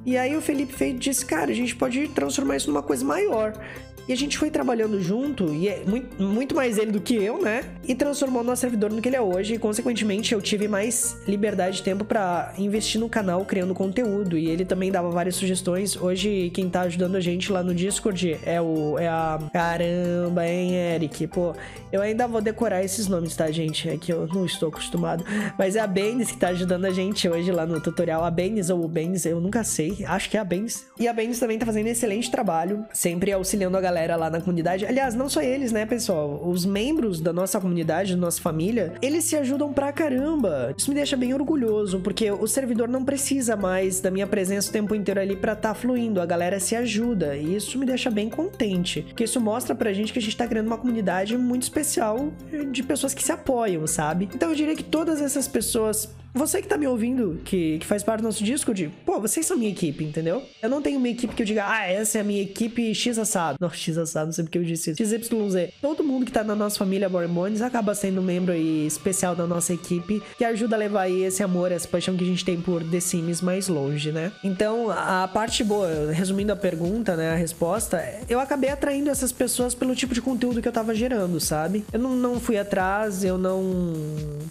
E 0.06 0.18
aí 0.18 0.36
o 0.36 0.42
Felipe 0.42 0.72
fez 0.72 1.00
disse, 1.00 1.26
cara, 1.26 1.52
a 1.52 1.56
gente 1.56 1.76
pode 1.76 2.08
transformar 2.10 2.58
isso 2.58 2.70
numa 2.70 2.84
coisa 2.84 3.04
maior. 3.04 3.54
E 4.08 4.14
a 4.14 4.16
gente 4.16 4.38
foi 4.38 4.52
trabalhando 4.52 5.02
junto, 5.02 5.52
e 5.52 5.68
é 5.68 5.84
muito, 5.86 6.22
muito 6.22 6.56
mais 6.56 6.78
ele 6.78 6.92
do 6.92 7.02
que 7.02 7.16
eu, 7.16 7.42
né? 7.42 7.64
E 7.84 7.96
transformou 7.96 8.44
o 8.44 8.46
nosso 8.46 8.62
servidor 8.62 8.92
no 8.92 9.02
que 9.02 9.10
ele 9.10 9.16
é 9.16 9.22
hoje. 9.22 9.56
E, 9.56 9.58
consequentemente, 9.58 10.34
eu 10.34 10.42
tive 10.42 10.68
mais 10.68 11.18
liberdade 11.28 11.78
de 11.78 11.84
tempo 11.84 12.06
para 12.06 12.54
investir 12.58 13.02
no 13.02 13.10
canal 13.10 13.44
criando 13.46 13.74
conteúdo. 13.74 14.38
E 14.38 14.48
ele 14.48 14.64
também 14.64 14.92
dava 14.92 15.10
várias 15.10 15.36
sugestões. 15.36 15.96
Hoje, 15.96 16.52
quem 16.54 16.70
tá 16.70 16.82
ajudando 16.82 17.16
a 17.16 17.20
gente 17.20 17.52
lá 17.52 17.64
no 17.64 17.74
Discord 17.74 18.40
é 18.46 18.62
o. 18.62 19.00
É 19.00 19.08
a. 19.08 19.40
Caramba, 19.52 20.48
hein, 20.48 20.76
Eric? 20.76 21.26
Pô, 21.28 21.56
eu 21.92 22.02
ainda 22.02 22.28
vou 22.28 22.42
decorar 22.42 22.84
esses 22.84 23.08
nomes, 23.08 23.36
tá, 23.36 23.50
gente? 23.50 23.90
É 23.90 23.98
que 23.98 24.14
eu 24.14 24.28
não 24.28 24.46
estou 24.46 24.70
acostumado. 24.70 25.26
Mas 25.58 25.76
é 25.76 25.80
a 25.80 25.88
Benes 25.88 26.30
que 26.30 26.38
tá 26.38 26.50
ajudando 26.50 26.86
a 26.86 26.92
gente 26.92 27.28
hoje 27.28 27.52
lá 27.52 27.66
no 27.66 27.82
tutorial. 27.82 28.24
A 28.24 28.30
Benes 28.30 28.70
ou 28.70 28.84
o 28.84 28.88
Benes, 28.88 29.26
eu 29.26 29.42
nunca 29.42 29.64
sei. 29.64 30.06
Acho 30.06 30.30
que 30.30 30.38
é 30.38 30.40
a 30.40 30.44
Benes. 30.44 30.86
E 31.00 31.08
a 31.08 31.14
Benes 31.14 31.40
também 31.40 31.58
tá 31.58 31.66
fazendo 31.66 31.88
excelente 31.88 32.30
trabalho, 32.30 32.86
sempre 32.94 33.32
auxiliando 33.32 33.76
a 33.78 33.82
galera 33.82 33.95
galera 33.96 34.18
lá 34.18 34.30
na 34.30 34.42
comunidade. 34.42 34.86
Aliás, 34.86 35.16
não 35.16 35.30
só 35.30 35.42
eles, 35.42 35.72
né, 35.72 35.86
pessoal? 35.86 36.42
Os 36.46 36.66
membros 36.66 37.22
da 37.22 37.32
nossa 37.32 37.62
comunidade, 37.62 38.14
da 38.14 38.20
nossa 38.20 38.42
família, 38.42 38.94
eles 39.02 39.24
se 39.24 39.38
ajudam 39.38 39.72
pra 39.72 39.94
caramba. 39.94 40.74
Isso 40.78 40.90
me 40.90 40.96
deixa 40.96 41.16
bem 41.16 41.34
orgulhoso, 41.34 42.02
porque 42.02 42.30
o 42.30 42.46
servidor 42.46 42.90
não 42.90 43.06
precisa 43.06 43.56
mais 43.56 44.02
da 44.02 44.12
minha 44.12 44.28
presença 44.28 44.70
o 44.70 44.74
tempo 44.74 44.94
inteiro 44.94 45.22
ali 45.22 45.38
pra 45.38 45.56
tá 45.56 45.74
fluindo. 45.74 46.20
A 46.20 46.26
galera 46.26 46.60
se 46.60 46.76
ajuda. 46.76 47.38
E 47.38 47.56
isso 47.56 47.80
me 47.80 47.86
deixa 47.86 48.12
bem 48.12 48.30
contente. 48.30 49.04
Porque 49.04 49.24
isso 49.24 49.40
mostra 49.40 49.74
pra 49.74 49.94
gente 49.94 50.12
que 50.12 50.20
a 50.20 50.22
gente 50.22 50.36
tá 50.36 50.46
criando 50.46 50.68
uma 50.68 50.78
comunidade 50.78 51.38
muito 51.38 51.64
especial 51.64 52.34
de 52.70 52.84
pessoas 52.84 53.14
que 53.14 53.24
se 53.24 53.32
apoiam, 53.32 53.88
sabe? 53.88 54.28
Então 54.36 54.50
eu 54.50 54.56
diria 54.56 54.76
que 54.76 54.84
todas 54.84 55.22
essas 55.22 55.48
pessoas 55.48 56.10
você 56.36 56.62
que 56.62 56.68
tá 56.68 56.78
me 56.78 56.86
ouvindo, 56.86 57.40
que, 57.46 57.80
que 57.80 57.86
faz 57.86 58.04
parte 58.04 58.20
do 58.20 58.26
nosso 58.26 58.44
Discord, 58.44 58.92
pô, 59.06 59.22
vocês 59.22 59.46
são 59.46 59.58
minha 59.58 59.72
equipe, 59.72 60.04
entendeu? 60.04 60.44
Eu 60.62 60.70
não 60.70 60.82
tenho 60.82 61.00
uma 61.00 61.08
equipe 61.08 61.34
que 61.34 61.42
eu 61.42 61.46
diga, 61.46 61.66
ah, 61.66 61.88
essa 61.88 62.18
é 62.18 62.22
a 62.22 62.24
minha 62.24 62.42
equipe 62.42 62.94
X 62.94 63.18
assado. 63.18 63.58
Não, 63.60 63.70
X 63.74 63.98
assado, 63.98 64.26
não 64.26 64.34
sei 64.34 64.44
porque 64.44 64.58
eu 64.58 64.64
disse 64.64 64.92
isso. 64.92 65.04
XYZ. 65.04 65.72
Todo 65.82 66.04
mundo 66.04 66.26
que 66.26 66.32
tá 66.32 66.44
na 66.44 66.54
nossa 66.54 66.78
família 66.78 67.08
Bormones 67.08 67.62
acaba 67.62 67.96
sendo 67.96 68.22
membro 68.22 68.52
aí 68.52 68.86
especial 68.86 69.34
da 69.34 69.48
nossa 69.48 69.74
equipe, 69.74 70.22
que 70.38 70.44
ajuda 70.44 70.76
a 70.76 70.80
levar 70.80 71.04
aí 71.04 71.24
esse 71.24 71.42
amor, 71.42 71.72
essa 71.72 71.88
paixão 71.88 72.18
que 72.18 72.24
a 72.24 72.28
gente 72.28 72.44
tem 72.44 72.60
por 72.60 72.84
The 72.84 73.00
Sims 73.00 73.42
mais 73.42 73.70
longe, 73.70 74.12
né? 74.12 74.32
Então, 74.44 74.90
a 74.90 75.28
parte 75.28 75.64
boa, 75.64 76.12
resumindo 76.12 76.52
a 76.52 76.56
pergunta, 76.56 77.16
né, 77.16 77.32
a 77.32 77.36
resposta, 77.36 78.04
eu 78.28 78.40
acabei 78.40 78.70
atraindo 78.70 79.10
essas 79.10 79.32
pessoas 79.32 79.74
pelo 79.74 79.96
tipo 79.96 80.14
de 80.14 80.22
conteúdo 80.22 80.62
que 80.62 80.68
eu 80.68 80.74
tava 80.74 80.94
gerando, 80.94 81.40
sabe? 81.40 81.86
Eu 81.94 82.00
não, 82.00 82.16
não 82.16 82.40
fui 82.40 82.58
atrás, 82.58 83.24
eu 83.24 83.38
não 83.38 83.64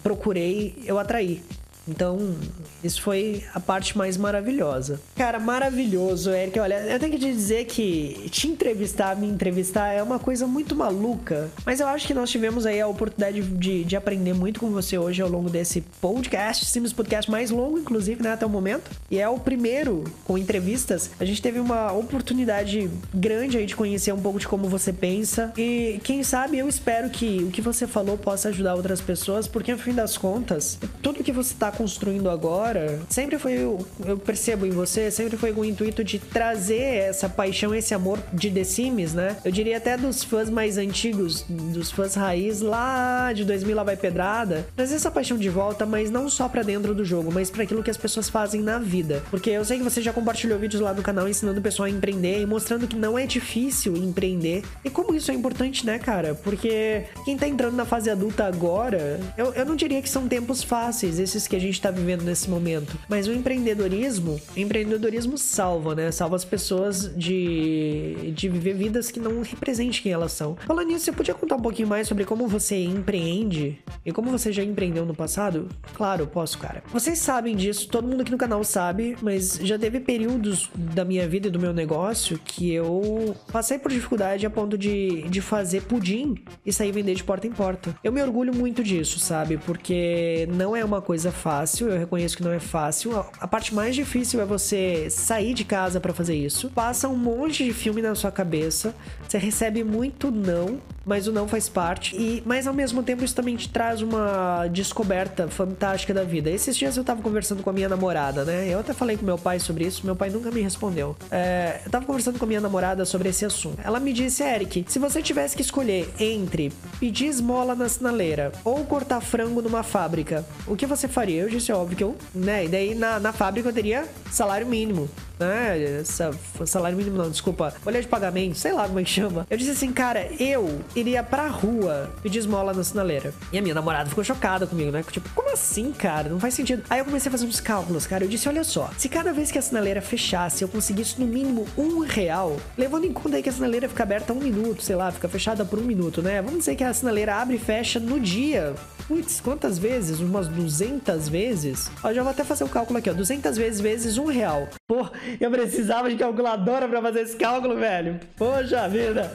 procurei, 0.01 0.75
eu 0.85 0.97
atraí. 0.97 1.43
Então, 1.87 2.35
isso 2.83 3.01
foi 3.01 3.43
a 3.53 3.59
parte 3.59 3.97
mais 3.97 4.17
maravilhosa. 4.17 4.99
Cara, 5.15 5.39
maravilhoso, 5.39 6.31
Eric. 6.31 6.59
Olha, 6.59 6.75
eu 6.75 6.99
tenho 6.99 7.11
que 7.11 7.19
te 7.19 7.31
dizer 7.31 7.65
que 7.65 8.27
te 8.29 8.47
entrevistar, 8.47 9.15
me 9.15 9.27
entrevistar 9.27 9.89
é 9.89 10.01
uma 10.01 10.19
coisa 10.19 10.47
muito 10.47 10.75
maluca. 10.75 11.49
Mas 11.65 11.79
eu 11.79 11.87
acho 11.87 12.07
que 12.07 12.13
nós 12.13 12.29
tivemos 12.29 12.65
aí 12.65 12.81
a 12.81 12.87
oportunidade 12.87 13.41
de, 13.41 13.83
de 13.83 13.95
aprender 13.95 14.33
muito 14.33 14.59
com 14.59 14.69
você 14.71 14.97
hoje 14.97 15.21
ao 15.21 15.29
longo 15.29 15.49
desse 15.49 15.81
podcast, 16.01 16.65
Sims 16.65 16.93
Podcast 16.93 17.29
mais 17.29 17.51
longo, 17.51 17.77
inclusive, 17.77 18.21
né, 18.21 18.33
até 18.33 18.45
o 18.45 18.49
momento. 18.49 18.89
E 19.09 19.19
é 19.19 19.29
o 19.29 19.39
primeiro 19.39 20.03
com 20.23 20.37
entrevistas. 20.37 21.11
A 21.19 21.25
gente 21.25 21.41
teve 21.41 21.59
uma 21.59 21.91
oportunidade 21.91 22.89
grande 23.13 23.57
aí 23.57 23.65
de 23.65 23.75
conhecer 23.75 24.13
um 24.13 24.19
pouco 24.19 24.39
de 24.39 24.47
como 24.47 24.67
você 24.67 24.91
pensa. 24.91 25.53
E 25.57 25.99
quem 26.03 26.23
sabe 26.23 26.57
eu 26.57 26.67
espero 26.67 27.09
que 27.09 27.43
o 27.43 27.51
que 27.51 27.61
você 27.61 27.85
falou 27.85 28.17
possa 28.17 28.49
ajudar 28.49 28.75
outras 28.75 29.01
pessoas, 29.01 29.47
porque 29.47 29.71
no 29.71 29.77
fim 29.77 29.93
das 29.93 30.17
contas, 30.17 30.79
tudo 31.01 31.23
que 31.23 31.31
você 31.31 31.53
tá 31.53 31.71
construindo 31.75 32.29
agora, 32.29 32.99
sempre 33.09 33.37
foi, 33.37 33.53
eu, 33.53 34.17
percebo 34.25 34.65
em 34.65 34.71
você, 34.71 35.11
sempre 35.11 35.37
foi 35.37 35.53
com 35.53 35.61
o 35.61 35.65
intuito 35.65 36.03
de 36.03 36.19
trazer 36.19 36.81
essa 37.09 37.29
paixão, 37.29 37.73
esse 37.73 37.93
amor 37.93 38.19
de 38.33 38.49
The 38.49 38.63
Sims, 38.63 39.13
né? 39.13 39.37
Eu 39.43 39.51
diria 39.51 39.77
até 39.77 39.97
dos 39.97 40.23
fãs 40.23 40.49
mais 40.49 40.77
antigos, 40.77 41.45
dos 41.47 41.91
fãs 41.91 42.15
raiz 42.15 42.61
lá 42.61 43.31
de 43.33 43.43
2000 43.43 43.75
lá 43.75 43.83
vai 43.83 43.97
pedrada, 43.97 44.67
trazer 44.75 44.95
essa 44.95 45.11
paixão 45.11 45.37
de 45.37 45.49
volta, 45.49 45.85
mas 45.85 46.09
não 46.09 46.29
só 46.29 46.47
para 46.47 46.63
dentro 46.63 46.93
do 46.93 47.03
jogo, 47.03 47.31
mas 47.31 47.49
para 47.49 47.63
aquilo 47.63 47.83
que 47.83 47.89
as 47.89 47.97
pessoas 47.97 48.29
fazem 48.29 48.61
na 48.61 48.79
vida. 48.79 49.23
Porque 49.29 49.49
eu 49.49 49.65
sei 49.65 49.77
que 49.77 49.83
você 49.83 50.01
já 50.01 50.13
compartilhou 50.13 50.57
vídeos 50.57 50.81
lá 50.81 50.93
no 50.93 51.01
canal 51.01 51.27
ensinando 51.27 51.59
o 51.59 51.63
pessoal 51.63 51.87
a 51.87 51.89
empreender 51.89 52.41
e 52.41 52.45
mostrando 52.45 52.87
que 52.87 52.95
não 52.95 53.17
é 53.17 53.25
difícil 53.25 53.95
empreender. 53.97 54.63
E 54.83 54.89
como 54.89 55.13
isso 55.13 55.31
é 55.31 55.33
importante, 55.33 55.85
né, 55.85 55.99
cara? 55.99 56.35
Porque 56.35 57.05
quem 57.25 57.37
tá 57.37 57.47
entrando 57.47 57.75
na 57.75 57.85
fase 57.85 58.09
adulta 58.09 58.45
agora, 58.45 59.19
eu, 59.37 59.53
eu 59.53 59.65
não 59.65 59.75
diria 59.75 60.01
que 60.01 60.09
são 60.09 60.27
tempos 60.27 60.63
fáceis, 60.63 61.19
esses 61.19 61.47
que 61.47 61.55
a 61.55 61.59
gente 61.59 61.64
está 61.69 61.91
vivendo 61.91 62.23
nesse 62.23 62.49
momento. 62.49 62.97
Mas 63.07 63.27
o 63.27 63.33
empreendedorismo, 63.33 64.39
o 64.55 64.59
empreendedorismo 64.59 65.37
salva, 65.37 65.95
né? 65.95 66.11
Salva 66.11 66.35
as 66.35 66.45
pessoas 66.45 67.13
de, 67.15 68.31
de 68.33 68.49
viver 68.49 68.73
vidas 68.73 69.11
que 69.11 69.19
não 69.19 69.41
representem 69.41 70.01
quem 70.01 70.11
elas 70.11 70.31
são. 70.31 70.55
Falando 70.65 70.87
nisso, 70.87 71.05
você 71.05 71.11
podia 71.11 71.33
contar 71.33 71.55
um 71.55 71.61
pouquinho 71.61 71.87
mais 71.87 72.07
sobre 72.07 72.25
como 72.25 72.47
você 72.47 72.83
empreende 72.83 73.77
e 74.05 74.11
como 74.11 74.31
você 74.31 74.51
já 74.51 74.63
empreendeu 74.63 75.05
no 75.05 75.13
passado? 75.13 75.67
Claro, 75.93 76.27
posso, 76.27 76.57
cara. 76.57 76.83
Vocês 76.91 77.19
sabem 77.19 77.55
disso, 77.55 77.87
todo 77.87 78.07
mundo 78.07 78.21
aqui 78.21 78.31
no 78.31 78.37
canal 78.37 78.63
sabe, 78.63 79.17
mas 79.21 79.59
já 79.61 79.77
teve 79.77 79.99
períodos 79.99 80.69
da 80.75 81.05
minha 81.05 81.27
vida 81.27 81.47
e 81.47 81.51
do 81.51 81.59
meu 81.59 81.73
negócio 81.73 82.39
que 82.43 82.71
eu 82.71 83.35
passei 83.51 83.77
por 83.77 83.91
dificuldade 83.91 84.45
a 84.45 84.49
ponto 84.49 84.77
de, 84.77 85.23
de 85.23 85.41
fazer 85.41 85.83
pudim 85.83 86.35
e 86.65 86.71
sair 86.71 86.91
vender 86.91 87.15
de 87.15 87.23
porta 87.23 87.47
em 87.47 87.51
porta. 87.51 87.95
Eu 88.03 88.11
me 88.11 88.21
orgulho 88.21 88.53
muito 88.53 88.83
disso, 88.83 89.19
sabe? 89.19 89.57
Porque 89.57 90.47
não 90.53 90.75
é 90.75 90.83
uma 90.83 91.01
coisa 91.01 91.31
fácil 91.31 91.54
fácil, 91.55 91.87
eu 91.87 91.97
reconheço 91.97 92.35
que 92.35 92.43
não 92.43 92.51
é 92.51 92.59
fácil. 92.59 93.25
A 93.39 93.47
parte 93.47 93.73
mais 93.73 93.95
difícil 93.95 94.41
é 94.41 94.45
você 94.45 95.07
sair 95.09 95.53
de 95.53 95.63
casa 95.63 96.01
para 96.01 96.13
fazer 96.13 96.35
isso. 96.35 96.69
Passa 96.69 97.07
um 97.07 97.15
monte 97.15 97.63
de 97.63 97.71
filme 97.71 98.01
na 98.01 98.13
sua 98.13 98.31
cabeça, 98.31 98.93
você 99.27 99.37
recebe 99.37 99.83
muito 99.83 100.29
não, 100.29 100.81
mas 101.05 101.27
o 101.27 101.31
não 101.31 101.47
faz 101.47 101.69
parte. 101.69 102.15
E 102.15 102.43
mas 102.45 102.67
ao 102.67 102.73
mesmo 102.73 103.01
tempo 103.03 103.23
isso 103.23 103.35
também 103.35 103.55
te 103.55 103.69
traz 103.69 104.01
uma 104.01 104.67
descoberta 104.67 105.47
fantástica 105.47 106.13
da 106.13 106.23
vida. 106.23 106.49
Esses 106.49 106.75
dias 106.75 106.97
eu 106.97 107.03
tava 107.03 107.21
conversando 107.21 107.63
com 107.63 107.69
a 107.69 107.73
minha 107.73 107.87
namorada, 107.87 108.43
né? 108.43 108.67
Eu 108.67 108.79
até 108.79 108.93
falei 108.93 109.15
com 109.15 109.25
meu 109.25 109.37
pai 109.37 109.59
sobre 109.59 109.85
isso, 109.85 110.05
meu 110.05 110.15
pai 110.15 110.29
nunca 110.29 110.51
me 110.51 110.61
respondeu. 110.61 111.15
É, 111.31 111.79
eu 111.85 111.91
tava 111.91 112.05
conversando 112.05 112.37
com 112.37 112.45
a 112.45 112.47
minha 112.47 112.61
namorada 112.61 113.05
sobre 113.05 113.29
esse 113.29 113.45
assunto. 113.45 113.79
Ela 113.83 113.99
me 113.99 114.11
disse, 114.11 114.43
Eric, 114.43 114.85
se 114.87 114.99
você 114.99 115.21
tivesse 115.21 115.55
que 115.55 115.61
escolher 115.61 116.13
entre 116.19 116.71
pedir 116.99 117.27
esmola 117.27 117.75
na 117.75 117.87
sinaleira 117.87 118.51
ou 118.63 118.83
cortar 118.83 119.21
frango 119.21 119.61
numa 119.61 119.83
fábrica, 119.83 120.45
o 120.67 120.75
que 120.75 120.85
você 120.85 121.07
faria? 121.07 121.44
Eu 121.45 121.49
disse, 121.51 121.71
óbvio 121.71 121.95
que 121.95 122.03
eu, 122.03 122.15
né? 122.33 122.65
E 122.65 122.67
daí 122.67 122.95
na, 122.95 123.19
na 123.19 123.31
fábrica 123.31 123.69
eu 123.69 123.73
teria 123.73 124.05
salário 124.31 124.65
mínimo 124.65 125.07
né? 125.39 125.99
Essa, 126.01 126.31
salário 126.65 126.97
mínimo 126.97 127.17
não, 127.17 127.29
desculpa. 127.29 127.71
Folha 127.81 128.01
de 128.01 128.07
pagamento, 128.07 128.57
sei 128.57 128.73
lá 128.73 128.87
como 128.87 128.99
é 128.99 129.03
que 129.03 129.09
chama. 129.09 129.45
Eu 129.49 129.57
disse 129.57 129.71
assim, 129.71 129.91
cara, 129.91 130.27
eu 130.39 130.81
iria 130.95 131.23
pra 131.23 131.47
rua 131.47 132.11
pedir 132.21 132.39
esmola 132.39 132.73
na 132.73 132.83
sinaleira. 132.83 133.33
E 133.51 133.57
a 133.57 133.61
minha 133.61 133.75
namorada 133.75 134.09
ficou 134.09 134.23
chocada 134.23 134.67
comigo, 134.67 134.91
né? 134.91 135.03
Tipo, 135.09 135.29
como 135.35 135.51
assim, 135.51 135.91
cara? 135.91 136.29
Não 136.29 136.39
faz 136.39 136.53
sentido. 136.53 136.83
Aí 136.89 136.99
eu 136.99 137.05
comecei 137.05 137.29
a 137.29 137.31
fazer 137.31 137.45
uns 137.45 137.59
cálculos, 137.59 138.07
cara. 138.07 138.23
Eu 138.23 138.27
disse, 138.27 138.47
olha 138.47 138.63
só, 138.63 138.89
se 138.97 139.09
cada 139.09 139.33
vez 139.33 139.51
que 139.51 139.57
a 139.57 139.61
sinaleira 139.61 140.01
fechasse 140.01 140.63
eu 140.63 140.67
conseguisse 140.67 141.19
no 141.19 141.27
mínimo 141.27 141.65
um 141.77 141.99
real, 141.99 142.57
levando 142.77 143.05
em 143.05 143.13
conta 143.13 143.37
aí 143.37 143.43
que 143.43 143.49
a 143.49 143.53
sinaleira 143.53 143.87
fica 143.89 144.03
aberta 144.03 144.33
um 144.33 144.39
minuto, 144.39 144.83
sei 144.83 144.95
lá, 144.95 145.11
fica 145.11 145.27
fechada 145.27 145.65
por 145.65 145.79
um 145.79 145.83
minuto, 145.83 146.21
né? 146.21 146.41
Vamos 146.41 146.59
dizer 146.59 146.75
que 146.75 146.83
a 146.83 146.93
sinaleira 146.93 147.35
abre 147.35 147.55
e 147.55 147.59
fecha 147.59 147.99
no 147.99 148.19
dia. 148.19 148.73
Putz, 149.07 149.39
quantas 149.39 149.77
vezes? 149.77 150.19
Umas 150.19 150.47
200 150.47 151.29
vezes? 151.29 151.91
Ó, 152.03 152.11
já 152.11 152.23
vou 152.23 152.31
até 152.31 152.43
fazer 152.43 152.63
o 152.63 152.69
cálculo 152.69 152.97
aqui, 152.97 153.09
ó. 153.09 153.13
200 153.13 153.55
vezes 153.55 153.79
vezes 153.79 154.17
um 154.17 154.25
real. 154.25 154.67
Pô, 154.87 155.07
eu 155.39 155.51
precisava 155.51 156.09
de 156.09 156.15
calculadora 156.15 156.87
para 156.87 157.01
fazer 157.01 157.21
esse 157.21 157.35
cálculo, 157.35 157.75
velho. 157.75 158.19
Poxa 158.35 158.87
vida. 158.87 159.31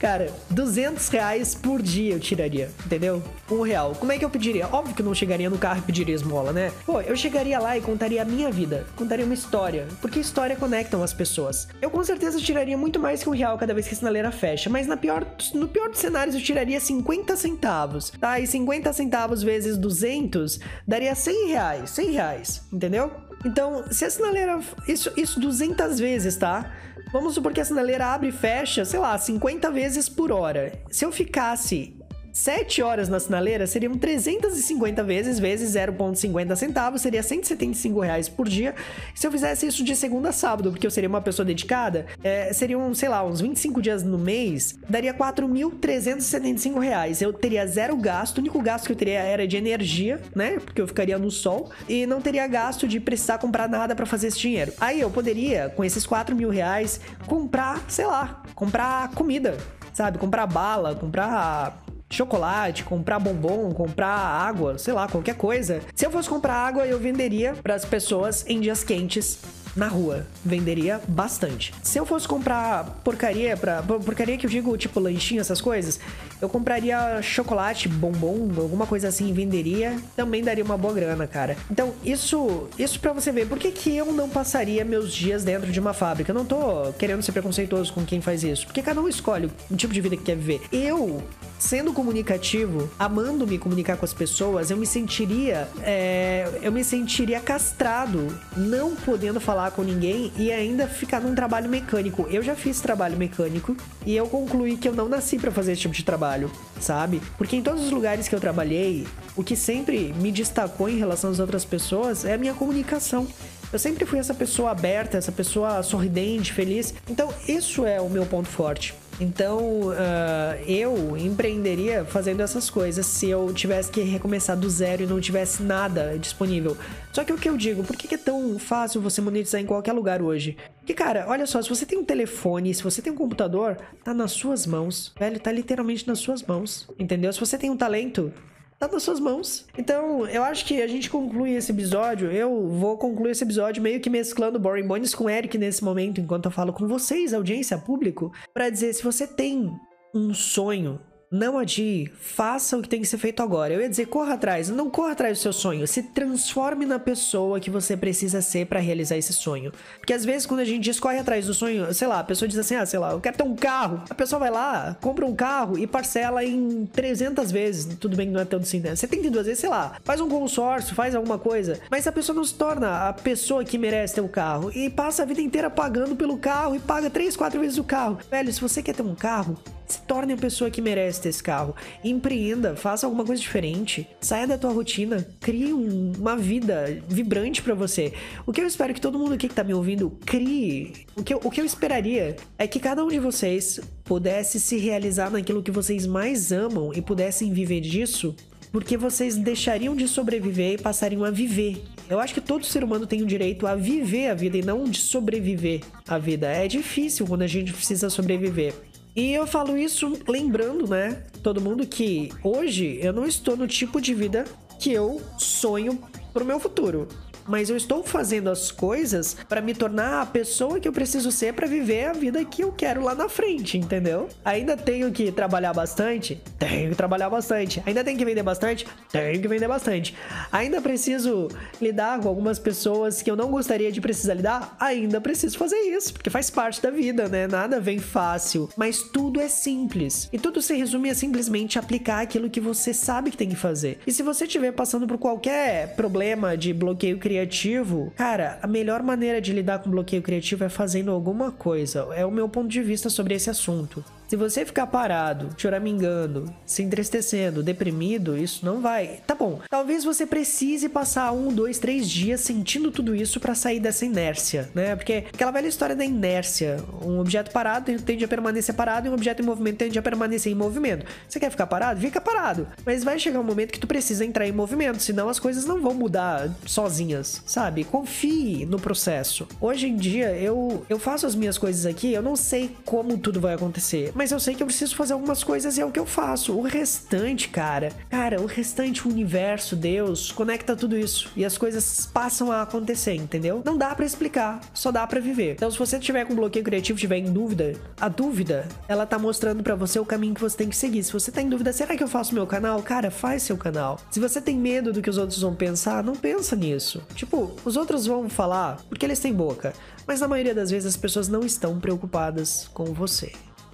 Cara, 0.00 0.30
200 0.50 1.08
reais 1.08 1.54
por 1.54 1.82
dia 1.82 2.14
eu 2.14 2.20
tiraria, 2.20 2.70
entendeu? 2.84 3.22
Um 3.50 3.62
real. 3.62 3.94
Como 3.98 4.12
é 4.12 4.18
que 4.18 4.24
eu 4.24 4.30
pediria? 4.30 4.68
Óbvio 4.70 4.94
que 4.94 5.02
eu 5.02 5.06
não 5.06 5.14
chegaria 5.14 5.48
no 5.50 5.58
carro 5.58 5.78
e 5.78 5.82
pediria 5.82 6.14
esmola, 6.14 6.52
né? 6.52 6.72
Pô, 6.84 7.00
eu 7.00 7.16
chegaria 7.16 7.58
lá 7.58 7.76
e 7.76 7.80
contaria 7.80 8.22
a 8.22 8.24
minha 8.24 8.50
vida, 8.50 8.86
contaria 8.96 9.24
uma 9.24 9.34
história, 9.34 9.86
porque 10.00 10.20
história 10.20 10.56
conectam 10.56 11.02
as 11.02 11.12
pessoas. 11.12 11.68
Eu 11.80 11.90
com 11.90 12.02
certeza 12.04 12.38
tiraria 12.38 12.76
muito 12.76 13.00
mais 13.00 13.22
que 13.22 13.28
um 13.28 13.32
real 13.32 13.56
cada 13.58 13.74
vez 13.74 13.88
que 13.88 13.94
a 13.94 13.96
sinaleira 13.96 14.30
fecha, 14.30 14.68
mas 14.70 14.86
na 14.86 14.96
pior, 14.96 15.26
no 15.54 15.68
pior 15.68 15.88
dos 15.88 15.98
cenários 15.98 16.34
eu 16.34 16.42
tiraria 16.42 16.78
50 16.78 17.36
centavos, 17.36 18.10
tá? 18.10 18.38
E 18.38 18.46
50 18.46 18.92
centavos 18.92 19.42
vezes 19.42 19.76
200 19.76 20.60
daria 20.86 21.14
100 21.14 21.48
reais, 21.48 21.90
100 21.90 22.10
reais, 22.10 22.62
entendeu? 22.72 23.27
Então, 23.44 23.84
se 23.90 24.04
a 24.04 24.10
sinaleira. 24.10 24.60
Isso, 24.86 25.12
isso 25.16 25.40
200 25.40 25.98
vezes, 25.98 26.36
tá? 26.36 26.72
Vamos 27.12 27.34
supor 27.34 27.52
que 27.52 27.60
a 27.60 27.64
sinaleira 27.64 28.06
abre 28.06 28.28
e 28.28 28.32
fecha, 28.32 28.84
sei 28.84 28.98
lá, 28.98 29.16
50 29.16 29.70
vezes 29.70 30.08
por 30.08 30.30
hora. 30.30 30.72
Se 30.90 31.04
eu 31.04 31.12
ficasse 31.12 31.97
7 32.38 32.82
horas 32.82 33.08
na 33.08 33.18
sinaleira 33.18 33.66
seriam 33.66 33.98
350 33.98 35.02
vezes, 35.02 35.40
vezes 35.40 35.74
0,50 35.74 36.54
centavos, 36.54 37.02
seria 37.02 37.20
175 37.20 37.98
reais 37.98 38.28
por 38.28 38.48
dia. 38.48 38.76
Se 39.12 39.26
eu 39.26 39.32
fizesse 39.32 39.66
isso 39.66 39.82
de 39.82 39.96
segunda 39.96 40.28
a 40.28 40.32
sábado, 40.32 40.70
porque 40.70 40.86
eu 40.86 40.90
seria 40.90 41.08
uma 41.08 41.20
pessoa 41.20 41.44
dedicada, 41.44 42.06
é, 42.22 42.52
seriam, 42.52 42.94
sei 42.94 43.08
lá, 43.08 43.24
uns 43.24 43.40
25 43.40 43.82
dias 43.82 44.04
no 44.04 44.16
mês, 44.16 44.78
daria 44.88 45.12
4.375 45.12 46.78
reais. 46.78 47.20
Eu 47.20 47.32
teria 47.32 47.66
zero 47.66 47.96
gasto, 47.96 48.38
o 48.38 48.40
único 48.40 48.62
gasto 48.62 48.86
que 48.86 48.92
eu 48.92 48.96
teria 48.96 49.18
era 49.18 49.44
de 49.44 49.56
energia, 49.56 50.22
né? 50.32 50.60
Porque 50.64 50.80
eu 50.80 50.86
ficaria 50.86 51.18
no 51.18 51.32
sol, 51.32 51.72
e 51.88 52.06
não 52.06 52.20
teria 52.20 52.46
gasto 52.46 52.86
de 52.86 53.00
precisar 53.00 53.38
comprar 53.38 53.68
nada 53.68 53.96
para 53.96 54.06
fazer 54.06 54.28
esse 54.28 54.38
dinheiro. 54.38 54.72
Aí 54.80 55.00
eu 55.00 55.10
poderia, 55.10 55.70
com 55.70 55.84
esses 55.84 56.06
4 56.06 56.36
mil 56.36 56.50
reais, 56.50 57.00
comprar, 57.26 57.82
sei 57.88 58.06
lá, 58.06 58.44
comprar 58.54 59.08
comida, 59.10 59.58
sabe? 59.92 60.18
Comprar 60.18 60.46
bala, 60.46 60.94
comprar 60.94 61.87
chocolate, 62.10 62.84
comprar 62.84 63.18
bombom, 63.18 63.72
comprar 63.72 64.08
água, 64.08 64.78
sei 64.78 64.94
lá, 64.94 65.08
qualquer 65.08 65.36
coisa. 65.36 65.80
Se 65.94 66.06
eu 66.06 66.10
fosse 66.10 66.28
comprar 66.28 66.54
água, 66.54 66.86
eu 66.86 66.98
venderia 66.98 67.54
para 67.54 67.74
as 67.74 67.84
pessoas 67.84 68.44
em 68.46 68.60
dias 68.60 68.82
quentes 68.82 69.38
na 69.76 69.88
rua. 69.88 70.26
Venderia 70.44 71.00
bastante. 71.08 71.72
Se 71.82 71.98
eu 71.98 72.06
fosse 72.06 72.26
comprar 72.26 72.84
porcaria 73.04 73.56
para 73.56 73.82
porcaria 73.82 74.36
que 74.36 74.46
eu 74.46 74.50
digo, 74.50 74.76
tipo 74.76 75.00
lanchinho, 75.00 75.40
essas 75.40 75.60
coisas, 75.60 75.98
eu 76.40 76.48
compraria 76.48 77.20
chocolate, 77.22 77.88
bombom, 77.88 78.48
alguma 78.56 78.86
coisa 78.86 79.08
assim, 79.08 79.32
venderia, 79.32 79.96
também 80.16 80.42
daria 80.42 80.64
uma 80.64 80.76
boa 80.76 80.94
grana, 80.94 81.26
cara. 81.26 81.56
Então, 81.70 81.92
isso, 82.04 82.68
isso 82.78 83.00
para 83.00 83.12
você 83.12 83.32
ver, 83.32 83.46
por 83.46 83.58
que 83.58 83.70
que 83.70 83.96
eu 83.96 84.12
não 84.12 84.28
passaria 84.28 84.84
meus 84.84 85.12
dias 85.12 85.44
dentro 85.44 85.70
de 85.70 85.80
uma 85.80 85.92
fábrica? 85.92 86.30
Eu 86.30 86.34
não 86.34 86.44
tô 86.44 86.92
querendo 86.98 87.22
ser 87.22 87.32
preconceituoso 87.32 87.92
com 87.92 88.04
quem 88.04 88.20
faz 88.20 88.42
isso, 88.42 88.66
porque 88.66 88.82
cada 88.82 89.00
um 89.00 89.08
escolhe 89.08 89.50
o 89.70 89.76
tipo 89.76 89.92
de 89.92 90.00
vida 90.00 90.16
que 90.16 90.22
quer 90.22 90.36
viver. 90.36 90.60
Eu 90.72 91.22
sendo 91.58 91.92
comunicativo, 91.92 92.88
amando 92.98 93.46
me 93.46 93.58
comunicar 93.58 93.96
com 93.96 94.04
as 94.04 94.14
pessoas, 94.14 94.70
eu 94.70 94.76
me 94.76 94.86
sentiria, 94.86 95.68
é, 95.82 96.48
eu 96.62 96.70
me 96.70 96.84
sentiria 96.84 97.40
castrado, 97.40 98.26
não 98.56 98.94
podendo 98.94 99.40
falar 99.40 99.57
com 99.72 99.82
ninguém 99.82 100.32
e 100.36 100.52
ainda 100.52 100.86
ficar 100.86 101.20
num 101.20 101.34
trabalho 101.34 101.68
mecânico. 101.68 102.26
Eu 102.30 102.42
já 102.42 102.54
fiz 102.54 102.80
trabalho 102.80 103.16
mecânico 103.16 103.76
e 104.06 104.16
eu 104.16 104.26
concluí 104.28 104.76
que 104.76 104.88
eu 104.88 104.94
não 104.94 105.08
nasci 105.08 105.38
para 105.38 105.50
fazer 105.50 105.72
esse 105.72 105.82
tipo 105.82 105.94
de 105.94 106.04
trabalho, 106.04 106.50
sabe? 106.80 107.20
Porque 107.36 107.56
em 107.56 107.62
todos 107.62 107.84
os 107.84 107.90
lugares 107.90 108.28
que 108.28 108.34
eu 108.34 108.40
trabalhei, 108.40 109.06
o 109.36 109.42
que 109.42 109.56
sempre 109.56 110.14
me 110.14 110.30
destacou 110.30 110.88
em 110.88 110.96
relação 110.96 111.30
às 111.30 111.40
outras 111.40 111.64
pessoas 111.64 112.24
é 112.24 112.34
a 112.34 112.38
minha 112.38 112.54
comunicação. 112.54 113.26
Eu 113.72 113.78
sempre 113.78 114.06
fui 114.06 114.18
essa 114.18 114.32
pessoa 114.32 114.70
aberta, 114.70 115.18
essa 115.18 115.32
pessoa 115.32 115.82
sorridente, 115.82 116.52
feliz. 116.52 116.94
Então, 117.10 117.32
isso 117.46 117.84
é 117.84 118.00
o 118.00 118.08
meu 118.08 118.24
ponto 118.24 118.48
forte. 118.48 118.94
Então, 119.20 119.88
uh, 119.88 120.62
eu 120.66 121.16
empreenderia 121.16 122.04
fazendo 122.04 122.40
essas 122.40 122.70
coisas 122.70 123.04
se 123.04 123.28
eu 123.28 123.52
tivesse 123.52 123.90
que 123.90 124.00
recomeçar 124.00 124.56
do 124.56 124.70
zero 124.70 125.02
e 125.02 125.06
não 125.06 125.20
tivesse 125.20 125.62
nada 125.62 126.16
disponível. 126.18 126.76
Só 127.12 127.24
que 127.24 127.32
o 127.32 127.36
que 127.36 127.48
eu 127.48 127.56
digo, 127.56 127.82
por 127.82 127.96
que 127.96 128.14
é 128.14 128.18
tão 128.18 128.58
fácil 128.58 129.00
você 129.00 129.20
monetizar 129.20 129.60
em 129.60 129.66
qualquer 129.66 129.92
lugar 129.92 130.22
hoje? 130.22 130.56
Porque, 130.78 130.94
cara, 130.94 131.26
olha 131.28 131.46
só, 131.46 131.60
se 131.60 131.68
você 131.68 131.84
tem 131.84 131.98
um 131.98 132.04
telefone, 132.04 132.72
se 132.72 132.82
você 132.82 133.02
tem 133.02 133.12
um 133.12 133.16
computador, 133.16 133.76
tá 134.04 134.14
nas 134.14 134.32
suas 134.32 134.66
mãos, 134.66 135.12
velho, 135.18 135.40
tá 135.40 135.50
literalmente 135.50 136.06
nas 136.06 136.20
suas 136.20 136.42
mãos, 136.42 136.88
entendeu? 136.98 137.32
Se 137.32 137.40
você 137.40 137.58
tem 137.58 137.70
um 137.70 137.76
talento, 137.76 138.32
tá 138.78 138.88
nas 138.88 139.02
suas 139.02 139.18
mãos. 139.18 139.66
Então, 139.76 140.26
eu 140.26 140.42
acho 140.42 140.64
que 140.64 140.80
a 140.80 140.86
gente 140.86 141.10
conclui 141.10 141.52
esse 141.52 141.72
episódio. 141.72 142.30
Eu 142.30 142.68
vou 142.68 142.96
concluir 142.96 143.32
esse 143.32 143.44
episódio 143.44 143.82
meio 143.82 144.00
que 144.00 144.08
mesclando 144.08 144.58
Boring 144.58 144.86
Bones 144.86 145.14
com 145.14 145.28
Eric 145.28 145.58
nesse 145.58 145.82
momento, 145.82 146.20
enquanto 146.20 146.46
eu 146.46 146.50
falo 146.50 146.72
com 146.72 146.86
vocês, 146.86 147.34
audiência, 147.34 147.76
público, 147.76 148.32
para 148.54 148.70
dizer 148.70 148.92
se 148.94 149.02
você 149.02 149.26
tem 149.26 149.70
um 150.14 150.32
sonho 150.32 151.00
não 151.30 151.58
adie, 151.58 152.10
faça 152.18 152.76
o 152.76 152.82
que 152.82 152.88
tem 152.88 153.00
que 153.02 153.06
ser 153.06 153.18
feito 153.18 153.42
agora. 153.42 153.72
Eu 153.72 153.80
ia 153.80 153.88
dizer, 153.88 154.06
corra 154.06 154.34
atrás, 154.34 154.70
não 154.70 154.88
corra 154.88 155.12
atrás 155.12 155.38
do 155.38 155.42
seu 155.42 155.52
sonho, 155.52 155.86
se 155.86 156.02
transforme 156.02 156.86
na 156.86 156.98
pessoa 156.98 157.60
que 157.60 157.70
você 157.70 157.96
precisa 157.96 158.40
ser 158.40 158.66
para 158.66 158.80
realizar 158.80 159.16
esse 159.16 159.32
sonho. 159.32 159.72
Porque 159.98 160.12
às 160.12 160.24
vezes 160.24 160.46
quando 160.46 160.60
a 160.60 160.64
gente 160.64 160.82
diz 160.82 160.98
corre 160.98 161.18
atrás 161.18 161.46
do 161.46 161.52
sonho, 161.52 161.92
sei 161.92 162.08
lá, 162.08 162.20
a 162.20 162.24
pessoa 162.24 162.48
diz 162.48 162.58
assim, 162.58 162.74
ah, 162.76 162.86
sei 162.86 162.98
lá, 162.98 163.12
eu 163.12 163.20
quero 163.20 163.36
ter 163.36 163.42
um 163.42 163.54
carro. 163.54 164.02
A 164.08 164.14
pessoa 164.14 164.40
vai 164.40 164.50
lá, 164.50 164.96
compra 165.00 165.26
um 165.26 165.34
carro 165.34 165.78
e 165.78 165.86
parcela 165.86 166.42
em 166.42 166.86
300 166.86 167.52
vezes. 167.52 167.96
Tudo 167.96 168.16
bem 168.16 168.28
que 168.28 168.32
não 168.32 168.40
é 168.40 168.44
tanto 168.44 168.62
assim, 168.62 168.80
né? 168.80 168.96
72 168.96 169.46
vezes, 169.46 169.60
sei 169.60 169.68
lá, 169.68 169.96
faz 170.04 170.20
um 170.20 170.28
consórcio, 170.28 170.94
faz 170.94 171.14
alguma 171.14 171.38
coisa. 171.38 171.78
Mas 171.90 172.06
a 172.06 172.12
pessoa 172.12 172.34
não 172.34 172.44
se 172.44 172.54
torna 172.54 173.08
a 173.08 173.12
pessoa 173.12 173.64
que 173.64 173.76
merece 173.76 174.14
ter 174.14 174.20
um 174.22 174.28
carro 174.28 174.70
e 174.74 174.88
passa 174.88 175.22
a 175.22 175.26
vida 175.26 175.42
inteira 175.42 175.68
pagando 175.68 176.16
pelo 176.16 176.38
carro 176.38 176.74
e 176.74 176.78
paga 176.78 177.10
3, 177.10 177.36
4 177.36 177.60
vezes 177.60 177.76
o 177.76 177.84
carro. 177.84 178.18
Velho, 178.30 178.52
se 178.52 178.60
você 178.60 178.82
quer 178.82 178.94
ter 178.94 179.02
um 179.02 179.14
carro, 179.14 179.58
se 179.86 180.00
torne 180.02 180.34
a 180.34 180.36
pessoa 180.36 180.70
que 180.70 180.82
merece 180.82 181.17
esse 181.26 181.42
carro. 181.42 181.74
Empreenda, 182.04 182.76
faça 182.76 183.06
alguma 183.06 183.24
coisa 183.24 183.40
diferente. 183.40 184.06
Saia 184.20 184.46
da 184.46 184.58
tua 184.58 184.70
rotina, 184.70 185.26
crie 185.40 185.72
um, 185.72 186.12
uma 186.18 186.36
vida 186.36 187.02
vibrante 187.08 187.62
para 187.62 187.74
você. 187.74 188.12
O 188.46 188.52
que 188.52 188.60
eu 188.60 188.66
espero 188.66 188.92
que 188.92 189.00
todo 189.00 189.18
mundo 189.18 189.32
aqui 189.32 189.48
que 189.48 189.54
tá 189.54 189.64
me 189.64 189.72
ouvindo 189.72 190.10
crie. 190.26 191.06
O 191.16 191.22
que, 191.22 191.32
eu, 191.32 191.40
o 191.42 191.50
que 191.50 191.60
eu 191.60 191.64
esperaria 191.64 192.36
é 192.58 192.66
que 192.66 192.78
cada 192.78 193.02
um 193.02 193.08
de 193.08 193.18
vocês 193.18 193.80
pudesse 194.04 194.60
se 194.60 194.76
realizar 194.76 195.30
naquilo 195.30 195.62
que 195.62 195.70
vocês 195.70 196.06
mais 196.06 196.52
amam 196.52 196.92
e 196.94 197.00
pudessem 197.00 197.52
viver 197.52 197.80
disso 197.80 198.36
porque 198.72 198.96
vocês 198.96 199.36
deixariam 199.36 199.96
de 199.96 200.06
sobreviver 200.06 200.74
e 200.74 200.78
passariam 200.78 201.24
a 201.24 201.30
viver. 201.30 201.82
Eu 202.08 202.20
acho 202.20 202.34
que 202.34 202.40
todo 202.40 202.64
ser 202.64 202.84
humano 202.84 203.06
tem 203.06 203.22
o 203.22 203.26
direito 203.26 203.66
a 203.66 203.74
viver 203.74 204.28
a 204.28 204.34
vida 204.34 204.56
e 204.56 204.62
não 204.62 204.84
de 204.84 204.98
sobreviver 204.98 205.80
a 206.06 206.18
vida. 206.18 206.46
É 206.48 206.66
difícil 206.66 207.26
quando 207.26 207.42
a 207.42 207.46
gente 207.46 207.72
precisa 207.72 208.08
sobreviver. 208.08 208.74
E 209.18 209.32
eu 209.32 209.48
falo 209.48 209.76
isso 209.76 210.16
lembrando, 210.28 210.86
né, 210.86 211.24
todo 211.42 211.60
mundo 211.60 211.84
que 211.84 212.30
hoje 212.40 213.00
eu 213.02 213.12
não 213.12 213.26
estou 213.26 213.56
no 213.56 213.66
tipo 213.66 214.00
de 214.00 214.14
vida 214.14 214.44
que 214.78 214.92
eu 214.92 215.20
sonho 215.36 215.98
pro 216.32 216.44
meu 216.44 216.60
futuro 216.60 217.08
mas 217.48 217.70
eu 217.70 217.76
estou 217.76 218.04
fazendo 218.04 218.50
as 218.50 218.70
coisas 218.70 219.36
para 219.48 219.60
me 219.60 219.74
tornar 219.74 220.22
a 220.22 220.26
pessoa 220.26 220.78
que 220.78 220.86
eu 220.86 220.92
preciso 220.92 221.32
ser 221.32 221.54
para 221.54 221.66
viver 221.66 222.04
a 222.04 222.12
vida 222.12 222.44
que 222.44 222.62
eu 222.62 222.70
quero 222.72 223.02
lá 223.02 223.14
na 223.14 223.28
frente, 223.28 223.78
entendeu? 223.78 224.28
Ainda 224.44 224.76
tenho 224.76 225.10
que 225.10 225.32
trabalhar 225.32 225.72
bastante? 225.72 226.40
Tenho 226.58 226.90
que 226.90 226.96
trabalhar 226.96 227.30
bastante. 227.30 227.82
Ainda 227.86 228.04
tenho 228.04 228.18
que 228.18 228.24
vender 228.24 228.42
bastante? 228.42 228.86
Tenho 229.10 229.40
que 229.40 229.48
vender 229.48 229.66
bastante. 229.66 230.14
Ainda 230.52 230.80
preciso 230.80 231.48
lidar 231.80 232.20
com 232.20 232.28
algumas 232.28 232.58
pessoas 232.58 233.22
que 233.22 233.30
eu 233.30 233.36
não 233.36 233.50
gostaria 233.50 233.90
de 233.90 234.00
precisar 234.00 234.34
lidar? 234.34 234.76
Ainda 234.78 235.20
preciso 235.20 235.56
fazer 235.56 235.78
isso, 235.78 236.12
porque 236.12 236.30
faz 236.30 236.50
parte 236.50 236.82
da 236.82 236.90
vida, 236.90 237.28
né? 237.28 237.46
Nada 237.46 237.80
vem 237.80 237.98
fácil, 237.98 238.68
mas 238.76 239.02
tudo 239.02 239.40
é 239.40 239.48
simples. 239.48 240.28
E 240.32 240.38
tudo 240.38 240.60
se 240.60 240.74
resume 240.74 241.10
a 241.10 241.14
simplesmente 241.14 241.78
aplicar 241.78 242.20
aquilo 242.20 242.50
que 242.50 242.60
você 242.60 242.92
sabe 242.92 243.30
que 243.30 243.36
tem 243.36 243.48
que 243.48 243.56
fazer. 243.56 243.98
E 244.06 244.12
se 244.12 244.22
você 244.22 244.44
estiver 244.44 244.72
passando 244.72 245.06
por 245.06 245.18
qualquer 245.18 245.94
problema 245.94 246.56
de 246.56 246.72
bloqueio 246.72 247.18
criativo, 247.18 247.37
criativo, 247.38 248.12
cara, 248.16 248.58
a 248.60 248.66
melhor 248.66 249.02
maneira 249.02 249.40
de 249.40 249.52
lidar 249.52 249.78
com 249.78 249.90
bloqueio 249.90 250.22
criativo 250.22 250.64
é 250.64 250.68
fazendo 250.68 251.10
alguma 251.10 251.52
coisa. 251.52 252.08
É 252.14 252.24
o 252.26 252.30
meu 252.30 252.48
ponto 252.48 252.68
de 252.68 252.82
vista 252.82 253.08
sobre 253.08 253.34
esse 253.34 253.48
assunto. 253.48 254.04
Se 254.28 254.36
você 254.36 254.66
ficar 254.66 254.86
parado, 254.86 255.48
choramingando, 255.56 256.52
se 256.66 256.82
entristecendo, 256.82 257.62
deprimido, 257.62 258.36
isso 258.36 258.62
não 258.62 258.78
vai. 258.82 259.20
Tá 259.26 259.34
bom. 259.34 259.60
Talvez 259.70 260.04
você 260.04 260.26
precise 260.26 260.86
passar 260.86 261.32
um, 261.32 261.48
dois, 261.48 261.78
três 261.78 262.06
dias 262.10 262.42
sentindo 262.42 262.90
tudo 262.90 263.16
isso 263.16 263.40
para 263.40 263.54
sair 263.54 263.80
dessa 263.80 264.04
inércia, 264.04 264.68
né? 264.74 264.94
Porque 264.94 265.24
aquela 265.32 265.50
velha 265.50 265.66
história 265.66 265.96
da 265.96 266.04
inércia. 266.04 266.76
Um 267.02 267.18
objeto 267.20 267.50
parado 267.50 267.90
tende 268.02 268.22
a 268.22 268.28
permanecer 268.28 268.74
parado 268.74 269.06
e 269.06 269.10
um 269.10 269.14
objeto 269.14 269.40
em 269.40 269.46
movimento 269.46 269.78
tende 269.78 269.98
a 269.98 270.02
permanecer 270.02 270.52
em 270.52 270.54
movimento. 270.54 271.06
Você 271.26 271.40
quer 271.40 271.50
ficar 271.50 271.66
parado? 271.66 271.98
Fica 271.98 272.20
parado. 272.20 272.68
Mas 272.84 273.02
vai 273.02 273.18
chegar 273.18 273.40
um 273.40 273.44
momento 273.44 273.72
que 273.72 273.80
tu 273.80 273.86
precisa 273.86 274.26
entrar 274.26 274.46
em 274.46 274.52
movimento, 274.52 275.02
senão 275.02 275.30
as 275.30 275.40
coisas 275.40 275.64
não 275.64 275.80
vão 275.80 275.94
mudar 275.94 276.54
sozinhas, 276.66 277.42
sabe? 277.46 277.82
Confie 277.82 278.66
no 278.66 278.78
processo. 278.78 279.48
Hoje 279.58 279.88
em 279.88 279.96
dia 279.96 280.36
eu 280.36 280.84
eu 280.86 280.98
faço 280.98 281.26
as 281.26 281.34
minhas 281.34 281.56
coisas 281.56 281.86
aqui, 281.86 282.12
eu 282.12 282.20
não 282.20 282.36
sei 282.36 282.76
como 282.84 283.16
tudo 283.16 283.40
vai 283.40 283.54
acontecer 283.54 284.12
mas 284.18 284.32
eu 284.32 284.40
sei 284.40 284.52
que 284.52 284.60
eu 284.60 284.66
preciso 284.66 284.96
fazer 284.96 285.12
algumas 285.12 285.44
coisas 285.44 285.78
e 285.78 285.80
é 285.80 285.84
o 285.84 285.92
que 285.92 286.00
eu 286.00 286.04
faço. 286.04 286.52
O 286.52 286.62
restante, 286.62 287.48
cara, 287.48 287.92
cara, 288.10 288.40
o 288.40 288.46
restante, 288.46 289.06
o 289.06 289.10
universo, 289.12 289.76
Deus, 289.76 290.32
conecta 290.32 290.74
tudo 290.74 290.98
isso 290.98 291.30
e 291.36 291.44
as 291.44 291.56
coisas 291.56 292.04
passam 292.12 292.50
a 292.50 292.62
acontecer, 292.62 293.14
entendeu? 293.14 293.62
Não 293.64 293.78
dá 293.78 293.94
para 293.94 294.04
explicar, 294.04 294.60
só 294.74 294.90
dá 294.90 295.06
para 295.06 295.20
viver. 295.20 295.52
Então, 295.52 295.70
se 295.70 295.78
você 295.78 296.00
tiver 296.00 296.24
com 296.24 296.34
bloqueio 296.34 296.64
criativo, 296.64 296.98
tiver 296.98 297.18
em 297.18 297.32
dúvida, 297.32 297.76
a 298.00 298.08
dúvida, 298.08 298.66
ela 298.88 299.06
tá 299.06 299.20
mostrando 299.20 299.62
para 299.62 299.76
você 299.76 300.00
o 300.00 300.04
caminho 300.04 300.34
que 300.34 300.40
você 300.40 300.56
tem 300.56 300.68
que 300.68 300.76
seguir. 300.76 301.04
Se 301.04 301.12
você 301.12 301.30
tá 301.30 301.40
em 301.40 301.48
dúvida, 301.48 301.72
será 301.72 301.96
que 301.96 302.02
eu 302.02 302.08
faço 302.08 302.34
meu 302.34 302.44
canal? 302.44 302.82
Cara, 302.82 303.12
faz 303.12 303.44
seu 303.44 303.56
canal. 303.56 304.00
Se 304.10 304.18
você 304.18 304.40
tem 304.40 304.58
medo 304.58 304.92
do 304.92 305.00
que 305.00 305.10
os 305.10 305.16
outros 305.16 305.40
vão 305.40 305.54
pensar, 305.54 306.02
não 306.02 306.16
pensa 306.16 306.56
nisso. 306.56 307.00
Tipo, 307.14 307.54
os 307.64 307.76
outros 307.76 308.04
vão 308.06 308.28
falar 308.28 308.78
porque 308.88 309.06
eles 309.06 309.20
têm 309.20 309.32
boca, 309.32 309.72
mas 310.08 310.20
na 310.20 310.26
maioria 310.26 310.56
das 310.56 310.72
vezes 310.72 310.88
as 310.88 310.96
pessoas 310.96 311.28
não 311.28 311.42
estão 311.44 311.78
preocupadas 311.78 312.68
com 312.74 312.86
você. 312.86 313.30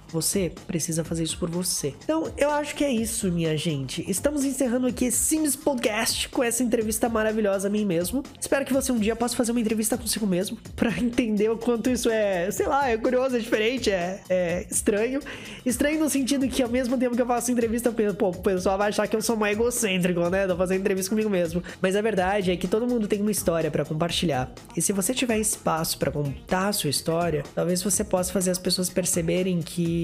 Você 0.09 0.51
precisa 0.67 1.03
fazer 1.03 1.23
isso 1.23 1.37
por 1.37 1.49
você. 1.49 1.93
Então, 2.03 2.31
eu 2.37 2.49
acho 2.51 2.75
que 2.75 2.83
é 2.83 2.91
isso, 2.91 3.31
minha 3.31 3.57
gente. 3.57 4.03
Estamos 4.09 4.43
encerrando 4.43 4.87
aqui 4.87 5.05
esse 5.05 5.17
Sims 5.17 5.55
Podcast 5.55 6.29
com 6.29 6.43
essa 6.43 6.63
entrevista 6.63 7.09
maravilhosa 7.09 7.67
a 7.67 7.71
mim 7.71 7.85
mesmo. 7.85 8.23
Espero 8.39 8.65
que 8.65 8.73
você 8.73 8.91
um 8.91 8.99
dia 8.99 9.15
possa 9.15 9.35
fazer 9.35 9.51
uma 9.51 9.59
entrevista 9.59 9.97
consigo 9.97 10.27
mesmo 10.27 10.57
para 10.75 10.91
entender 10.99 11.49
o 11.49 11.57
quanto 11.57 11.89
isso 11.89 12.09
é, 12.09 12.49
sei 12.51 12.67
lá, 12.67 12.89
é 12.89 12.97
curioso, 12.97 13.35
é 13.35 13.39
diferente, 13.39 13.89
é, 13.89 14.21
é, 14.29 14.67
estranho. 14.69 15.19
Estranho 15.65 15.99
no 15.99 16.09
sentido 16.09 16.47
que 16.47 16.61
ao 16.61 16.69
mesmo 16.69 16.97
tempo 16.97 17.15
que 17.15 17.21
eu 17.21 17.25
faço 17.25 17.51
entrevista, 17.51 17.91
pô, 18.17 18.29
o 18.29 18.33
pessoal 18.33 18.77
vai 18.77 18.89
achar 18.89 19.07
que 19.07 19.15
eu 19.15 19.21
sou 19.21 19.35
mais 19.35 19.55
egocêntrico, 19.55 20.29
né? 20.29 20.47
Tô 20.47 20.55
fazendo 20.55 20.79
entrevista 20.79 21.09
comigo 21.09 21.29
mesmo. 21.29 21.63
Mas 21.81 21.95
a 21.95 22.01
verdade 22.01 22.51
é 22.51 22.57
que 22.57 22.67
todo 22.67 22.87
mundo 22.87 23.07
tem 23.07 23.21
uma 23.21 23.31
história 23.31 23.71
para 23.71 23.83
compartilhar. 23.83 24.51
E 24.75 24.81
se 24.81 24.93
você 24.93 25.13
tiver 25.13 25.39
espaço 25.39 25.97
para 25.97 26.11
contar 26.11 26.67
a 26.67 26.73
sua 26.73 26.89
história, 26.89 27.43
talvez 27.53 27.81
você 27.81 28.03
possa 28.03 28.31
fazer 28.31 28.51
as 28.51 28.59
pessoas 28.59 28.89
perceberem 28.89 29.61
que 29.61 29.94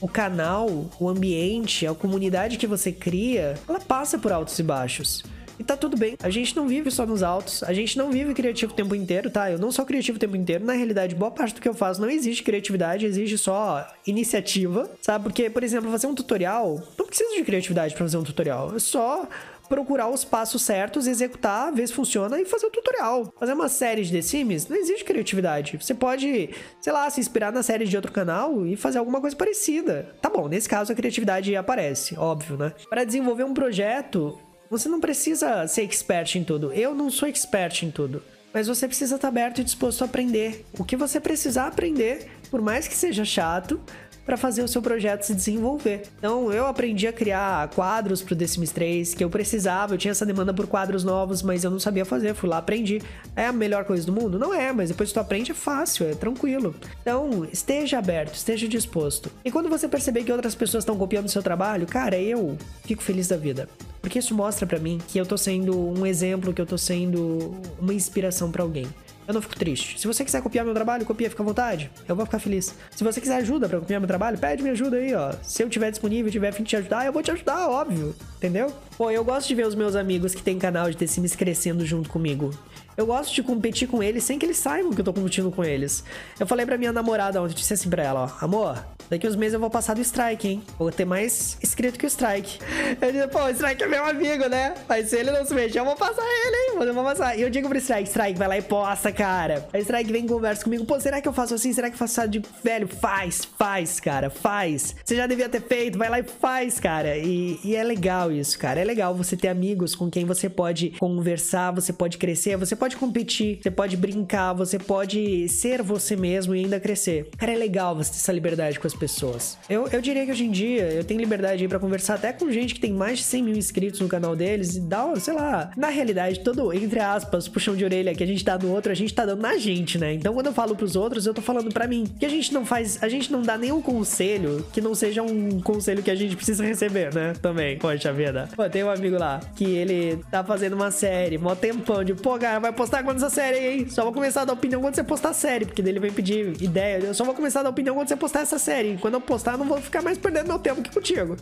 o 0.00 0.08
canal, 0.08 0.90
o 0.98 1.08
ambiente, 1.08 1.86
a 1.86 1.94
comunidade 1.94 2.58
que 2.58 2.66
você 2.66 2.92
cria, 2.92 3.54
ela 3.68 3.80
passa 3.80 4.18
por 4.18 4.32
altos 4.32 4.58
e 4.58 4.62
baixos. 4.62 5.24
E 5.58 5.62
tá 5.62 5.76
tudo 5.76 5.96
bem. 5.96 6.16
A 6.22 6.30
gente 6.30 6.56
não 6.56 6.66
vive 6.66 6.90
só 6.90 7.06
nos 7.06 7.22
altos. 7.22 7.62
A 7.62 7.72
gente 7.72 7.96
não 7.96 8.10
vive 8.10 8.34
criativo 8.34 8.72
o 8.72 8.74
tempo 8.74 8.94
inteiro, 8.94 9.30
tá? 9.30 9.50
Eu 9.50 9.58
não 9.58 9.70
sou 9.70 9.84
criativo 9.84 10.16
o 10.16 10.20
tempo 10.20 10.36
inteiro. 10.36 10.64
Na 10.64 10.72
realidade, 10.72 11.14
boa 11.14 11.30
parte 11.30 11.54
do 11.54 11.60
que 11.60 11.68
eu 11.68 11.74
faço 11.74 12.00
não 12.00 12.10
existe 12.10 12.42
criatividade, 12.42 13.06
exige 13.06 13.38
só 13.38 13.86
iniciativa, 14.06 14.90
sabe? 15.00 15.24
Porque, 15.24 15.48
por 15.48 15.62
exemplo, 15.62 15.90
fazer 15.90 16.06
um 16.06 16.14
tutorial, 16.14 16.82
não 16.98 17.06
precisa 17.06 17.34
de 17.36 17.44
criatividade 17.44 17.94
para 17.94 18.04
fazer 18.04 18.16
um 18.16 18.24
tutorial. 18.24 18.74
É 18.74 18.78
só 18.78 19.28
procurar 19.68 20.08
os 20.08 20.24
passos 20.24 20.62
certos, 20.62 21.06
executar, 21.06 21.72
ver 21.72 21.86
se 21.86 21.92
funciona 21.92 22.40
e 22.40 22.44
fazer 22.44 22.66
o 22.66 22.70
tutorial. 22.70 23.32
Fazer 23.38 23.52
uma 23.52 23.68
série 23.68 24.02
de 24.02 24.12
The 24.12 24.22
Sims 24.22 24.68
não 24.68 24.76
existe 24.76 25.04
criatividade. 25.04 25.78
Você 25.80 25.94
pode, 25.94 26.50
sei 26.80 26.92
lá, 26.92 27.08
se 27.10 27.20
inspirar 27.20 27.52
na 27.52 27.62
série 27.62 27.86
de 27.86 27.96
outro 27.96 28.12
canal 28.12 28.66
e 28.66 28.76
fazer 28.76 28.98
alguma 28.98 29.20
coisa 29.20 29.36
parecida. 29.36 30.14
Tá 30.20 30.28
bom, 30.28 30.48
nesse 30.48 30.68
caso 30.68 30.92
a 30.92 30.94
criatividade 30.94 31.54
aparece, 31.56 32.16
óbvio, 32.18 32.56
né? 32.56 32.72
Para 32.88 33.04
desenvolver 33.04 33.44
um 33.44 33.54
projeto, 33.54 34.38
você 34.70 34.88
não 34.88 35.00
precisa 35.00 35.66
ser 35.66 35.82
expert 35.82 36.36
em 36.36 36.44
tudo. 36.44 36.72
Eu 36.72 36.94
não 36.94 37.10
sou 37.10 37.28
expert 37.28 37.82
em 37.82 37.90
tudo. 37.90 38.22
Mas 38.52 38.68
você 38.68 38.86
precisa 38.86 39.16
estar 39.16 39.26
aberto 39.26 39.60
e 39.60 39.64
disposto 39.64 40.02
a 40.02 40.04
aprender. 40.04 40.64
O 40.78 40.84
que 40.84 40.94
você 40.94 41.18
precisar 41.18 41.66
aprender, 41.66 42.30
por 42.52 42.62
mais 42.62 42.86
que 42.86 42.94
seja 42.94 43.24
chato, 43.24 43.80
para 44.24 44.36
fazer 44.36 44.62
o 44.62 44.68
seu 44.68 44.80
projeto 44.80 45.22
se 45.22 45.34
desenvolver. 45.34 46.02
Então 46.18 46.52
eu 46.52 46.66
aprendi 46.66 47.06
a 47.06 47.12
criar 47.12 47.68
quadros 47.68 48.22
pro 48.22 48.34
The 48.34 48.46
Sims 48.46 48.70
3 48.70 49.14
que 49.14 49.24
eu 49.24 49.30
precisava, 49.30 49.94
eu 49.94 49.98
tinha 49.98 50.12
essa 50.12 50.26
demanda 50.26 50.52
por 50.52 50.66
quadros 50.66 51.04
novos, 51.04 51.42
mas 51.42 51.64
eu 51.64 51.70
não 51.70 51.78
sabia 51.78 52.04
fazer, 52.04 52.34
fui 52.34 52.48
lá, 52.48 52.58
aprendi. 52.58 53.02
É 53.36 53.46
a 53.46 53.52
melhor 53.52 53.84
coisa 53.84 54.06
do 54.06 54.12
mundo? 54.12 54.38
Não 54.38 54.54
é, 54.54 54.72
mas 54.72 54.88
depois 54.88 55.10
que 55.10 55.14
tu 55.14 55.20
aprende 55.20 55.52
é 55.52 55.54
fácil, 55.54 56.06
é 56.06 56.14
tranquilo. 56.14 56.74
Então, 57.00 57.46
esteja 57.52 57.98
aberto, 57.98 58.34
esteja 58.34 58.66
disposto. 58.68 59.30
E 59.44 59.50
quando 59.50 59.68
você 59.68 59.88
perceber 59.88 60.24
que 60.24 60.32
outras 60.32 60.54
pessoas 60.54 60.82
estão 60.82 60.96
copiando 60.96 61.26
o 61.26 61.30
seu 61.30 61.42
trabalho, 61.42 61.86
cara, 61.86 62.18
eu 62.18 62.56
fico 62.84 63.02
feliz 63.02 63.28
da 63.28 63.36
vida. 63.36 63.68
Porque 64.00 64.18
isso 64.18 64.34
mostra 64.34 64.66
para 64.66 64.78
mim 64.78 64.98
que 65.08 65.18
eu 65.18 65.24
tô 65.24 65.36
sendo 65.38 65.76
um 65.76 66.06
exemplo, 66.06 66.52
que 66.52 66.60
eu 66.60 66.66
tô 66.66 66.76
sendo 66.76 67.54
uma 67.80 67.94
inspiração 67.94 68.50
para 68.50 68.62
alguém 68.62 68.86
eu 69.26 69.34
não 69.34 69.40
fico 69.40 69.56
triste. 69.56 69.98
Se 69.98 70.06
você 70.06 70.24
quiser 70.24 70.42
copiar 70.42 70.64
meu 70.64 70.74
trabalho, 70.74 71.04
copia, 71.04 71.30
fica 71.30 71.42
à 71.42 71.46
vontade. 71.46 71.90
Eu 72.06 72.14
vou 72.14 72.24
ficar 72.24 72.38
feliz. 72.38 72.74
Se 72.90 73.02
você 73.02 73.20
quiser 73.20 73.36
ajuda 73.36 73.68
para 73.68 73.80
copiar 73.80 74.00
meu 74.00 74.08
trabalho, 74.08 74.38
pede 74.38 74.62
minha 74.62 74.72
ajuda 74.72 74.96
aí, 74.96 75.14
ó. 75.14 75.32
Se 75.42 75.62
eu 75.62 75.68
tiver 75.68 75.90
disponível, 75.90 76.30
tiver 76.30 76.52
fim 76.52 76.62
de 76.62 76.70
te 76.70 76.76
ajudar, 76.76 77.06
eu 77.06 77.12
vou 77.12 77.22
te 77.22 77.30
ajudar, 77.30 77.68
óbvio. 77.68 78.14
Entendeu? 78.36 78.72
Pô, 78.96 79.10
eu 79.10 79.24
gosto 79.24 79.48
de 79.48 79.54
ver 79.54 79.66
os 79.66 79.74
meus 79.74 79.96
amigos 79.96 80.34
que 80.34 80.42
têm 80.42 80.58
canal 80.58 80.90
de 80.90 80.96
The 80.96 81.06
Sims 81.06 81.34
crescendo 81.34 81.84
junto 81.86 82.10
comigo. 82.10 82.50
Eu 82.96 83.06
gosto 83.06 83.34
de 83.34 83.42
competir 83.42 83.88
com 83.88 84.02
eles 84.02 84.24
sem 84.24 84.38
que 84.38 84.46
eles 84.46 84.56
saibam 84.56 84.92
que 84.92 85.00
eu 85.00 85.04
tô 85.04 85.12
competindo 85.12 85.50
com 85.50 85.64
eles. 85.64 86.04
Eu 86.38 86.46
falei 86.46 86.64
pra 86.64 86.78
minha 86.78 86.92
namorada 86.92 87.42
ontem, 87.42 87.54
disse 87.54 87.74
assim 87.74 87.90
pra 87.90 88.02
ela, 88.02 88.24
ó, 88.24 88.44
amor, 88.44 88.84
daqui 89.10 89.26
uns 89.26 89.36
meses 89.36 89.54
eu 89.54 89.60
vou 89.60 89.70
passar 89.70 89.94
do 89.94 90.00
Strike, 90.00 90.48
hein? 90.48 90.62
Vou 90.78 90.90
ter 90.92 91.04
mais 91.04 91.58
inscrito 91.62 91.98
que 91.98 92.06
o 92.06 92.08
Strike. 92.08 92.58
Eu 93.00 93.12
disse, 93.12 93.26
pô, 93.28 93.44
o 93.44 93.50
Strike 93.50 93.82
é 93.82 93.86
meu 93.86 94.04
amigo, 94.04 94.48
né? 94.48 94.74
Mas 94.88 95.10
se 95.10 95.16
ele 95.16 95.30
não 95.30 95.44
se 95.44 95.54
mexer, 95.54 95.80
eu 95.80 95.84
vou 95.84 95.96
passar 95.96 96.22
ele, 96.22 96.56
hein? 96.56 96.86
Eu 96.86 96.94
vou 96.94 97.04
passar. 97.04 97.36
E 97.36 97.42
eu 97.42 97.50
digo 97.50 97.68
pro 97.68 97.78
Strike, 97.78 98.08
Strike, 98.08 98.38
vai 98.38 98.48
lá 98.48 98.58
e 98.58 98.62
posta, 98.62 99.10
cara. 99.10 99.66
Aí 99.72 99.80
Strike 99.82 100.12
vem 100.12 100.24
e 100.24 100.28
conversa 100.28 100.62
comigo, 100.62 100.84
pô, 100.84 100.98
será 101.00 101.20
que 101.20 101.28
eu 101.28 101.32
faço 101.32 101.54
assim? 101.54 101.72
Será 101.72 101.88
que 101.88 101.94
eu 101.94 101.98
faço 101.98 102.28
de 102.28 102.42
velho? 102.62 102.86
Faz, 102.86 103.44
faz, 103.44 103.98
cara, 103.98 104.30
faz. 104.30 104.94
Você 105.04 105.16
já 105.16 105.26
devia 105.26 105.48
ter 105.48 105.62
feito, 105.62 105.98
vai 105.98 106.08
lá 106.08 106.20
e 106.20 106.22
faz, 106.22 106.78
cara. 106.78 107.16
E, 107.16 107.58
e 107.64 107.74
é 107.74 107.82
legal 107.82 108.30
isso, 108.30 108.58
cara. 108.58 108.80
É 108.80 108.84
legal 108.84 109.14
você 109.14 109.36
ter 109.36 109.48
amigos 109.48 109.94
com 109.94 110.10
quem 110.10 110.24
você 110.24 110.48
pode 110.48 110.90
conversar, 110.98 111.72
você 111.72 111.92
pode 111.92 112.18
crescer, 112.18 112.56
você 112.56 112.76
pode 112.76 112.83
pode 112.84 112.98
competir, 112.98 113.60
você 113.62 113.70
pode 113.70 113.96
brincar, 113.96 114.52
você 114.52 114.78
pode 114.78 115.48
ser 115.48 115.80
você 115.80 116.14
mesmo 116.14 116.54
e 116.54 116.64
ainda 116.64 116.78
crescer. 116.78 117.30
Cara, 117.38 117.52
é 117.52 117.56
legal 117.56 117.96
você 117.96 118.10
ter 118.10 118.18
essa 118.18 118.30
liberdade 118.30 118.78
com 118.78 118.86
as 118.86 118.92
pessoas. 118.92 119.56
Eu, 119.70 119.88
eu 119.88 120.02
diria 120.02 120.26
que 120.26 120.30
hoje 120.30 120.44
em 120.44 120.50
dia 120.50 120.92
eu 120.92 121.02
tenho 121.02 121.18
liberdade 121.18 121.66
pra 121.66 121.78
conversar 121.78 122.16
até 122.16 122.30
com 122.30 122.50
gente 122.50 122.74
que 122.74 122.80
tem 122.80 122.92
mais 122.92 123.20
de 123.20 123.24
100 123.24 123.42
mil 123.42 123.56
inscritos 123.56 124.00
no 124.00 124.06
canal 124.06 124.36
deles 124.36 124.76
e 124.76 124.80
dá, 124.82 125.16
sei 125.16 125.32
lá, 125.32 125.70
na 125.78 125.88
realidade, 125.88 126.40
todo, 126.40 126.74
entre 126.74 127.00
aspas, 127.00 127.48
puxão 127.48 127.74
de 127.74 127.86
orelha 127.86 128.14
que 128.14 128.22
a 128.22 128.26
gente 128.26 128.44
dá 128.44 128.58
no 128.58 128.70
outro, 128.70 128.92
a 128.92 128.94
gente 128.94 129.14
tá 129.14 129.24
dando 129.24 129.40
na 129.40 129.56
gente, 129.56 129.96
né? 129.96 130.12
Então 130.12 130.34
quando 130.34 130.48
eu 130.48 130.52
falo 130.52 130.76
pros 130.76 130.94
outros, 130.94 131.24
eu 131.24 131.32
tô 131.32 131.40
falando 131.40 131.72
pra 131.72 131.86
mim. 131.86 132.04
Que 132.20 132.26
a 132.26 132.30
gente 132.30 132.52
não 132.52 132.66
faz, 132.66 133.02
a 133.02 133.08
gente 133.08 133.32
não 133.32 133.40
dá 133.40 133.56
nenhum 133.56 133.80
conselho 133.80 134.62
que 134.74 134.82
não 134.82 134.94
seja 134.94 135.22
um 135.22 135.58
conselho 135.62 136.02
que 136.02 136.10
a 136.10 136.14
gente 136.14 136.36
precisa 136.36 136.62
receber, 136.62 137.14
né? 137.14 137.32
Também, 137.40 137.78
poxa 137.78 138.12
vida. 138.12 138.46
Pô, 138.54 138.68
tem 138.68 138.84
um 138.84 138.90
amigo 138.90 139.16
lá 139.16 139.40
que 139.56 139.64
ele 139.64 140.22
tá 140.30 140.44
fazendo 140.44 140.74
uma 140.74 140.90
série, 140.90 141.38
mó 141.38 141.54
tempão 141.54 142.04
de, 142.04 142.12
pô, 142.12 142.38
cara, 142.38 142.58
vai 142.58 142.73
postar 142.74 143.02
quando 143.02 143.16
essa 143.16 143.30
série 143.30 143.58
hein? 143.58 143.86
Só 143.88 144.02
vou 144.02 144.12
começar 144.12 144.42
a 144.42 144.44
dar 144.44 144.52
opinião 144.52 144.80
quando 144.80 144.94
você 144.94 145.02
postar 145.02 145.30
a 145.30 145.34
série, 145.34 145.64
porque 145.64 145.80
dele 145.80 145.98
vem 145.98 146.12
pedir 146.12 146.60
ideia. 146.62 146.98
Eu 146.98 147.14
só 147.14 147.24
vou 147.24 147.34
começar 147.34 147.60
a 147.60 147.62
dar 147.64 147.70
opinião 147.70 147.94
quando 147.94 148.08
você 148.08 148.16
postar 148.16 148.40
essa 148.40 148.58
série. 148.58 148.98
Quando 149.00 149.14
eu 149.14 149.20
postar, 149.20 149.52
eu 149.52 149.58
não 149.58 149.66
vou 149.66 149.80
ficar 149.80 150.02
mais 150.02 150.18
perdendo 150.18 150.48
meu 150.48 150.58
tempo 150.58 150.80
aqui 150.80 150.90
contigo. 150.90 151.36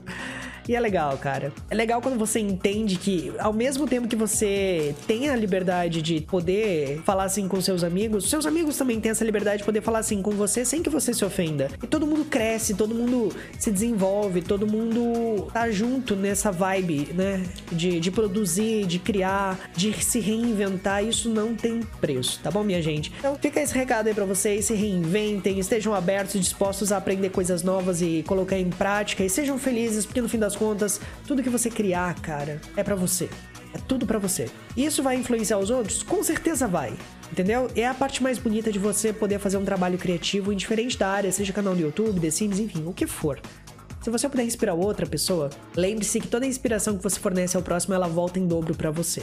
E 0.68 0.76
é 0.76 0.80
legal, 0.80 1.16
cara. 1.18 1.52
É 1.70 1.74
legal 1.74 2.00
quando 2.00 2.18
você 2.18 2.38
entende 2.38 2.96
que, 2.96 3.32
ao 3.38 3.52
mesmo 3.52 3.86
tempo 3.86 4.08
que 4.08 4.16
você 4.16 4.94
tem 5.06 5.28
a 5.28 5.36
liberdade 5.36 6.00
de 6.02 6.20
poder 6.20 7.00
falar 7.04 7.24
assim 7.24 7.48
com 7.48 7.60
seus 7.60 7.82
amigos, 7.82 8.28
seus 8.28 8.46
amigos 8.46 8.76
também 8.76 9.00
têm 9.00 9.10
essa 9.10 9.24
liberdade 9.24 9.58
de 9.58 9.64
poder 9.64 9.82
falar 9.82 9.98
assim 9.98 10.22
com 10.22 10.30
você 10.30 10.64
sem 10.64 10.82
que 10.82 10.90
você 10.90 11.12
se 11.12 11.24
ofenda. 11.24 11.68
E 11.82 11.86
todo 11.86 12.06
mundo 12.06 12.24
cresce, 12.24 12.74
todo 12.74 12.94
mundo 12.94 13.34
se 13.58 13.70
desenvolve, 13.70 14.42
todo 14.42 14.66
mundo 14.66 15.48
tá 15.52 15.70
junto 15.70 16.14
nessa 16.14 16.50
vibe, 16.50 17.08
né? 17.14 17.42
De, 17.70 18.00
de 18.00 18.10
produzir, 18.10 18.86
de 18.86 18.98
criar, 18.98 19.70
de 19.76 19.92
se 20.04 20.20
reinventar. 20.20 21.04
Isso 21.04 21.28
não 21.28 21.54
tem 21.54 21.80
preço, 22.00 22.40
tá 22.42 22.50
bom, 22.50 22.62
minha 22.62 22.82
gente? 22.82 23.12
Então 23.18 23.36
fica 23.36 23.60
esse 23.60 23.74
recado 23.74 24.06
aí 24.06 24.14
pra 24.14 24.24
vocês, 24.24 24.66
se 24.66 24.74
reinventem, 24.74 25.58
estejam 25.58 25.94
abertos 25.94 26.34
e 26.34 26.38
dispostos 26.38 26.92
a 26.92 26.96
aprender 26.96 27.30
coisas 27.30 27.62
novas 27.62 28.00
e 28.00 28.24
colocar 28.26 28.58
em 28.58 28.70
prática 28.70 29.24
e 29.24 29.30
sejam 29.30 29.58
felizes, 29.58 30.06
porque 30.06 30.20
no 30.20 30.28
fim 30.28 30.38
das 30.38 30.51
das 30.52 30.56
contas, 30.56 31.00
tudo 31.26 31.42
que 31.42 31.48
você 31.48 31.70
criar, 31.70 32.14
cara, 32.20 32.60
é 32.76 32.82
para 32.82 32.94
você. 32.94 33.28
É 33.74 33.78
tudo 33.88 34.06
para 34.06 34.18
você. 34.18 34.50
Isso 34.76 35.02
vai 35.02 35.16
influenciar 35.16 35.58
os 35.58 35.70
outros? 35.70 36.02
Com 36.02 36.22
certeza 36.22 36.68
vai. 36.68 36.92
Entendeu? 37.30 37.70
É 37.74 37.86
a 37.86 37.94
parte 37.94 38.22
mais 38.22 38.38
bonita 38.38 38.70
de 38.70 38.78
você 38.78 39.12
poder 39.12 39.38
fazer 39.38 39.56
um 39.56 39.64
trabalho 39.64 39.96
criativo 39.96 40.52
em 40.52 40.56
diferente 40.56 40.98
da 40.98 41.08
área, 41.08 41.32
seja 41.32 41.52
canal 41.54 41.74
no 41.74 41.80
YouTube, 41.80 42.20
The 42.20 42.30
Sims, 42.30 42.58
enfim, 42.58 42.84
o 42.84 42.92
que 42.92 43.06
for. 43.06 43.40
Se 44.02 44.10
você 44.10 44.28
puder 44.28 44.44
inspirar 44.44 44.74
outra 44.74 45.06
pessoa, 45.06 45.48
lembre-se 45.74 46.20
que 46.20 46.28
toda 46.28 46.44
a 46.44 46.48
inspiração 46.48 46.98
que 46.98 47.02
você 47.02 47.18
fornece 47.18 47.56
ao 47.56 47.62
próximo, 47.62 47.94
ela 47.94 48.08
volta 48.08 48.38
em 48.38 48.46
dobro 48.46 48.74
para 48.74 48.90
você. 48.90 49.22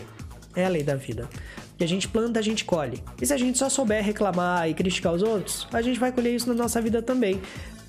É 0.56 0.66
a 0.66 0.70
lei 0.70 0.82
da 0.82 0.96
vida. 0.96 1.30
Que 1.78 1.84
a 1.84 1.88
gente 1.88 2.08
planta, 2.08 2.40
a 2.40 2.42
gente 2.42 2.66
colhe. 2.66 3.04
E 3.22 3.26
se 3.26 3.34
a 3.34 3.38
gente 3.38 3.58
só 3.58 3.70
souber 3.70 4.04
reclamar 4.04 4.68
e 4.68 4.74
criticar 4.74 5.14
os 5.14 5.22
outros, 5.22 5.68
a 5.72 5.82
gente 5.82 6.00
vai 6.00 6.12
colher 6.12 6.34
isso 6.34 6.48
na 6.48 6.56
nossa 6.56 6.82
vida 6.82 7.04
também. 7.04 7.40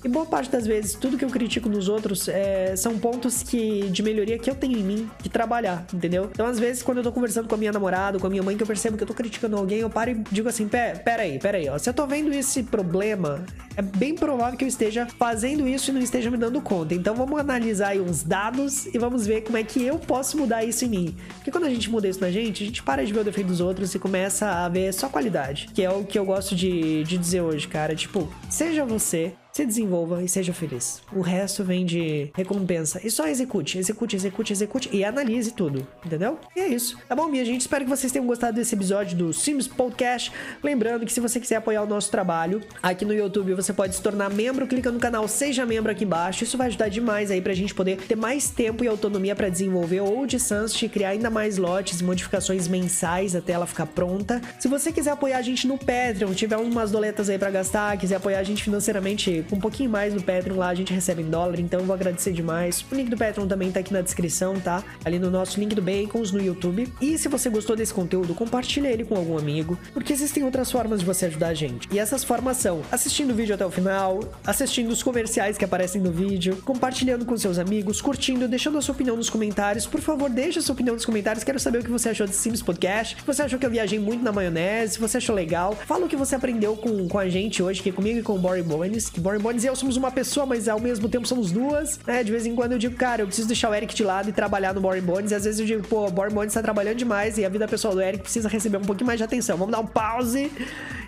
E 0.03 0.09
boa 0.09 0.25
parte 0.25 0.49
das 0.49 0.65
vezes, 0.65 0.95
tudo 0.95 1.15
que 1.15 1.23
eu 1.23 1.29
critico 1.29 1.69
nos 1.69 1.87
outros 1.87 2.27
é, 2.27 2.75
são 2.75 2.97
pontos 2.97 3.43
que, 3.43 3.87
de 3.89 4.01
melhoria 4.01 4.39
que 4.39 4.49
eu 4.49 4.55
tenho 4.55 4.77
em 4.77 4.83
mim 4.83 5.09
que 5.19 5.29
trabalhar, 5.29 5.85
entendeu? 5.93 6.27
Então, 6.31 6.47
às 6.47 6.59
vezes, 6.59 6.81
quando 6.81 6.97
eu 6.97 7.03
tô 7.03 7.11
conversando 7.11 7.47
com 7.47 7.53
a 7.53 7.57
minha 7.57 7.71
namorada, 7.71 8.17
com 8.17 8.25
a 8.25 8.29
minha 8.29 8.41
mãe, 8.41 8.57
que 8.57 8.63
eu 8.63 8.67
percebo 8.67 8.97
que 8.97 9.03
eu 9.03 9.07
tô 9.07 9.13
criticando 9.13 9.55
alguém, 9.55 9.79
eu 9.79 9.89
paro 9.91 10.09
e 10.09 10.23
digo 10.31 10.49
assim: 10.49 10.67
pera 10.67 11.21
aí, 11.21 11.37
pera 11.37 11.59
aí, 11.59 11.69
ó. 11.69 11.77
Se 11.77 11.87
eu 11.87 11.93
tô 11.93 12.07
vendo 12.07 12.33
esse 12.33 12.63
problema, 12.63 13.45
é 13.77 13.81
bem 13.83 14.15
provável 14.15 14.57
que 14.57 14.63
eu 14.63 14.67
esteja 14.67 15.05
fazendo 15.19 15.67
isso 15.67 15.91
e 15.91 15.93
não 15.93 16.01
esteja 16.01 16.31
me 16.31 16.37
dando 16.37 16.59
conta. 16.61 16.95
Então, 16.95 17.13
vamos 17.13 17.39
analisar 17.39 17.89
aí 17.89 18.01
uns 18.01 18.23
dados 18.23 18.87
e 18.87 18.97
vamos 18.97 19.27
ver 19.27 19.41
como 19.41 19.57
é 19.57 19.63
que 19.63 19.83
eu 19.83 19.99
posso 19.99 20.35
mudar 20.35 20.63
isso 20.63 20.83
em 20.83 20.89
mim. 20.89 21.15
Porque 21.35 21.51
quando 21.51 21.65
a 21.65 21.69
gente 21.69 21.91
muda 21.91 22.07
isso 22.07 22.19
na 22.19 22.31
gente, 22.31 22.63
a 22.63 22.65
gente 22.65 22.81
para 22.81 23.05
de 23.05 23.13
ver 23.13 23.19
o 23.19 23.23
defeito 23.23 23.47
dos 23.47 23.61
outros 23.61 23.93
e 23.93 23.99
começa 23.99 24.47
a 24.47 24.67
ver 24.67 24.91
só 24.93 25.07
qualidade. 25.09 25.69
Que 25.75 25.83
é 25.83 25.91
o 25.91 26.03
que 26.03 26.17
eu 26.17 26.25
gosto 26.25 26.55
de, 26.55 27.03
de 27.03 27.19
dizer 27.19 27.41
hoje, 27.41 27.67
cara. 27.67 27.95
Tipo, 27.95 28.33
seja 28.49 28.83
você, 28.83 29.33
se 29.51 29.65
desenvolva 29.65 30.23
e 30.23 30.29
seja 30.29 30.53
feliz. 30.53 31.01
O 31.13 31.21
resto 31.21 31.63
vem 31.63 31.85
de 31.85 32.29
recompensa. 32.33 32.99
E 33.03 33.11
só 33.11 33.27
execute, 33.27 33.77
execute, 33.77 34.15
execute, 34.15 34.53
execute 34.53 34.89
e 34.91 35.03
analise 35.03 35.51
tudo, 35.51 35.85
entendeu? 36.05 36.39
E 36.55 36.59
é 36.59 36.67
isso. 36.67 36.97
Tá 37.07 37.15
bom, 37.15 37.27
minha 37.27 37.43
gente? 37.43 37.61
Espero 37.61 37.83
que 37.83 37.89
vocês 37.89 38.11
tenham 38.11 38.25
gostado 38.25 38.55
desse 38.55 38.75
episódio 38.75 39.17
do 39.17 39.33
Sims 39.33 39.67
Podcast. 39.67 40.31
Lembrando 40.63 41.05
que 41.05 41.11
se 41.11 41.19
você 41.19 41.39
quiser 41.39 41.57
apoiar 41.57 41.83
o 41.83 41.87
nosso 41.87 42.09
trabalho 42.09 42.61
aqui 42.81 43.03
no 43.03 43.13
YouTube, 43.13 43.53
você 43.53 43.73
pode 43.73 43.95
se 43.95 44.01
tornar 44.01 44.29
membro, 44.29 44.67
clica 44.67 44.91
no 44.91 44.99
canal 44.99 45.27
Seja 45.27 45.65
Membro 45.65 45.91
aqui 45.91 46.05
embaixo. 46.05 46.43
Isso 46.43 46.57
vai 46.57 46.67
ajudar 46.67 46.89
demais 46.89 47.29
aí 47.29 47.41
pra 47.41 47.53
gente 47.53 47.75
poder 47.75 47.97
ter 47.97 48.15
mais 48.15 48.49
tempo 48.49 48.83
e 48.83 48.87
autonomia 48.87 49.35
para 49.35 49.49
desenvolver 49.49 50.01
Old 50.01 50.39
Sunset, 50.39 50.87
criar 50.89 51.09
ainda 51.09 51.29
mais 51.29 51.57
lotes 51.57 51.99
e 51.99 52.03
modificações 52.03 52.67
mensais 52.67 53.35
até 53.35 53.53
ela 53.53 53.67
ficar 53.67 53.85
pronta. 53.85 54.41
Se 54.59 54.67
você 54.67 54.91
quiser 54.91 55.11
apoiar 55.11 55.37
a 55.37 55.41
gente 55.41 55.67
no 55.67 55.77
Patreon, 55.77 56.33
tiver 56.33 56.57
umas 56.57 56.91
doletas 56.91 57.29
aí 57.29 57.37
para 57.37 57.51
gastar, 57.51 57.97
quiser 57.97 58.15
apoiar 58.15 58.39
a 58.39 58.43
gente 58.43 58.63
financeiramente 58.63 59.40
com 59.49 59.55
um 59.55 59.59
pouquinho 59.59 59.89
mais 59.89 60.13
no 60.13 60.21
Patreon 60.21 60.57
lá, 60.57 60.69
a 60.69 60.75
gente 60.75 60.93
recebe 60.93 61.21
em 61.21 61.29
dólar, 61.29 61.59
então 61.59 61.79
eu 61.79 61.85
vou 61.85 61.93
agradecer 61.93 62.31
demais. 62.31 62.85
O 62.91 62.95
link 62.95 63.09
do 63.09 63.17
Patreon 63.17 63.47
também 63.47 63.71
tá 63.71 63.79
aqui 63.79 63.93
na 63.93 64.01
descrição, 64.01 64.59
tá? 64.59 64.83
Ali 65.03 65.19
no 65.19 65.29
nosso 65.29 65.59
link 65.59 65.73
do 65.75 65.81
Bacons 65.81 66.31
no 66.31 66.41
YouTube. 66.41 66.91
E 67.01 67.17
se 67.17 67.27
você 67.27 67.49
gostou 67.49 67.75
desse 67.75 67.93
conteúdo, 67.93 68.33
compartilha 68.33 68.87
ele 68.87 69.03
com 69.03 69.15
algum 69.15 69.37
amigo, 69.37 69.77
porque 69.93 70.13
existem 70.13 70.43
outras 70.43 70.71
formas 70.71 70.99
de 70.99 71.05
você 71.05 71.25
ajudar 71.25 71.49
a 71.49 71.53
gente. 71.53 71.87
E 71.91 71.99
essas 71.99 72.23
formas 72.23 72.57
são 72.57 72.81
assistindo 72.91 73.31
o 73.31 73.35
vídeo 73.35 73.55
até 73.55 73.65
o 73.65 73.71
final, 73.71 74.19
assistindo 74.45 74.89
os 74.89 75.03
comerciais 75.03 75.57
que 75.57 75.65
aparecem 75.65 76.01
no 76.01 76.11
vídeo, 76.11 76.57
compartilhando 76.63 77.25
com 77.25 77.37
seus 77.37 77.57
amigos, 77.57 78.01
curtindo, 78.01 78.47
deixando 78.47 78.77
a 78.77 78.81
sua 78.81 78.93
opinião 78.93 79.15
nos 79.15 79.29
comentários. 79.29 79.85
Por 79.85 80.01
favor, 80.01 80.29
deixe 80.29 80.59
a 80.59 80.61
sua 80.61 80.73
opinião 80.73 80.95
nos 80.95 81.05
comentários. 81.05 81.43
Quero 81.43 81.59
saber 81.59 81.79
o 81.79 81.83
que 81.83 81.91
você 81.91 82.09
achou 82.09 82.27
de 82.27 82.35
Sims 82.35 82.61
Podcast. 82.61 83.17
Você 83.25 83.41
achou 83.41 83.59
que 83.59 83.65
eu 83.65 83.71
viajei 83.71 83.99
muito 83.99 84.23
na 84.23 84.31
maionese, 84.31 84.93
se 84.93 84.99
você 84.99 85.17
achou 85.17 85.35
legal, 85.35 85.75
fala 85.87 86.05
o 86.05 86.09
que 86.09 86.15
você 86.15 86.35
aprendeu 86.35 86.75
com, 86.75 87.07
com 87.07 87.19
a 87.19 87.29
gente 87.29 87.61
hoje, 87.61 87.81
que 87.81 87.91
comigo 87.91 88.19
e 88.19 88.23
com 88.23 88.35
o 88.35 88.39
Boring 88.39 88.63
Bones. 88.63 89.09
Que 89.09 89.19
Boring 89.31 89.43
Bones 89.43 89.63
e 89.63 89.67
eu 89.67 89.75
somos 89.75 89.95
uma 89.95 90.11
pessoa, 90.11 90.45
mas 90.45 90.67
ao 90.67 90.79
mesmo 90.79 91.07
tempo 91.07 91.25
somos 91.25 91.51
duas, 91.51 91.99
né? 92.05 92.23
De 92.23 92.31
vez 92.31 92.45
em 92.45 92.53
quando 92.53 92.73
eu 92.73 92.77
digo, 92.77 92.95
cara, 92.95 93.21
eu 93.21 93.27
preciso 93.27 93.47
deixar 93.47 93.69
o 93.69 93.73
Eric 93.73 93.95
de 93.95 94.03
lado 94.03 94.29
e 94.29 94.33
trabalhar 94.33 94.73
no 94.73 94.81
Boring 94.81 95.01
Bones. 95.01 95.31
E 95.31 95.35
às 95.35 95.45
vezes 95.45 95.59
eu 95.59 95.65
digo, 95.65 95.87
pô, 95.87 96.07
o 96.07 96.11
Bones 96.11 96.53
tá 96.53 96.61
trabalhando 96.61 96.97
demais 96.97 97.37
e 97.37 97.45
a 97.45 97.49
vida 97.49 97.67
pessoal 97.67 97.93
do 97.93 98.01
Eric 98.01 98.23
precisa 98.23 98.49
receber 98.49 98.77
um 98.77 98.81
pouquinho 98.81 99.07
mais 99.07 99.17
de 99.17 99.23
atenção. 99.23 99.57
Vamos 99.57 99.71
dar 99.71 99.79
um 99.79 99.87
pause 99.87 100.51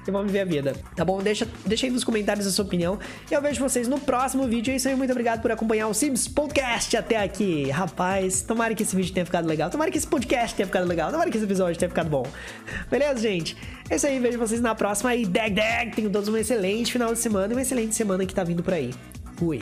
e 0.07 0.11
vamos 0.11 0.28
viver 0.28 0.41
a 0.41 0.45
vida, 0.45 0.76
tá 0.95 1.03
bom? 1.03 1.21
Deixa, 1.21 1.47
deixa 1.65 1.86
aí 1.86 1.91
nos 1.91 2.03
comentários 2.03 2.47
a 2.47 2.51
sua 2.51 2.65
opinião 2.65 2.97
e 3.30 3.34
eu 3.34 3.41
vejo 3.41 3.61
vocês 3.61 3.88
no 3.88 3.99
próximo 3.99 4.47
vídeo. 4.47 4.71
É 4.71 4.76
isso 4.76 4.88
aí, 4.88 4.95
muito 4.95 5.11
obrigado 5.11 5.41
por 5.41 5.51
acompanhar 5.51 5.88
o 5.88 5.93
Sims 5.93 6.28
Podcast 6.28 6.95
até 6.95 7.17
aqui. 7.17 7.69
Rapaz, 7.69 8.41
tomara 8.41 8.74
que 8.74 8.84
esse 8.84 8.95
vídeo 8.95 9.13
tenha 9.13 9.26
ficado 9.26 9.47
legal, 9.47 9.69
tomara 9.69 9.91
que 9.91 9.97
esse 9.97 10.07
podcast 10.07 10.55
tenha 10.55 10.65
ficado 10.65 10.88
legal, 10.88 11.11
tomara 11.11 11.30
que 11.30 11.38
esse 11.38 11.45
episódio 11.45 11.78
tenha 11.78 11.89
ficado 11.89 12.09
bom. 12.09 12.26
Beleza, 12.89 13.19
gente? 13.19 13.57
É 13.93 13.95
isso 13.95 14.07
aí, 14.07 14.17
vejo 14.17 14.39
vocês 14.39 14.59
na 14.59 14.73
próxima 14.73 15.11
aí. 15.11 15.23
Dag, 15.23 15.53
dag! 15.53 15.91
Tenham 15.91 16.11
todos 16.11 16.27
um 16.27 16.35
excelente 16.35 16.91
final 16.91 17.13
de 17.13 17.19
semana 17.19 17.53
e 17.53 17.55
uma 17.55 17.61
excelente 17.61 17.93
semana 17.93 18.25
que 18.25 18.33
tá 18.33 18.43
vindo 18.43 18.63
por 18.63 18.73
aí. 18.73 18.91
Fui. 19.35 19.61